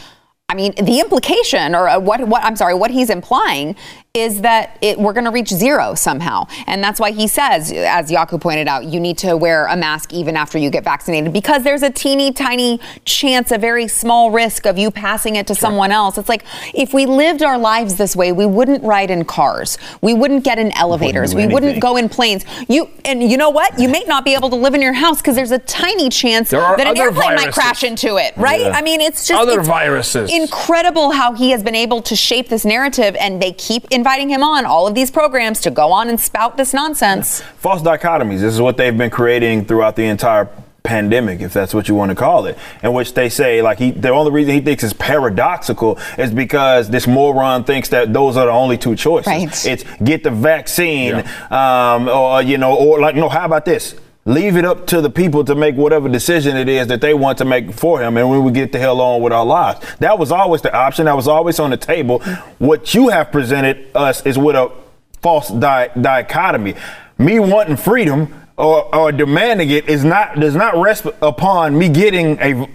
I 0.54 0.56
mean, 0.56 0.72
the 0.76 1.00
implication, 1.00 1.74
or 1.74 1.88
uh, 1.88 1.98
what, 1.98 2.20
what 2.28 2.44
I'm 2.44 2.54
sorry, 2.54 2.74
what 2.74 2.92
he's 2.92 3.10
implying 3.10 3.74
is 4.14 4.42
that 4.42 4.78
it, 4.80 4.96
we're 4.96 5.12
going 5.12 5.24
to 5.24 5.30
reach 5.32 5.48
zero 5.48 5.92
somehow. 5.96 6.46
And 6.68 6.82
that's 6.84 7.00
why 7.00 7.10
he 7.10 7.26
says, 7.26 7.72
as 7.72 8.12
Jaco 8.12 8.40
pointed 8.40 8.68
out, 8.68 8.84
you 8.84 9.00
need 9.00 9.18
to 9.18 9.36
wear 9.36 9.66
a 9.66 9.76
mask 9.76 10.12
even 10.12 10.36
after 10.36 10.56
you 10.56 10.70
get 10.70 10.84
vaccinated 10.84 11.32
because 11.32 11.64
there's 11.64 11.82
a 11.82 11.90
teeny 11.90 12.32
tiny 12.32 12.78
chance, 13.04 13.50
a 13.50 13.58
very 13.58 13.88
small 13.88 14.30
risk 14.30 14.66
of 14.66 14.78
you 14.78 14.92
passing 14.92 15.34
it 15.34 15.48
to 15.48 15.54
sure. 15.54 15.62
someone 15.62 15.90
else. 15.90 16.16
It's 16.16 16.28
like 16.28 16.44
if 16.72 16.94
we 16.94 17.06
lived 17.06 17.42
our 17.42 17.58
lives 17.58 17.96
this 17.96 18.14
way, 18.14 18.30
we 18.30 18.46
wouldn't 18.46 18.84
ride 18.84 19.10
in 19.10 19.24
cars. 19.24 19.78
We 20.00 20.14
wouldn't 20.14 20.44
get 20.44 20.60
in 20.60 20.70
elevators. 20.76 21.34
Wouldn't 21.34 21.50
we 21.50 21.54
wouldn't 21.54 21.82
go 21.82 21.96
in 21.96 22.08
planes. 22.08 22.44
You 22.68 22.88
and 23.04 23.20
you 23.20 23.36
know 23.36 23.50
what? 23.50 23.80
You 23.80 23.88
may 23.88 24.04
not 24.06 24.24
be 24.24 24.34
able 24.34 24.50
to 24.50 24.56
live 24.56 24.74
in 24.74 24.80
your 24.80 24.92
house 24.92 25.20
because 25.20 25.34
there's 25.34 25.50
a 25.50 25.58
tiny 25.58 26.08
chance 26.08 26.50
that 26.50 26.78
an 26.78 26.96
airplane 26.96 27.30
viruses. 27.30 27.46
might 27.46 27.52
crash 27.52 27.82
into 27.82 28.18
it, 28.18 28.36
right? 28.36 28.60
Yeah. 28.60 28.70
I 28.76 28.82
mean, 28.82 29.00
it's 29.00 29.26
just 29.26 29.42
other 29.42 29.60
viruses. 29.60 30.32
incredible 30.32 31.10
how 31.10 31.32
he 31.32 31.50
has 31.50 31.64
been 31.64 31.74
able 31.74 32.00
to 32.02 32.14
shape 32.14 32.48
this 32.48 32.64
narrative 32.64 33.16
and 33.18 33.42
they 33.42 33.50
keep 33.50 33.90
in 33.90 34.03
inviting 34.04 34.28
him 34.28 34.42
on 34.42 34.66
all 34.66 34.86
of 34.86 34.94
these 34.94 35.10
programs 35.10 35.62
to 35.62 35.70
go 35.70 35.90
on 35.90 36.10
and 36.10 36.20
spout 36.20 36.58
this 36.58 36.74
nonsense. 36.74 37.40
False 37.56 37.80
dichotomies. 37.80 38.40
This 38.40 38.52
is 38.52 38.60
what 38.60 38.76
they've 38.76 38.96
been 38.96 39.08
creating 39.08 39.64
throughout 39.64 39.96
the 39.96 40.04
entire 40.04 40.46
pandemic, 40.82 41.40
if 41.40 41.54
that's 41.54 41.72
what 41.72 41.88
you 41.88 41.94
want 41.94 42.10
to 42.10 42.14
call 42.14 42.44
it, 42.44 42.58
in 42.82 42.92
which 42.92 43.14
they 43.14 43.30
say 43.30 43.62
like 43.62 43.78
he 43.78 43.92
the 43.92 44.10
only 44.10 44.30
reason 44.30 44.52
he 44.52 44.60
thinks 44.60 44.84
it's 44.84 44.92
paradoxical 44.92 45.98
is 46.18 46.30
because 46.30 46.90
this 46.90 47.06
moron 47.06 47.64
thinks 47.64 47.88
that 47.88 48.12
those 48.12 48.36
are 48.36 48.44
the 48.44 48.52
only 48.52 48.76
two 48.76 48.94
choices. 48.94 49.26
Right. 49.26 49.66
It's 49.66 49.84
get 50.04 50.22
the 50.22 50.30
vaccine, 50.30 51.24
yeah. 51.24 51.94
um, 51.94 52.06
or 52.06 52.42
you 52.42 52.58
know, 52.58 52.76
or 52.76 53.00
like 53.00 53.16
no, 53.16 53.30
how 53.30 53.46
about 53.46 53.64
this? 53.64 53.94
Leave 54.26 54.56
it 54.56 54.64
up 54.64 54.86
to 54.86 55.00
the 55.00 55.10
people 55.10 55.44
to 55.44 55.54
make 55.54 55.76
whatever 55.76 56.08
decision 56.08 56.56
it 56.56 56.68
is 56.68 56.86
that 56.86 57.00
they 57.00 57.12
want 57.12 57.38
to 57.38 57.44
make 57.44 57.72
for 57.72 58.00
him 58.00 58.16
and 58.16 58.30
we 58.30 58.38
would 58.38 58.54
get 58.54 58.72
the 58.72 58.78
hell 58.78 59.00
on 59.00 59.20
with 59.20 59.32
our 59.32 59.44
lives. 59.44 59.80
That 59.98 60.18
was 60.18 60.32
always 60.32 60.62
the 60.62 60.74
option. 60.74 61.04
That 61.06 61.16
was 61.16 61.28
always 61.28 61.58
on 61.58 61.70
the 61.70 61.76
table. 61.76 62.20
What 62.58 62.94
you 62.94 63.08
have 63.08 63.30
presented 63.30 63.90
us 63.94 64.24
is 64.24 64.38
with 64.38 64.56
a 64.56 64.72
false 65.20 65.48
di- 65.48 65.90
dichotomy. 66.00 66.74
Me 67.18 67.38
wanting 67.38 67.76
freedom 67.76 68.42
or, 68.56 68.94
or 68.94 69.12
demanding 69.12 69.70
it 69.70 69.88
is 69.88 70.04
not 70.04 70.40
does 70.40 70.54
not 70.54 70.76
rest 70.76 71.06
upon 71.20 71.76
me 71.76 71.88
getting 71.88 72.38
a 72.40 72.68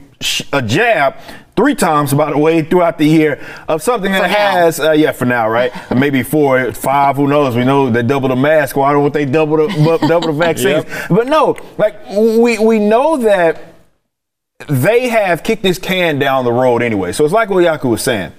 a 0.51 0.61
jab 0.61 1.15
three 1.59 1.75
times, 1.75 2.13
by 2.13 2.31
the 2.31 2.37
way, 2.37 2.61
throughout 2.61 2.97
the 2.97 3.05
year 3.05 3.45
of 3.67 3.83
something 3.83 4.13
that 4.13 4.29
has, 4.29 4.79
uh, 4.79 4.91
yeah, 4.91 5.11
for 5.11 5.25
now, 5.25 5.49
right? 5.49 5.73
Maybe 5.93 6.23
four, 6.23 6.71
five, 6.71 7.17
who 7.17 7.27
knows? 7.27 7.53
We 7.53 7.65
know 7.65 7.89
they 7.89 8.01
double 8.01 8.29
the 8.29 8.37
mask. 8.37 8.77
Why 8.77 8.93
don't 8.93 9.13
they 9.13 9.25
double 9.25 9.67
the 9.67 9.97
double 10.07 10.27
the 10.27 10.33
vaccines? 10.39 10.85
Yep. 10.85 11.09
But 11.09 11.27
no, 11.27 11.57
like 11.77 11.99
we 12.11 12.57
we 12.59 12.79
know 12.79 13.17
that 13.17 13.61
they 14.69 15.09
have 15.09 15.43
kicked 15.43 15.61
this 15.61 15.77
can 15.77 16.17
down 16.17 16.45
the 16.45 16.53
road 16.53 16.81
anyway. 16.81 17.11
So 17.11 17.25
it's 17.25 17.33
like 17.33 17.49
what 17.49 17.65
Jaco 17.65 17.89
was 17.89 18.03
saying 18.03 18.31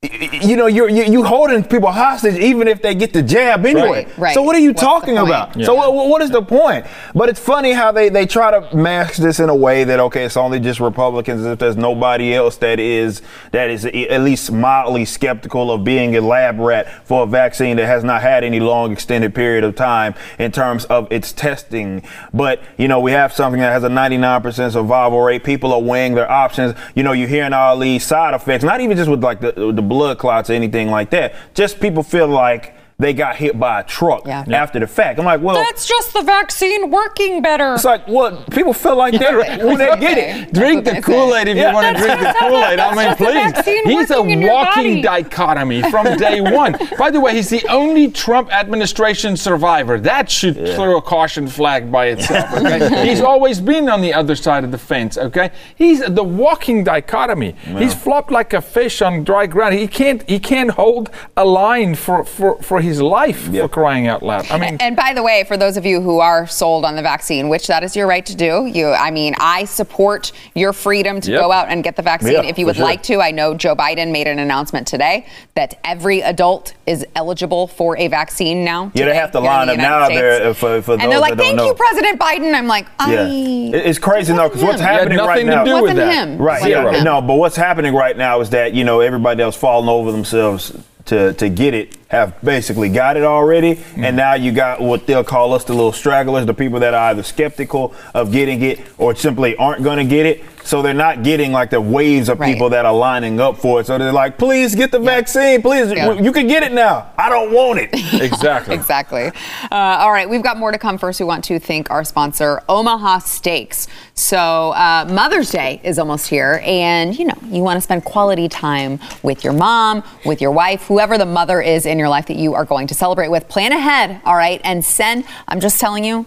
you 0.00 0.56
know, 0.56 0.68
you're 0.68 0.88
you, 0.88 1.02
you 1.02 1.24
holding 1.24 1.64
people 1.64 1.90
hostage 1.90 2.38
even 2.38 2.68
if 2.68 2.80
they 2.80 2.94
get 2.94 3.12
the 3.12 3.20
jab 3.20 3.66
anyway. 3.66 4.04
Right, 4.04 4.18
right. 4.18 4.34
So 4.34 4.42
what 4.42 4.54
are 4.54 4.60
you 4.60 4.70
What's 4.70 4.80
talking 4.80 5.18
about? 5.18 5.56
Yeah. 5.56 5.66
So 5.66 5.74
what, 5.74 5.92
what 5.92 6.22
is 6.22 6.30
the 6.30 6.40
point? 6.40 6.86
But 7.16 7.28
it's 7.28 7.40
funny 7.40 7.72
how 7.72 7.90
they, 7.90 8.08
they 8.08 8.24
try 8.24 8.52
to 8.52 8.76
mask 8.76 9.16
this 9.16 9.40
in 9.40 9.48
a 9.48 9.54
way 9.54 9.82
that 9.82 9.98
okay, 9.98 10.24
it's 10.24 10.36
only 10.36 10.60
just 10.60 10.78
Republicans. 10.78 11.44
If 11.44 11.58
there's 11.58 11.76
nobody 11.76 12.32
else 12.32 12.56
that 12.58 12.78
is 12.78 13.22
that 13.50 13.70
is 13.70 13.86
at 13.86 14.20
least 14.20 14.52
mildly 14.52 15.04
skeptical 15.04 15.72
of 15.72 15.82
being 15.82 16.14
a 16.14 16.20
lab 16.20 16.60
rat 16.60 17.04
for 17.04 17.24
a 17.24 17.26
vaccine 17.26 17.76
that 17.78 17.86
has 17.86 18.04
not 18.04 18.22
had 18.22 18.44
any 18.44 18.60
long 18.60 18.92
extended 18.92 19.34
period 19.34 19.64
of 19.64 19.74
time 19.74 20.14
in 20.38 20.52
terms 20.52 20.84
of 20.84 21.10
its 21.10 21.32
testing. 21.32 22.04
But 22.32 22.62
you 22.76 22.86
know, 22.86 23.00
we 23.00 23.10
have 23.10 23.32
something 23.32 23.60
that 23.60 23.72
has 23.72 23.82
a 23.82 23.88
99% 23.88 24.72
survival 24.72 25.20
rate. 25.22 25.42
People 25.42 25.72
are 25.72 25.82
weighing 25.82 26.14
their 26.14 26.30
options. 26.30 26.74
You 26.94 27.02
know, 27.02 27.10
you're 27.10 27.26
hearing 27.26 27.52
all 27.52 27.76
these 27.76 28.06
side 28.06 28.34
effects, 28.34 28.62
not 28.62 28.80
even 28.80 28.96
just 28.96 29.10
with 29.10 29.24
like 29.24 29.40
the, 29.40 29.72
the 29.72 29.87
blood 29.88 30.18
clots 30.18 30.50
or 30.50 30.54
anything 30.54 30.88
like 30.88 31.10
that. 31.10 31.34
Just 31.54 31.80
people 31.80 32.02
feel 32.02 32.28
like 32.28 32.74
they 33.00 33.12
got 33.12 33.36
hit 33.36 33.56
by 33.60 33.78
a 33.78 33.84
truck 33.84 34.26
Yeah. 34.26 34.44
after 34.52 34.80
the 34.80 34.88
fact. 34.88 35.20
I'm 35.20 35.24
like, 35.24 35.40
well, 35.40 35.54
That's 35.54 35.86
just 35.86 36.12
the 36.14 36.22
vaccine 36.22 36.90
working 36.90 37.40
better. 37.42 37.74
it's 37.74 37.84
like, 37.84 38.08
well, 38.08 38.44
people 38.50 38.72
feel 38.72 38.96
like 38.96 39.14
that 39.20 39.62
when 39.62 39.78
they 39.78 39.86
get 40.00 40.18
it. 40.18 40.52
Drink 40.52 40.84
the 40.84 41.00
Kool 41.00 41.32
Aid 41.36 41.46
if 41.46 41.56
Yeah. 41.56 41.68
you 41.68 41.74
want 41.76 41.96
to 41.96 42.02
drink 42.02 42.20
the 42.20 42.34
Kool 42.40 42.56
Aid. 42.56 42.80
I 42.80 42.88
mean, 42.88 42.96
That's 42.96 43.20
just 43.20 43.56
the 43.56 43.62
please. 43.62 43.84
He's 43.84 44.10
a 44.10 44.16
working 44.20 44.30
in 44.32 44.40
your 44.40 44.52
walking 44.52 45.00
dichotomy 45.02 45.82
from 45.92 46.16
day 46.16 46.40
one. 46.62 46.76
By 46.98 47.12
the 47.12 47.20
way, 47.20 47.34
he's 47.36 47.48
the 47.50 47.64
only 47.68 48.10
Trump 48.10 48.52
administration 48.52 49.36
survivor. 49.36 50.00
That 50.00 50.28
should 50.28 50.56
throw 50.56 50.96
a 50.96 51.02
caution 51.02 51.46
flag 51.46 51.92
by 51.92 52.06
itself. 52.06 52.52
Okay? 52.52 53.06
he's 53.08 53.20
always 53.20 53.60
been 53.60 53.88
on 53.88 54.00
the 54.00 54.12
other 54.12 54.34
side 54.34 54.64
of 54.64 54.72
the 54.72 54.78
fence. 54.78 55.16
Okay, 55.16 55.52
he's 55.76 56.00
the 56.04 56.24
walking 56.24 56.82
dichotomy. 56.82 57.52
He's 57.78 57.94
flopped 57.94 58.32
like 58.32 58.52
a 58.54 58.60
fish 58.60 59.00
on 59.02 59.22
dry 59.22 59.46
ground. 59.46 59.74
He 59.76 59.86
can't. 59.86 60.28
He 60.28 60.40
can't 60.40 60.70
hold 60.72 61.10
a 61.36 61.44
line 61.44 61.94
for 61.94 62.24
for, 62.24 62.60
for 62.60 62.80
his 62.80 62.87
life. 63.00 63.44
For 63.52 63.68
crying 63.68 64.06
out 64.06 64.22
loud. 64.22 64.50
I 64.50 64.58
mean. 64.58 64.76
And 64.80 64.96
by 64.96 65.12
the 65.14 65.22
way, 65.22 65.44
for 65.44 65.56
those 65.56 65.76
of 65.76 65.84
you 65.84 66.00
who 66.00 66.20
are 66.20 66.46
sold 66.46 66.84
on 66.84 66.96
the 66.96 67.02
vaccine, 67.02 67.48
which 67.48 67.66
that 67.66 67.82
is 67.84 67.94
your 67.94 68.06
right 68.06 68.24
to 68.26 68.34
do, 68.34 68.66
you, 68.66 68.88
I 68.88 69.10
mean, 69.10 69.34
I 69.38 69.64
support 69.64 70.32
your 70.54 70.72
freedom 70.72 71.20
to 71.20 71.30
Yep. 71.32 71.40
go 71.40 71.52
out 71.52 71.68
and 71.68 71.84
get 71.84 71.96
the 71.96 72.02
vaccine 72.02 72.32
Yeah, 72.32 72.42
if 72.44 72.58
you 72.58 72.66
would 72.66 72.76
sure. 72.76 72.84
like 72.84 73.02
to. 73.04 73.20
I 73.20 73.30
know 73.30 73.54
Joe 73.54 73.76
Biden 73.76 74.10
made 74.10 74.26
an 74.26 74.38
announcement 74.38 74.86
today 74.86 75.26
that 75.54 75.78
every 75.84 76.20
adult 76.22 76.74
is 76.86 77.04
eligible 77.14 77.66
for 77.66 77.96
a 77.98 78.08
vaccine 78.08 78.64
now. 78.64 78.84
Yeah, 78.94 79.04
they 79.06 79.10
today 79.10 79.14
have 79.16 79.32
to 79.32 79.40
line 79.40 79.68
up 79.68 79.76
United 79.76 79.82
now 79.82 80.08
there 80.08 80.48
uh, 80.50 80.54
for, 80.54 80.80
for 80.82 80.92
those 80.96 81.00
And 81.02 81.12
they're 81.12 81.20
like, 81.20 81.32
that 81.32 81.36
don't 81.38 81.46
"Thank 81.46 81.56
know. 81.58 81.66
you, 81.66 81.74
President 81.74 82.18
Biden." 82.20 82.54
I'm 82.54 82.66
like, 82.66 82.86
I. 82.98 83.12
Yeah, 83.12 83.76
it's 83.78 83.98
crazy 83.98 84.32
though 84.32 84.48
because 84.48 84.62
what's 84.62 84.80
him. 84.80 84.86
He 84.86 84.92
had 84.92 85.00
happening 85.12 85.18
right 85.18 85.44
now? 85.46 85.64
nothing 85.64 85.66
to 85.66 85.72
now. 85.72 85.78
do 85.80 85.82
with 85.82 85.96
that. 85.96 86.28
him. 86.28 86.38
Right. 86.38 86.68
Yeah. 86.68 86.92
him. 86.92 87.04
No, 87.04 87.20
but 87.20 87.34
what's 87.34 87.56
happening 87.56 87.94
right 87.94 88.16
now 88.16 88.40
is 88.40 88.50
that 88.50 88.72
you 88.74 88.84
know 88.84 89.00
everybody 89.00 89.42
else 89.42 89.56
falling 89.56 89.88
over 89.88 90.12
themselves 90.12 90.72
to 91.08 91.34
to 91.34 91.48
get 91.48 91.74
it 91.74 91.96
have 92.08 92.40
basically 92.42 92.88
got 92.88 93.16
it 93.16 93.22
already, 93.22 93.74
mm. 93.76 94.04
and 94.04 94.16
now 94.16 94.34
you 94.34 94.50
got 94.50 94.80
what 94.80 95.06
they'll 95.06 95.24
call 95.24 95.52
us 95.52 95.64
the 95.64 95.74
little 95.74 95.92
stragglers, 95.92 96.46
the 96.46 96.54
people 96.54 96.80
that 96.80 96.94
are 96.94 97.10
either 97.10 97.22
skeptical 97.22 97.94
of 98.14 98.32
getting 98.32 98.62
it 98.62 98.80
or 98.96 99.14
simply 99.14 99.56
aren't 99.56 99.82
going 99.82 99.98
to 99.98 100.04
get 100.04 100.24
it. 100.24 100.42
So 100.68 100.82
they're 100.82 100.92
not 100.92 101.22
getting 101.22 101.50
like 101.50 101.70
the 101.70 101.80
waves 101.80 102.28
of 102.28 102.38
Right. 102.38 102.52
people 102.52 102.68
that 102.70 102.84
are 102.84 102.92
lining 102.94 103.40
up 103.40 103.56
for 103.56 103.80
it. 103.80 103.86
So 103.86 103.96
they're 103.96 104.12
like, 104.12 104.36
please 104.36 104.74
get 104.74 104.90
the 104.92 104.98
vaccine, 104.98 105.62
please. 105.62 105.90
Yeah. 105.90 106.12
You 106.12 106.30
can 106.30 106.46
get 106.46 106.62
it 106.62 106.72
now. 106.72 107.10
I 107.16 107.30
don't 107.30 107.52
want 107.52 107.78
it. 107.80 107.88
Exactly. 108.28 108.74
Exactly. 108.74 109.26
Uh, 109.72 109.74
all 110.00 110.12
right, 110.12 110.28
we've 110.28 110.42
got 110.42 110.58
more 110.58 110.70
to 110.72 110.78
come. 110.78 110.98
First, 110.98 111.20
we 111.20 111.24
want 111.26 111.44
to 111.44 111.58
thank 111.58 111.90
our 111.90 112.04
sponsor, 112.04 112.62
Omaha 112.68 113.20
Steaks. 113.20 113.86
So, 114.14 114.72
uh, 114.72 115.06
Mother's 115.10 115.50
Day 115.50 115.80
is 115.84 115.98
almost 115.98 116.26
here, 116.28 116.60
and 116.64 117.18
you 117.18 117.24
know, 117.24 117.34
you 117.46 117.62
want 117.62 117.76
to 117.78 117.80
spend 117.80 118.04
quality 118.04 118.48
time 118.48 118.98
with 119.22 119.44
your 119.44 119.52
mom, 119.54 120.02
with 120.26 120.40
your 120.42 120.50
wife, 120.50 120.82
whoever 120.86 121.16
the 121.16 121.26
mother 121.26 121.62
is 121.62 121.86
in 121.86 121.98
your 121.98 122.08
life 122.08 122.26
that 122.26 122.36
you 122.36 122.54
are 122.54 122.64
going 122.64 122.86
to 122.88 122.94
celebrate 122.94 123.28
with. 123.28 123.48
Plan 123.48 123.72
ahead, 123.72 124.20
all 124.24 124.36
right, 124.36 124.60
and 124.64 124.84
send. 124.84 125.24
I'm 125.46 125.60
just 125.60 125.80
telling 125.80 126.04
you. 126.04 126.26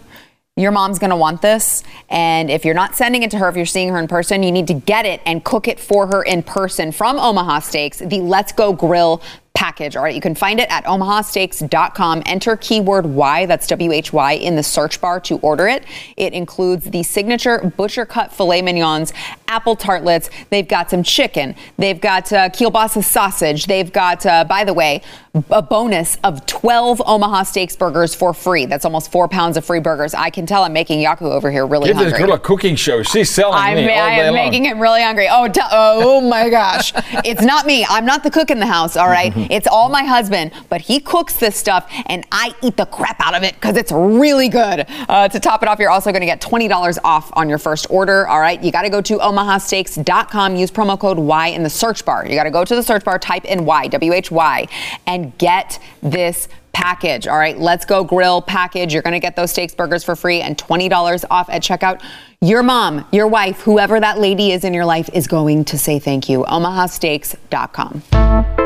Your 0.58 0.70
mom's 0.70 0.98
gonna 0.98 1.16
want 1.16 1.40
this, 1.40 1.82
and 2.10 2.50
if 2.50 2.66
you're 2.66 2.74
not 2.74 2.94
sending 2.94 3.22
it 3.22 3.30
to 3.30 3.38
her, 3.38 3.48
if 3.48 3.56
you're 3.56 3.64
seeing 3.64 3.88
her 3.88 3.98
in 3.98 4.06
person, 4.06 4.42
you 4.42 4.52
need 4.52 4.66
to 4.66 4.74
get 4.74 5.06
it 5.06 5.22
and 5.24 5.42
cook 5.42 5.66
it 5.66 5.80
for 5.80 6.06
her 6.08 6.22
in 6.22 6.42
person 6.42 6.92
from 6.92 7.18
Omaha 7.18 7.60
Steaks, 7.60 8.00
the 8.00 8.20
Let's 8.20 8.52
Go 8.52 8.74
Grill 8.74 9.22
package. 9.54 9.96
All 9.96 10.02
right, 10.02 10.14
you 10.14 10.20
can 10.20 10.34
find 10.34 10.60
it 10.60 10.70
at 10.70 10.84
omahasteaks.com. 10.84 12.22
Enter 12.26 12.56
keyword 12.56 13.06
Y, 13.06 13.46
that's 13.46 13.66
W 13.68 13.92
H 13.92 14.12
Y, 14.12 14.32
in 14.32 14.56
the 14.56 14.62
search 14.62 15.00
bar 15.00 15.20
to 15.20 15.38
order 15.38 15.68
it. 15.68 15.84
It 16.16 16.32
includes 16.32 16.86
the 16.86 17.02
signature 17.02 17.72
butcher 17.76 18.06
cut 18.06 18.32
filet 18.32 18.62
mignons, 18.62 19.12
apple 19.48 19.76
tartlets. 19.76 20.30
They've 20.50 20.66
got 20.66 20.90
some 20.90 21.02
chicken. 21.02 21.54
They've 21.76 22.00
got 22.00 22.32
uh, 22.32 22.48
kielbasa 22.48 23.04
sausage. 23.04 23.66
They've 23.66 23.92
got, 23.92 24.24
uh, 24.24 24.44
by 24.44 24.64
the 24.64 24.74
way, 24.74 25.02
a 25.50 25.62
bonus 25.62 26.18
of 26.24 26.44
12 26.46 27.00
Omaha 27.06 27.44
Steaks 27.44 27.74
burgers 27.76 28.14
for 28.14 28.34
free. 28.34 28.66
That's 28.66 28.84
almost 28.84 29.10
four 29.10 29.28
pounds 29.28 29.56
of 29.56 29.64
free 29.64 29.80
burgers. 29.80 30.12
I 30.14 30.30
can 30.30 30.44
tell 30.44 30.62
I'm 30.64 30.72
making 30.72 31.02
Jaco 31.02 31.30
over 31.30 31.50
here 31.50 31.66
really 31.66 31.88
Give 31.88 31.98
this 31.98 32.16
girl 32.16 32.32
a 32.32 32.38
cooking 32.38 32.76
show. 32.76 33.02
She's 33.02 33.30
selling 33.30 33.56
I'm, 33.56 33.76
me 33.76 33.90
all 33.92 34.00
I 34.00 34.10
am 34.12 34.34
long. 34.34 34.34
making 34.34 34.66
him 34.66 34.78
really 34.78 35.02
hungry. 35.02 35.28
Oh, 35.30 35.50
oh 35.70 36.20
my 36.20 36.50
gosh. 36.50 36.92
it's 37.24 37.42
not 37.42 37.64
me. 37.66 37.86
I'm 37.88 38.04
not 38.04 38.22
the 38.22 38.30
cook 38.30 38.50
in 38.50 38.58
the 38.58 38.66
house, 38.66 38.96
all 38.96 39.08
right? 39.08 39.32
It's 39.50 39.66
all 39.66 39.88
my 39.88 40.04
husband, 40.04 40.52
but 40.68 40.80
he 40.80 41.00
cooks 41.00 41.36
this 41.36 41.56
stuff 41.56 41.90
and 42.06 42.26
I 42.32 42.54
eat 42.62 42.76
the 42.76 42.86
crap 42.86 43.20
out 43.20 43.34
of 43.34 43.42
it 43.42 43.54
because 43.54 43.76
it's 43.76 43.92
really 43.92 44.48
good. 44.48 44.86
Uh, 45.08 45.28
to 45.28 45.40
top 45.40 45.62
it 45.62 45.68
off, 45.68 45.78
you're 45.78 45.90
also 45.90 46.10
going 46.10 46.20
to 46.20 46.26
get 46.26 46.40
$20 46.40 46.98
off 47.04 47.30
on 47.34 47.48
your 47.48 47.58
first 47.58 47.86
order, 47.90 48.26
all 48.28 48.40
right? 48.40 48.62
You 48.62 48.72
got 48.72 48.82
to 48.82 48.90
go 48.90 49.00
to 49.00 49.18
omahasteaks.com, 49.18 50.56
use 50.56 50.70
promo 50.70 50.98
code 50.98 51.18
Y 51.18 51.48
in 51.48 51.62
the 51.62 51.70
search 51.70 52.04
bar. 52.04 52.26
You 52.26 52.34
got 52.34 52.44
to 52.44 52.50
go 52.50 52.64
to 52.64 52.74
the 52.74 52.82
search 52.82 53.04
bar, 53.04 53.18
type 53.18 53.44
in 53.44 53.64
Y, 53.64 53.88
W 53.88 54.12
H 54.12 54.30
Y, 54.30 54.66
and 55.06 55.36
get 55.38 55.78
this 56.02 56.48
package. 56.72 57.26
All 57.26 57.38
right, 57.38 57.58
let's 57.58 57.84
go 57.84 58.04
grill 58.04 58.42
package. 58.42 58.92
You're 58.92 59.02
going 59.02 59.12
to 59.12 59.20
get 59.20 59.36
those 59.36 59.50
steaks 59.50 59.74
burgers 59.74 60.04
for 60.04 60.16
free 60.16 60.40
and 60.40 60.56
$20 60.56 61.24
off 61.30 61.48
at 61.50 61.62
checkout. 61.62 62.02
Your 62.40 62.62
mom, 62.62 63.06
your 63.12 63.28
wife, 63.28 63.60
whoever 63.60 64.00
that 64.00 64.18
lady 64.18 64.52
is 64.52 64.64
in 64.64 64.74
your 64.74 64.84
life 64.84 65.08
is 65.12 65.26
going 65.26 65.64
to 65.66 65.78
say 65.78 65.98
thank 65.98 66.28
you. 66.28 66.44
omahasteaks.com. 66.44 68.61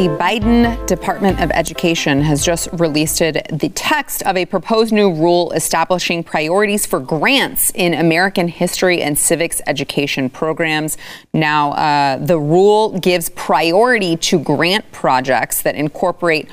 The 0.00 0.08
Biden 0.08 0.86
Department 0.86 1.42
of 1.42 1.50
Education 1.50 2.22
has 2.22 2.42
just 2.42 2.70
released 2.72 3.18
the 3.18 3.70
text 3.74 4.22
of 4.22 4.34
a 4.34 4.46
proposed 4.46 4.94
new 4.94 5.12
rule 5.12 5.52
establishing 5.52 6.24
priorities 6.24 6.86
for 6.86 7.00
grants 7.00 7.70
in 7.74 7.92
American 7.92 8.48
history 8.48 9.02
and 9.02 9.18
civics 9.18 9.60
education 9.66 10.30
programs. 10.30 10.96
Now, 11.34 11.72
uh, 11.72 12.16
the 12.16 12.38
rule 12.38 12.98
gives 12.98 13.28
priority 13.28 14.16
to 14.16 14.38
grant 14.38 14.90
projects 14.90 15.60
that 15.60 15.74
incorporate 15.74 16.48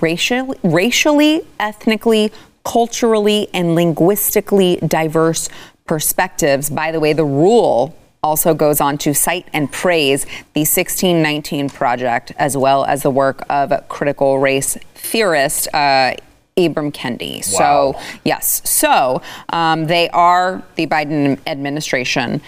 racially, 0.00 0.56
racially 0.62 1.42
ethnically, 1.60 2.32
culturally, 2.64 3.48
and 3.52 3.74
linguistically 3.74 4.76
diverse 4.76 5.50
perspectives. 5.84 6.70
By 6.70 6.92
the 6.92 7.00
way, 7.00 7.12
the 7.12 7.26
rule 7.26 7.94
also 8.26 8.54
goes 8.54 8.80
on 8.80 8.98
to 8.98 9.14
cite 9.14 9.46
and 9.52 9.70
praise 9.70 10.24
the 10.54 10.66
1619 10.66 11.70
Project, 11.70 12.32
as 12.36 12.56
well 12.56 12.84
as 12.84 13.02
the 13.02 13.10
work 13.10 13.44
of 13.48 13.72
critical 13.88 14.40
race 14.40 14.76
theorist 14.94 15.68
uh, 15.72 16.14
Ibram 16.56 16.90
Kendi. 16.92 17.44
So, 17.44 17.94
yes, 18.24 18.68
so 18.68 19.22
um, 19.50 19.86
they 19.86 20.08
are 20.10 20.62
the 20.74 20.86
Biden 20.88 21.38
administration. 21.46 22.40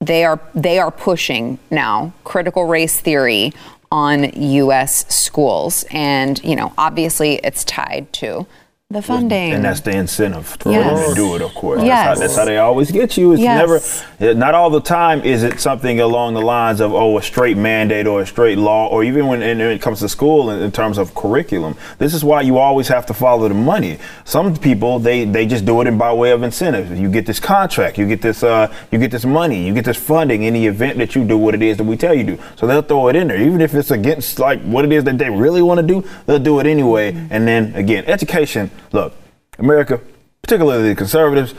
They 0.00 0.24
are 0.24 0.40
they 0.54 0.78
are 0.78 0.90
pushing 0.90 1.58
now 1.70 2.12
critical 2.24 2.64
race 2.64 3.00
theory 3.00 3.52
on 3.92 4.24
U.S. 4.34 5.06
schools, 5.14 5.84
and 5.90 6.42
you 6.42 6.56
know, 6.56 6.72
obviously, 6.76 7.36
it's 7.44 7.64
tied 7.64 8.12
to 8.14 8.46
the 8.88 9.02
funding. 9.02 9.52
And 9.52 9.64
that's 9.64 9.80
the 9.80 9.90
incentive 9.90 10.46
for 10.46 10.70
Yes. 10.70 11.00
them 11.00 11.08
to 11.08 11.14
do 11.16 11.34
it, 11.34 11.42
of 11.42 11.52
course. 11.56 11.82
Yes. 11.82 12.06
That's, 12.06 12.20
how, 12.20 12.26
that's 12.26 12.36
how 12.36 12.44
they 12.44 12.58
always 12.58 12.92
get 12.92 13.16
you. 13.16 13.32
It's 13.32 13.42
Yes. 13.42 14.04
never, 14.20 14.34
not 14.34 14.54
all 14.54 14.70
the 14.70 14.80
time 14.80 15.22
is 15.22 15.42
it 15.42 15.58
something 15.58 15.98
along 15.98 16.34
the 16.34 16.40
lines 16.40 16.80
of, 16.80 16.94
oh, 16.94 17.18
a 17.18 17.22
straight 17.22 17.56
mandate 17.56 18.06
or 18.06 18.20
a 18.22 18.26
straight 18.26 18.58
law, 18.58 18.86
or 18.86 19.02
even 19.02 19.26
when, 19.26 19.40
when 19.40 19.60
it 19.60 19.82
comes 19.82 19.98
to 20.00 20.08
school 20.08 20.50
in, 20.50 20.62
in 20.62 20.70
terms 20.70 20.98
of 20.98 21.16
curriculum. 21.16 21.76
This 21.98 22.14
is 22.14 22.22
why 22.22 22.42
you 22.42 22.58
always 22.58 22.86
have 22.86 23.04
to 23.06 23.14
follow 23.14 23.48
the 23.48 23.54
money. 23.54 23.98
Some 24.24 24.54
people, 24.56 25.00
they, 25.00 25.24
they 25.24 25.46
just 25.46 25.64
do 25.64 25.80
it 25.80 25.88
in 25.88 25.98
by 25.98 26.12
way 26.12 26.30
of 26.30 26.44
incentive. 26.44 26.96
You 26.96 27.10
get 27.10 27.26
this 27.26 27.40
contract, 27.40 27.98
you 27.98 28.06
get 28.06 28.22
this, 28.22 28.44
uh, 28.44 28.72
you 28.92 29.00
get 29.00 29.10
this 29.10 29.24
money, 29.24 29.66
you 29.66 29.74
get 29.74 29.84
this 29.84 29.96
funding 29.96 30.44
in 30.44 30.54
the 30.54 30.64
event 30.64 30.96
that 30.98 31.16
you 31.16 31.24
do 31.24 31.36
what 31.36 31.56
it 31.56 31.62
is 31.62 31.76
that 31.78 31.84
we 31.84 31.96
tell 31.96 32.14
you 32.14 32.24
to 32.24 32.36
do. 32.36 32.42
So 32.54 32.68
they'll 32.68 32.82
throw 32.82 33.08
it 33.08 33.16
in 33.16 33.26
there. 33.26 33.36
Even 33.42 33.60
if 33.60 33.74
it's 33.74 33.90
against 33.90 34.38
like 34.38 34.62
what 34.62 34.84
it 34.84 34.92
is 34.92 35.02
that 35.04 35.18
they 35.18 35.28
really 35.28 35.60
want 35.60 35.80
to 35.80 35.86
do, 35.86 36.08
they'll 36.26 36.38
do 36.38 36.60
it 36.60 36.66
anyway. 36.66 37.08
And 37.30 37.48
then 37.48 37.74
again, 37.74 38.04
education, 38.06 38.70
look, 38.92 39.14
America, 39.58 40.00
particularly 40.42 40.88
the 40.88 40.94
conservatives, 40.94 41.54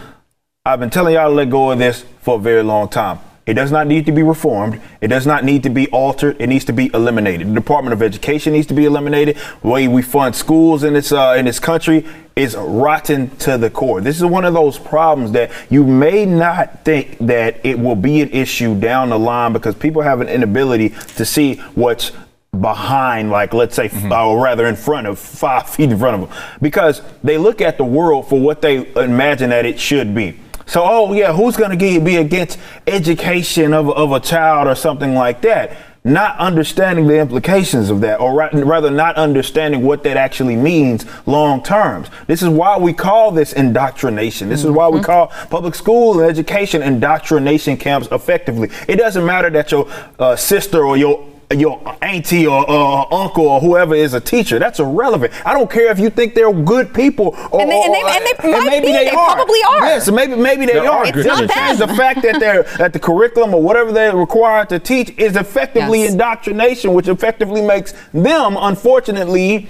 I've 0.65 0.79
been 0.79 0.89
telling 0.89 1.13
y'all 1.13 1.29
to 1.29 1.35
let 1.35 1.49
go 1.49 1.71
of 1.71 1.79
this 1.79 2.05
for 2.21 2.35
a 2.35 2.39
very 2.39 2.63
long 2.63 2.89
time. 2.89 3.19
It 3.47 3.53
does 3.53 3.71
not 3.71 3.87
need 3.87 4.05
to 4.07 4.11
be 4.11 4.23
reformed. 4.23 4.81
It 4.99 5.07
does 5.07 5.25
not 5.25 5.45
need 5.45 5.63
to 5.63 5.69
be 5.69 5.87
altered. 5.87 6.35
It 6.39 6.47
needs 6.47 6.65
to 6.65 6.73
be 6.73 6.91
eliminated. 6.93 7.47
The 7.47 7.53
Department 7.53 7.93
of 7.93 8.01
Education 8.01 8.51
needs 8.51 8.67
to 8.67 8.73
be 8.73 8.83
eliminated. 8.83 9.37
The 9.61 9.67
way 9.67 9.87
we 9.87 10.01
fund 10.01 10.35
schools 10.35 10.83
in 10.83 10.93
this 10.93 11.13
uh, 11.13 11.35
in 11.37 11.45
this 11.45 11.57
country 11.57 12.05
is 12.35 12.57
rotten 12.57 13.29
to 13.37 13.57
the 13.57 13.69
core. 13.69 14.01
This 14.01 14.17
is 14.17 14.25
one 14.25 14.43
of 14.43 14.53
those 14.53 14.77
problems 14.77 15.31
that 15.31 15.49
you 15.69 15.85
may 15.85 16.25
not 16.25 16.83
think 16.83 17.17
that 17.19 17.65
it 17.65 17.79
will 17.79 17.95
be 17.95 18.21
an 18.21 18.29
issue 18.31 18.77
down 18.77 19.09
the 19.09 19.17
line 19.17 19.53
because 19.53 19.75
people 19.75 20.01
have 20.01 20.19
an 20.19 20.27
inability 20.27 20.89
to 21.15 21.23
see 21.23 21.55
what's 21.73 22.11
behind, 22.59 23.29
like 23.29 23.53
let's 23.53 23.75
say, 23.75 23.87
Mm-hmm. 23.89 24.11
or 24.11 24.41
rather 24.43 24.65
in 24.67 24.75
front 24.75 25.07
of 25.07 25.17
five 25.19 25.69
feet 25.73 25.91
in 25.91 25.97
front 25.97 26.21
of 26.21 26.29
them, 26.29 26.39
because 26.61 27.01
they 27.23 27.37
look 27.37 27.61
at 27.61 27.77
the 27.77 27.83
world 27.85 28.27
for 28.27 28.39
what 28.39 28.61
they 28.61 28.91
imagine 28.95 29.49
that 29.51 29.65
it 29.65 29.79
should 29.79 30.13
be. 30.13 30.39
So, 30.65 30.83
oh 30.83 31.13
yeah, 31.13 31.31
who's 31.31 31.55
going 31.55 31.77
to 31.77 31.99
be 32.01 32.17
against 32.17 32.59
education 32.85 33.73
of, 33.73 33.89
of 33.89 34.11
a 34.11 34.19
child 34.19 34.67
or 34.67 34.75
something 34.75 35.13
like 35.13 35.41
that? 35.41 35.77
Not 36.03 36.37
understanding 36.39 37.07
the 37.07 37.19
implications 37.19 37.89
of 37.89 38.01
that, 38.01 38.19
or 38.19 38.33
ra- 38.33 38.49
rather, 38.53 38.89
not 38.91 39.15
understanding 39.15 39.81
what 39.83 40.03
that 40.03 40.15
actually 40.17 40.55
means 40.55 41.05
long 41.25 41.63
terms. 41.63 42.07
This 42.27 42.41
is 42.41 42.49
why 42.49 42.77
we 42.77 42.93
call 42.93 43.31
this 43.31 43.53
indoctrination. 43.53 44.47
This 44.49 44.63
is 44.63 44.71
why 44.71 44.87
we 44.89 45.01
call 45.01 45.27
public 45.49 45.75
school 45.75 46.19
and 46.19 46.29
education 46.29 46.81
indoctrination 46.81 47.77
camps 47.77 48.07
effectively. 48.11 48.69
It 48.87 48.97
doesn't 48.97 49.25
matter 49.25 49.49
that 49.49 49.71
your 49.71 49.89
uh, 50.19 50.35
sister 50.35 50.85
or 50.85 50.95
your 50.97 51.25
your 51.55 51.81
auntie 52.01 52.45
or 52.45 52.69
uh, 52.69 53.05
uncle 53.09 53.47
or 53.47 53.61
whoever 53.61 53.95
is 53.95 54.13
a 54.13 54.19
teacher. 54.19 54.59
That's 54.59 54.79
irrelevant. 54.79 55.31
I 55.45 55.53
don't 55.53 55.71
care 55.71 55.89
if 55.91 55.97
you 55.99 56.09
think 56.09 56.35
they're 56.35 56.51
good 56.51 56.93
people 56.93 57.27
or, 57.51 57.61
And 57.61 57.71
they- 57.71 57.81
and 57.83 57.93
they- 57.93 58.01
and 58.43 58.53
they 58.53 58.59
might 58.59 58.81
be. 58.81 58.91
They 58.91 59.09
probably 59.11 59.59
are. 59.69 59.85
Yes, 59.85 60.11
maybe 60.11 60.35
maybe 60.35 60.65
they 60.65 60.73
There 60.73 60.91
are. 60.91 60.99
are 60.99 61.05
It 61.07 61.13
good 61.13 61.25
doesn't 61.25 61.47
teachers. 61.47 61.63
change 61.67 61.79
the 61.79 61.87
fact 61.95 62.21
that 62.23 62.39
they're 62.41 62.63
that 62.77 62.91
the 62.91 62.99
curriculum 62.99 63.53
or 63.53 63.61
whatever 63.61 63.93
they're 63.93 64.15
required 64.15 64.67
to 64.69 64.79
teach 64.79 65.11
is 65.17 65.37
effectively 65.37 66.01
Yes. 66.01 66.11
indoctrination, 66.11 66.93
which 66.93 67.07
effectively 67.07 67.61
makes 67.61 67.93
them, 68.13 68.57
unfortunately, 68.59 69.69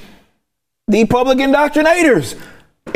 the 0.87 1.05
public 1.05 1.37
indoctrinators. 1.37 2.35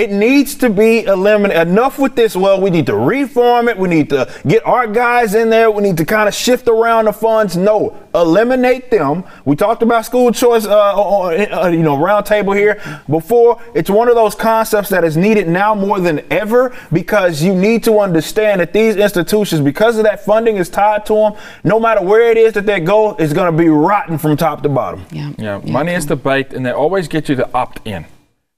It 0.01 0.09
needs 0.09 0.55
to 0.55 0.69
be 0.71 1.03
eliminated. 1.03 1.67
Enough 1.67 1.99
with 1.99 2.15
this. 2.15 2.35
Well, 2.35 2.59
we 2.59 2.71
need 2.71 2.87
to 2.87 2.95
reform 2.95 3.69
it. 3.69 3.77
We 3.77 3.87
need 3.87 4.09
to 4.09 4.27
get 4.47 4.65
our 4.65 4.87
guys 4.87 5.35
in 5.35 5.51
there. 5.51 5.69
We 5.69 5.83
need 5.83 5.97
to 5.97 6.05
kind 6.05 6.27
of 6.27 6.33
shift 6.33 6.67
around 6.67 7.05
the 7.05 7.13
funds. 7.13 7.55
No, 7.55 7.95
eliminate 8.15 8.89
them. 8.89 9.23
We 9.45 9.55
talked 9.55 9.83
about 9.83 10.05
school 10.05 10.31
choice, 10.31 10.65
uh, 10.65 10.71
uh, 10.71 11.67
you 11.67 11.83
know, 11.83 11.97
roundtable 11.97 12.57
here 12.57 12.81
before. 13.07 13.61
It's 13.75 13.91
one 13.91 14.07
of 14.07 14.15
those 14.15 14.33
concepts 14.33 14.89
that 14.89 15.03
is 15.03 15.17
needed 15.17 15.47
now 15.47 15.75
more 15.75 15.99
than 15.99 16.25
ever 16.31 16.75
because 16.91 17.43
you 17.43 17.53
need 17.53 17.83
to 17.83 17.99
understand 17.99 18.59
that 18.59 18.73
these 18.73 18.95
institutions, 18.95 19.61
because 19.61 19.99
of 19.99 20.03
that 20.05 20.25
funding 20.25 20.57
is 20.57 20.67
tied 20.67 21.05
to 21.05 21.13
them, 21.13 21.33
no 21.63 21.79
matter 21.79 22.01
where 22.01 22.31
it 22.31 22.37
is 22.37 22.53
that 22.53 22.65
they 22.65 22.79
go, 22.79 23.15
is 23.17 23.33
going 23.33 23.51
to 23.51 23.55
be 23.55 23.69
rotten 23.69 24.17
from 24.17 24.35
top 24.35 24.63
to 24.63 24.69
bottom. 24.69 25.05
Yeah. 25.11 25.33
Yeah, 25.37 25.61
money 25.63 25.93
is 25.93 26.07
the 26.07 26.15
bait, 26.15 26.53
and 26.53 26.65
they 26.65 26.71
always 26.71 27.07
get 27.07 27.29
you 27.29 27.35
to 27.35 27.53
opt 27.53 27.85
in 27.85 28.07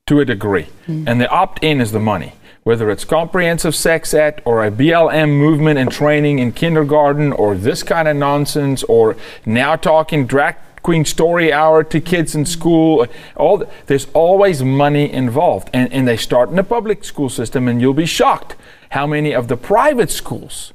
to 0.07 0.19
a 0.19 0.25
degree. 0.25 0.67
Hmm. 0.85 1.07
And 1.07 1.21
the 1.21 1.29
opt 1.29 1.63
in 1.63 1.79
is 1.79 1.93
the 1.93 1.99
money. 1.99 2.33
Whether 2.63 2.89
it's 2.89 3.05
comprehensive 3.05 3.73
sex 3.73 4.13
ed 4.13 4.41
or 4.43 4.65
a 4.65 4.71
BLM 4.71 5.37
movement 5.37 5.79
and 5.79 5.89
training 5.89 6.39
in 6.39 6.51
kindergarten 6.51 7.31
or 7.31 7.55
this 7.55 7.83
kind 7.83 8.07
of 8.07 8.17
nonsense 8.17 8.83
or 8.83 9.15
now 9.45 9.75
talking 9.75 10.25
drag 10.25 10.55
queen 10.81 11.05
story 11.05 11.53
hour 11.53 11.81
to 11.81 12.01
kids 12.01 12.35
in 12.35 12.45
school 12.45 13.07
all 13.37 13.59
th- 13.59 13.69
there's 13.85 14.07
always 14.13 14.61
money 14.61 15.09
involved 15.09 15.69
and, 15.71 15.91
and 15.93 16.05
they 16.05 16.17
start 16.17 16.49
in 16.49 16.57
the 16.57 16.63
public 16.63 17.05
school 17.05 17.29
system 17.29 17.69
and 17.69 17.79
you'll 17.79 17.93
be 17.93 18.05
shocked 18.05 18.57
how 18.89 19.07
many 19.07 19.33
of 19.33 19.47
the 19.47 19.55
private 19.55 20.11
schools 20.11 20.73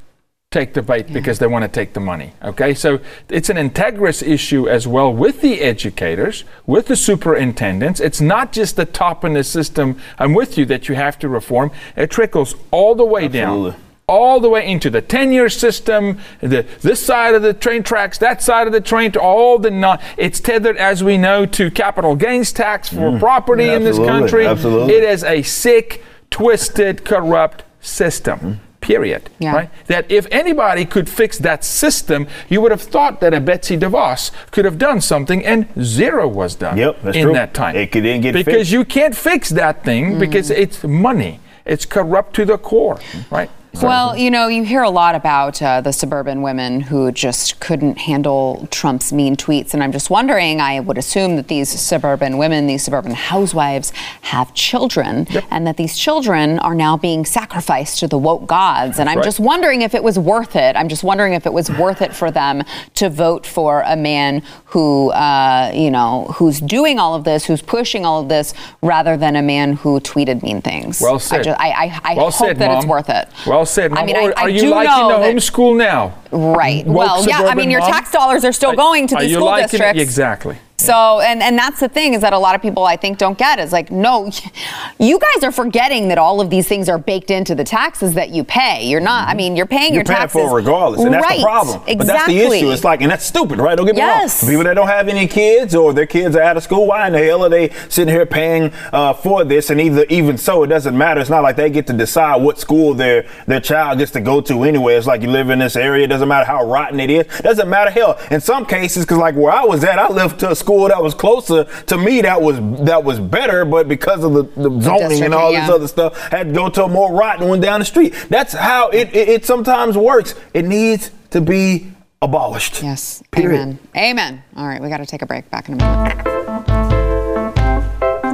take 0.50 0.72
the 0.72 0.80
bait 0.80 1.12
because 1.12 1.38
they 1.38 1.46
want 1.46 1.62
to 1.62 1.68
take 1.68 1.92
the 1.92 2.00
money. 2.00 2.32
Okay, 2.42 2.72
so 2.72 3.00
it's 3.28 3.50
an 3.50 3.58
integrous 3.58 4.26
issue 4.26 4.66
as 4.66 4.86
well 4.88 5.12
with 5.12 5.42
the 5.42 5.60
educators, 5.60 6.44
with 6.66 6.86
the 6.86 6.96
superintendents. 6.96 8.00
It's 8.00 8.22
not 8.22 8.50
just 8.52 8.76
the 8.76 8.86
top 8.86 9.26
in 9.26 9.34
the 9.34 9.44
system. 9.44 10.00
I'm 10.18 10.32
with 10.32 10.56
you 10.56 10.64
that 10.64 10.88
you 10.88 10.94
have 10.94 11.18
to 11.18 11.28
reform. 11.28 11.70
It 11.96 12.10
trickles 12.10 12.54
all 12.70 12.94
the 12.94 13.04
way 13.04 13.26
Absolutely. 13.26 13.70
down. 13.72 13.80
All 14.06 14.40
the 14.40 14.48
way 14.48 14.66
into 14.66 14.88
the 14.88 15.02
tenure 15.02 15.50
system, 15.50 16.18
the 16.40 16.64
this 16.80 17.04
side 17.04 17.34
of 17.34 17.42
the 17.42 17.52
train 17.52 17.82
tracks, 17.82 18.16
that 18.16 18.40
side 18.42 18.66
of 18.66 18.72
the 18.72 18.80
train, 18.80 19.12
to 19.12 19.20
all 19.20 19.58
the 19.58 19.70
non. 19.70 19.98
It's 20.16 20.40
tethered, 20.40 20.78
as 20.78 21.04
we 21.04 21.18
know, 21.18 21.44
to 21.44 21.70
capital 21.70 22.16
gains 22.16 22.52
tax 22.52 22.88
for 22.88 23.18
property 23.18 23.68
in 23.68 23.84
this 23.84 23.98
Mm. 23.98 24.06
country. 24.06 24.46
absolutely. 24.46 24.94
It 24.94 25.04
is 25.04 25.22
a 25.24 25.42
sick, 25.42 26.02
twisted, 26.30 27.04
corrupt 27.04 27.64
system. 27.82 28.60
Period. 28.88 29.28
Yeah. 29.38 29.54
Right? 29.54 29.70
That 29.88 30.10
if 30.10 30.26
anybody 30.30 30.86
could 30.86 31.10
fix 31.10 31.36
that 31.40 31.62
system, 31.62 32.26
you 32.48 32.62
would 32.62 32.70
have 32.70 32.80
thought 32.80 33.20
that 33.20 33.34
a 33.34 33.40
Betsy 33.40 33.76
DeVos 33.76 34.30
could 34.50 34.64
have 34.64 34.78
done 34.78 35.02
something, 35.02 35.44
and 35.44 35.68
zero 35.78 36.26
was 36.26 36.54
done 36.54 36.78
Yep, 36.78 37.02
that's 37.02 37.16
in 37.18 37.24
true. 37.24 37.34
that 37.34 37.52
time. 37.52 37.76
It 37.76 37.92
didn't 37.92 38.22
get 38.22 38.32
because 38.32 38.54
fixed. 38.54 38.72
you 38.72 38.86
can't 38.86 39.14
fix 39.14 39.50
that 39.50 39.84
thing 39.84 40.18
because 40.18 40.48
mm. 40.48 40.56
it's 40.56 40.84
money. 40.84 41.40
It's 41.66 41.84
corrupt 41.84 42.34
to 42.36 42.46
the 42.46 42.56
core, 42.56 42.98
right? 43.30 43.50
Well, 43.82 44.16
you 44.16 44.30
know, 44.30 44.48
you 44.48 44.64
hear 44.64 44.82
a 44.82 44.90
lot 44.90 45.14
about 45.14 45.62
uh, 45.62 45.80
the 45.80 45.92
suburban 45.92 46.42
women 46.42 46.80
who 46.80 47.12
just 47.12 47.60
couldn't 47.60 47.98
handle 47.98 48.66
Trump's 48.70 49.12
mean 49.12 49.36
tweets. 49.36 49.72
And 49.74 49.82
I'm 49.82 49.92
just 49.92 50.10
wondering, 50.10 50.60
I 50.60 50.80
would 50.80 50.98
assume 50.98 51.36
that 51.36 51.48
these 51.48 51.68
suburban 51.68 52.38
women, 52.38 52.66
these 52.66 52.82
suburban 52.82 53.12
housewives, 53.12 53.90
have 54.22 54.52
children, 54.54 55.26
and 55.50 55.66
that 55.66 55.76
these 55.76 55.96
children 55.96 56.58
are 56.60 56.74
now 56.74 56.96
being 56.96 57.24
sacrificed 57.24 58.00
to 58.00 58.08
the 58.08 58.18
woke 58.18 58.46
gods. 58.46 58.98
And 58.98 59.08
I'm 59.08 59.18
right. 59.18 59.24
just 59.24 59.38
wondering 59.38 59.82
if 59.82 59.94
it 59.94 60.02
was 60.02 60.18
worth 60.18 60.56
it. 60.56 60.74
I'm 60.74 60.88
just 60.88 61.04
wondering 61.04 61.34
if 61.34 61.46
it 61.46 61.52
was 61.52 61.70
worth 61.70 62.02
it 62.02 62.14
for 62.14 62.30
them 62.30 62.64
to 62.94 63.08
vote 63.08 63.46
for 63.46 63.82
a 63.86 63.96
man 63.96 64.42
who, 64.66 65.10
uh, 65.10 65.70
you 65.74 65.90
know, 65.90 66.26
who's 66.34 66.60
doing 66.60 66.98
all 66.98 67.14
of 67.14 67.24
this, 67.24 67.44
who's 67.44 67.62
pushing 67.62 68.04
all 68.04 68.20
of 68.20 68.28
this, 68.28 68.54
rather 68.82 69.16
than 69.16 69.36
a 69.36 69.42
man 69.42 69.74
who 69.74 70.00
tweeted 70.00 70.42
mean 70.42 70.62
things. 70.62 71.00
Well 71.00 71.14
I, 71.14 71.18
said. 71.18 71.44
just, 71.44 71.60
I, 71.60 71.70
I, 71.70 72.00
I 72.04 72.14
well 72.14 72.30
hope 72.30 72.48
said, 72.48 72.58
that 72.58 72.70
it's 72.72 72.84
Mom. 72.84 72.90
worth 72.90 73.08
it. 73.08 73.28
Well 73.46 73.57
said, 73.64 73.90
Mom. 73.92 74.02
I 74.02 74.06
mean, 74.06 74.16
I- 74.16 74.20
I 74.36 74.42
are 74.42 74.48
you 74.50 74.68
liking 74.70 75.08
the 75.08 75.18
that- 75.18 75.34
homeschool 75.34 75.76
now? 75.76 76.14
Right. 76.30 76.84
Well, 76.86 77.26
yeah. 77.26 77.42
I 77.42 77.54
mean, 77.54 77.70
your 77.70 77.80
mom? 77.80 77.90
tax 77.92 78.10
dollars 78.12 78.44
are 78.44 78.52
still 78.52 78.74
going 78.74 79.06
to 79.08 79.16
the 79.16 79.28
school 79.32 79.56
districts. 79.56 80.00
Exactly. 80.00 80.56
So, 80.80 81.18
and, 81.20 81.42
and 81.42 81.58
that's 81.58 81.80
the 81.80 81.88
thing 81.88 82.14
is 82.14 82.20
that 82.20 82.32
a 82.32 82.38
lot 82.38 82.54
of 82.54 82.62
people 82.62 82.84
I 82.84 82.96
think 82.96 83.18
don't 83.18 83.36
get 83.36 83.58
is 83.58 83.72
like, 83.72 83.90
no, 83.90 84.30
you 85.00 85.18
guys 85.18 85.42
are 85.42 85.50
forgetting 85.50 86.06
that 86.08 86.18
all 86.18 86.40
of 86.40 86.50
these 86.50 86.68
things 86.68 86.88
are 86.88 86.98
baked 86.98 87.32
into 87.32 87.56
the 87.56 87.64
taxes 87.64 88.14
that 88.14 88.30
you 88.30 88.44
pay. 88.44 88.86
You're 88.88 89.00
not. 89.00 89.28
I 89.28 89.34
mean, 89.34 89.56
you're 89.56 89.66
paying 89.66 89.92
You're 89.92 90.02
your 90.02 90.04
paying 90.04 90.18
taxes 90.20 90.40
for 90.40 90.50
it 90.50 90.62
regardless, 90.62 91.02
and 91.02 91.12
that's 91.12 91.26
right. 91.26 91.38
the 91.38 91.42
problem. 91.42 91.76
Exactly. 91.86 91.96
But 91.96 92.06
that's 92.06 92.26
the 92.28 92.38
issue. 92.38 92.70
It's 92.70 92.84
like, 92.84 93.00
and 93.00 93.10
that's 93.10 93.24
stupid, 93.24 93.58
right? 93.58 93.76
Don't 93.76 93.86
get 93.86 93.96
me 93.96 94.02
Yes. 94.02 94.40
wrong. 94.42 94.50
People 94.52 94.64
that 94.64 94.74
don't 94.74 94.86
have 94.86 95.08
any 95.08 95.26
kids 95.26 95.74
or 95.74 95.92
their 95.92 96.06
kids 96.06 96.36
are 96.36 96.42
out 96.42 96.56
of 96.56 96.62
school, 96.62 96.86
why 96.86 97.08
in 97.08 97.12
the 97.12 97.24
hell 97.24 97.44
are 97.44 97.48
they 97.48 97.70
sitting 97.88 98.14
here 98.14 98.24
paying 98.24 98.72
uh, 98.92 99.14
for 99.14 99.44
this? 99.44 99.70
And 99.70 99.80
either 99.80 100.06
even 100.08 100.38
so, 100.38 100.62
it 100.62 100.68
doesn't 100.68 100.96
matter. 100.96 101.20
It's 101.20 101.28
not 101.28 101.42
like 101.42 101.56
they 101.56 101.70
get 101.70 101.88
to 101.88 101.92
decide 101.92 102.40
what 102.40 102.60
school 102.60 102.94
their 102.94 103.26
their 103.46 103.60
child 103.60 103.98
gets 103.98 104.12
to 104.12 104.20
go 104.20 104.40
to 104.42 104.62
anyway. 104.62 104.94
It's 104.94 105.08
like 105.08 105.22
you 105.22 105.28
live 105.30 105.50
in 105.50 105.58
this 105.58 105.74
area. 105.74 106.04
It 106.04 106.08
doesn't 106.08 106.28
matter 106.28 106.46
how 106.46 106.64
rotten 106.64 107.00
it 107.00 107.10
is. 107.10 107.26
Doesn't 107.40 107.68
matter. 107.68 107.90
Hell, 107.90 108.16
in 108.30 108.40
some 108.40 108.64
cases, 108.64 109.04
because 109.04 109.18
like 109.18 109.34
where 109.34 109.52
I 109.52 109.64
was 109.64 109.82
at, 109.82 109.98
I 109.98 110.08
lived 110.08 110.38
to 110.40 110.52
a 110.52 110.54
school 110.54 110.67
that 110.88 111.02
was 111.02 111.14
closer 111.14 111.64
to 111.64 111.96
me. 111.98 112.20
That 112.20 112.42
was 112.42 112.56
that 112.84 113.02
was 113.04 113.18
better, 113.18 113.64
but 113.64 113.88
because 113.88 114.22
of 114.24 114.32
the, 114.34 114.42
the 114.42 114.80
zoning 114.82 115.22
and 115.22 115.34
all 115.34 115.52
this 115.52 115.68
other 115.68 115.88
stuff, 115.88 116.16
had 116.30 116.48
to 116.48 116.52
go 116.52 116.68
to 116.68 116.84
a 116.84 116.88
more 116.88 117.12
rotten 117.12 117.48
one 117.48 117.60
down 117.60 117.80
the 117.80 117.86
street. 117.86 118.14
That's 118.28 118.52
how 118.52 118.90
it, 118.90 119.14
it, 119.16 119.28
it 119.28 119.44
sometimes 119.46 119.96
works. 119.96 120.34
It 120.52 120.64
needs 120.64 121.10
to 121.30 121.40
be 121.40 121.92
abolished. 122.20 122.82
Yes. 122.82 123.22
Period. 123.30 123.60
Amen. 123.60 123.78
Amen. 123.96 124.42
All 124.56 124.66
right, 124.66 124.82
we 124.82 124.88
got 124.88 124.96
to 124.98 125.06
take 125.06 125.22
a 125.22 125.26
break. 125.26 125.48
Back 125.50 125.68
in 125.68 125.74
a 125.74 125.76
minute. 125.78 126.16
Yeah, 126.26 127.52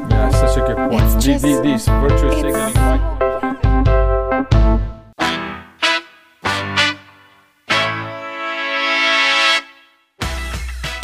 that's 0.09 0.39
such 0.39 0.57
a 0.57 0.61
good 0.67 0.77
point. 0.77 1.03
It's 1.05 1.15
These- 1.15 1.25
just- 1.25 1.45
these, 1.45 1.61
these 1.63 1.87
virtue 1.89 2.27
it's- 2.29 2.41
signaling. 2.43 3.14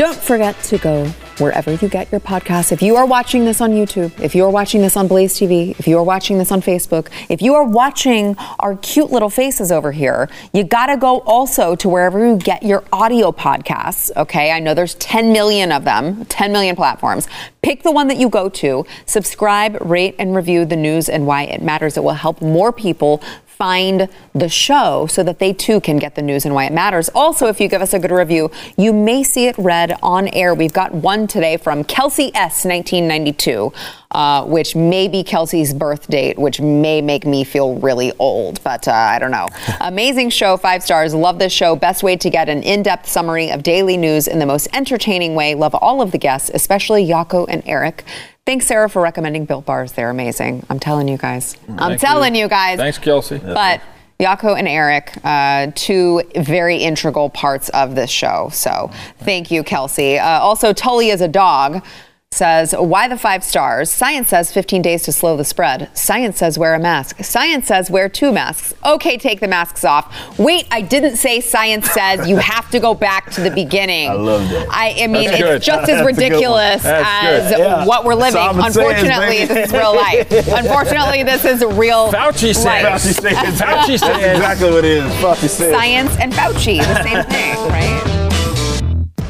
Don't 0.00 0.16
forget 0.16 0.58
to 0.62 0.78
go 0.78 1.04
wherever 1.36 1.74
you 1.74 1.86
get 1.86 2.10
your 2.10 2.22
podcasts. 2.22 2.72
If 2.72 2.80
you 2.80 2.96
are 2.96 3.04
watching 3.04 3.44
this 3.44 3.60
on 3.60 3.72
YouTube, 3.72 4.18
if 4.18 4.34
you 4.34 4.46
are 4.46 4.50
watching 4.50 4.80
this 4.80 4.96
on 4.96 5.06
Blaze 5.08 5.34
TV, 5.34 5.78
if 5.78 5.86
you 5.86 5.98
are 5.98 6.02
watching 6.02 6.38
this 6.38 6.50
on 6.50 6.62
Facebook, 6.62 7.08
if 7.28 7.42
you 7.42 7.52
are 7.54 7.64
watching 7.64 8.34
our 8.60 8.76
cute 8.76 9.12
little 9.12 9.28
faces 9.28 9.70
over 9.70 9.92
here, 9.92 10.30
you 10.54 10.64
got 10.64 10.86
to 10.86 10.96
go 10.96 11.20
also 11.26 11.76
to 11.76 11.86
wherever 11.86 12.26
you 12.26 12.38
get 12.38 12.62
your 12.62 12.82
audio 12.94 13.30
podcasts. 13.30 14.10
Okay. 14.16 14.50
I 14.50 14.58
know 14.58 14.72
there's 14.72 14.94
10 14.94 15.34
million 15.34 15.70
of 15.70 15.84
them, 15.84 16.24
10 16.24 16.50
million 16.50 16.76
platforms. 16.76 17.28
Pick 17.60 17.82
the 17.82 17.92
one 17.92 18.08
that 18.08 18.16
you 18.16 18.30
go 18.30 18.48
to, 18.48 18.86
subscribe, 19.04 19.76
rate, 19.82 20.14
and 20.18 20.34
review 20.34 20.64
the 20.64 20.76
news 20.76 21.10
and 21.10 21.26
why 21.26 21.42
it 21.42 21.60
matters. 21.60 21.98
It 21.98 22.04
will 22.04 22.14
help 22.14 22.40
more 22.40 22.72
people 22.72 23.22
find 23.60 24.08
the 24.34 24.48
show 24.48 25.06
so 25.06 25.22
that 25.22 25.38
they 25.38 25.52
too 25.52 25.82
can 25.82 25.98
get 25.98 26.14
the 26.14 26.22
news 26.22 26.46
and 26.46 26.54
why 26.54 26.64
it 26.64 26.72
matters. 26.72 27.10
Also, 27.14 27.46
if 27.46 27.60
you 27.60 27.68
give 27.68 27.82
us 27.82 27.92
a 27.92 27.98
good 27.98 28.10
review, 28.10 28.50
you 28.78 28.90
may 28.90 29.22
see 29.22 29.48
it 29.48 29.54
read 29.58 29.98
on 30.02 30.28
air. 30.28 30.54
We've 30.54 30.72
got 30.72 30.94
one 30.94 31.26
today 31.26 31.58
from 31.58 31.84
Kelsey 31.84 32.34
S. 32.34 32.64
1992, 32.64 33.70
uh, 34.12 34.46
which 34.46 34.74
may 34.74 35.08
be 35.08 35.22
Kelsey's 35.22 35.74
birth 35.74 36.08
date, 36.08 36.38
which 36.38 36.58
may 36.58 37.02
make 37.02 37.26
me 37.26 37.44
feel 37.44 37.74
really 37.74 38.14
old, 38.18 38.64
but 38.64 38.88
uh, 38.88 38.92
I 38.92 39.18
don't 39.18 39.30
know. 39.30 39.46
Amazing 39.82 40.30
show, 40.30 40.56
five 40.56 40.82
stars. 40.82 41.12
Love 41.12 41.38
this 41.38 41.52
show. 41.52 41.76
Best 41.76 42.02
way 42.02 42.16
to 42.16 42.30
get 42.30 42.48
an 42.48 42.62
in 42.62 42.82
depth 42.82 43.10
summary 43.10 43.50
of 43.50 43.62
daily 43.62 43.98
news 43.98 44.26
in 44.26 44.38
the 44.38 44.46
most 44.46 44.68
entertaining 44.72 45.34
way. 45.34 45.54
Love 45.54 45.74
all 45.74 46.00
of 46.00 46.12
the 46.12 46.18
guests, 46.18 46.50
especially 46.54 47.06
Jaco 47.06 47.44
and 47.46 47.62
Eric. 47.66 48.04
Thanks, 48.46 48.66
Sarah, 48.66 48.88
for 48.88 49.02
recommending 49.02 49.44
Built 49.44 49.66
Bars. 49.66 49.92
They're 49.92 50.10
amazing. 50.10 50.64
I'm 50.70 50.80
telling 50.80 51.08
you 51.08 51.18
guys. 51.18 51.56
I'm 51.68 51.76
Thank 51.76 52.00
telling 52.00 52.34
you, 52.34 52.48
guys. 52.48 52.78
Thanks, 52.78 52.98
Kelsey. 52.98 53.38
But 53.38 53.80
Jaco 54.18 54.58
and 54.58 54.66
Eric, 54.66 55.12
uh, 55.24 55.70
two 55.74 56.22
very 56.36 56.76
integral 56.76 57.30
parts 57.30 57.68
of 57.70 57.94
this 57.94 58.10
show. 58.10 58.48
So 58.52 58.90
thank 59.18 59.50
you, 59.50 59.62
Kelsey. 59.62 60.18
Uh, 60.18 60.40
also, 60.40 60.72
Tully 60.72 61.10
is 61.10 61.20
a 61.20 61.28
dog. 61.28 61.84
Says, 62.32 62.72
why 62.78 63.08
the 63.08 63.18
five 63.18 63.42
stars? 63.42 63.90
Science 63.90 64.28
says 64.28 64.52
15 64.52 64.82
days 64.82 65.02
to 65.02 65.10
slow 65.12 65.36
the 65.36 65.44
spread. 65.44 65.90
Science 65.98 66.38
says 66.38 66.56
wear 66.56 66.74
a 66.74 66.78
mask. 66.78 67.24
Science 67.24 67.66
says 67.66 67.90
wear 67.90 68.08
two 68.08 68.30
masks. 68.30 68.72
Okay, 68.86 69.18
take 69.18 69.40
the 69.40 69.48
masks 69.48 69.84
off. 69.84 70.38
Wait, 70.38 70.68
I 70.70 70.80
didn't 70.80 71.16
say 71.16 71.40
science 71.40 71.90
says 71.90 72.28
you 72.28 72.36
have 72.36 72.70
to 72.70 72.78
go 72.78 72.94
back 72.94 73.30
to 73.32 73.40
the 73.40 73.50
beginning. 73.50 74.10
I 74.10 74.14
love 74.14 74.48
that. 74.48 74.68
I, 74.70 74.94
I 75.02 75.06
mean, 75.08 75.24
That's 75.24 75.40
it's 75.40 75.42
good. 75.42 75.62
just 75.62 75.90
as 75.90 76.00
good 76.02 76.06
ridiculous 76.06 76.84
as. 76.84 77.50
Yeah. 77.50 77.84
what 77.84 78.04
we're 78.04 78.14
living. 78.14 78.40
Unfortunately, 78.40 79.26
baby. 79.38 79.46
this 79.46 79.66
is 79.66 79.72
real 79.72 79.96
life. 79.96 80.30
Unfortunately, 80.56 81.24
this 81.24 81.44
is 81.44 81.64
real 81.64 82.12
Fauci 82.12 82.54
said. 82.54 82.84
life. 82.84 83.02
Fauci 83.02 83.12
says. 83.20 83.32
Fauci 83.60 83.98
That's 83.98 84.00
says. 84.02 84.36
exactly 84.36 84.70
what 84.70 84.84
it 84.84 84.98
is. 84.98 85.12
Fauci 85.14 85.48
says. 85.48 85.74
Science 85.74 86.16
and 86.20 86.32
Fauci, 86.32 86.78
the 86.78 87.02
same 87.02 87.24
thing, 87.24 87.56
right? 87.68 88.19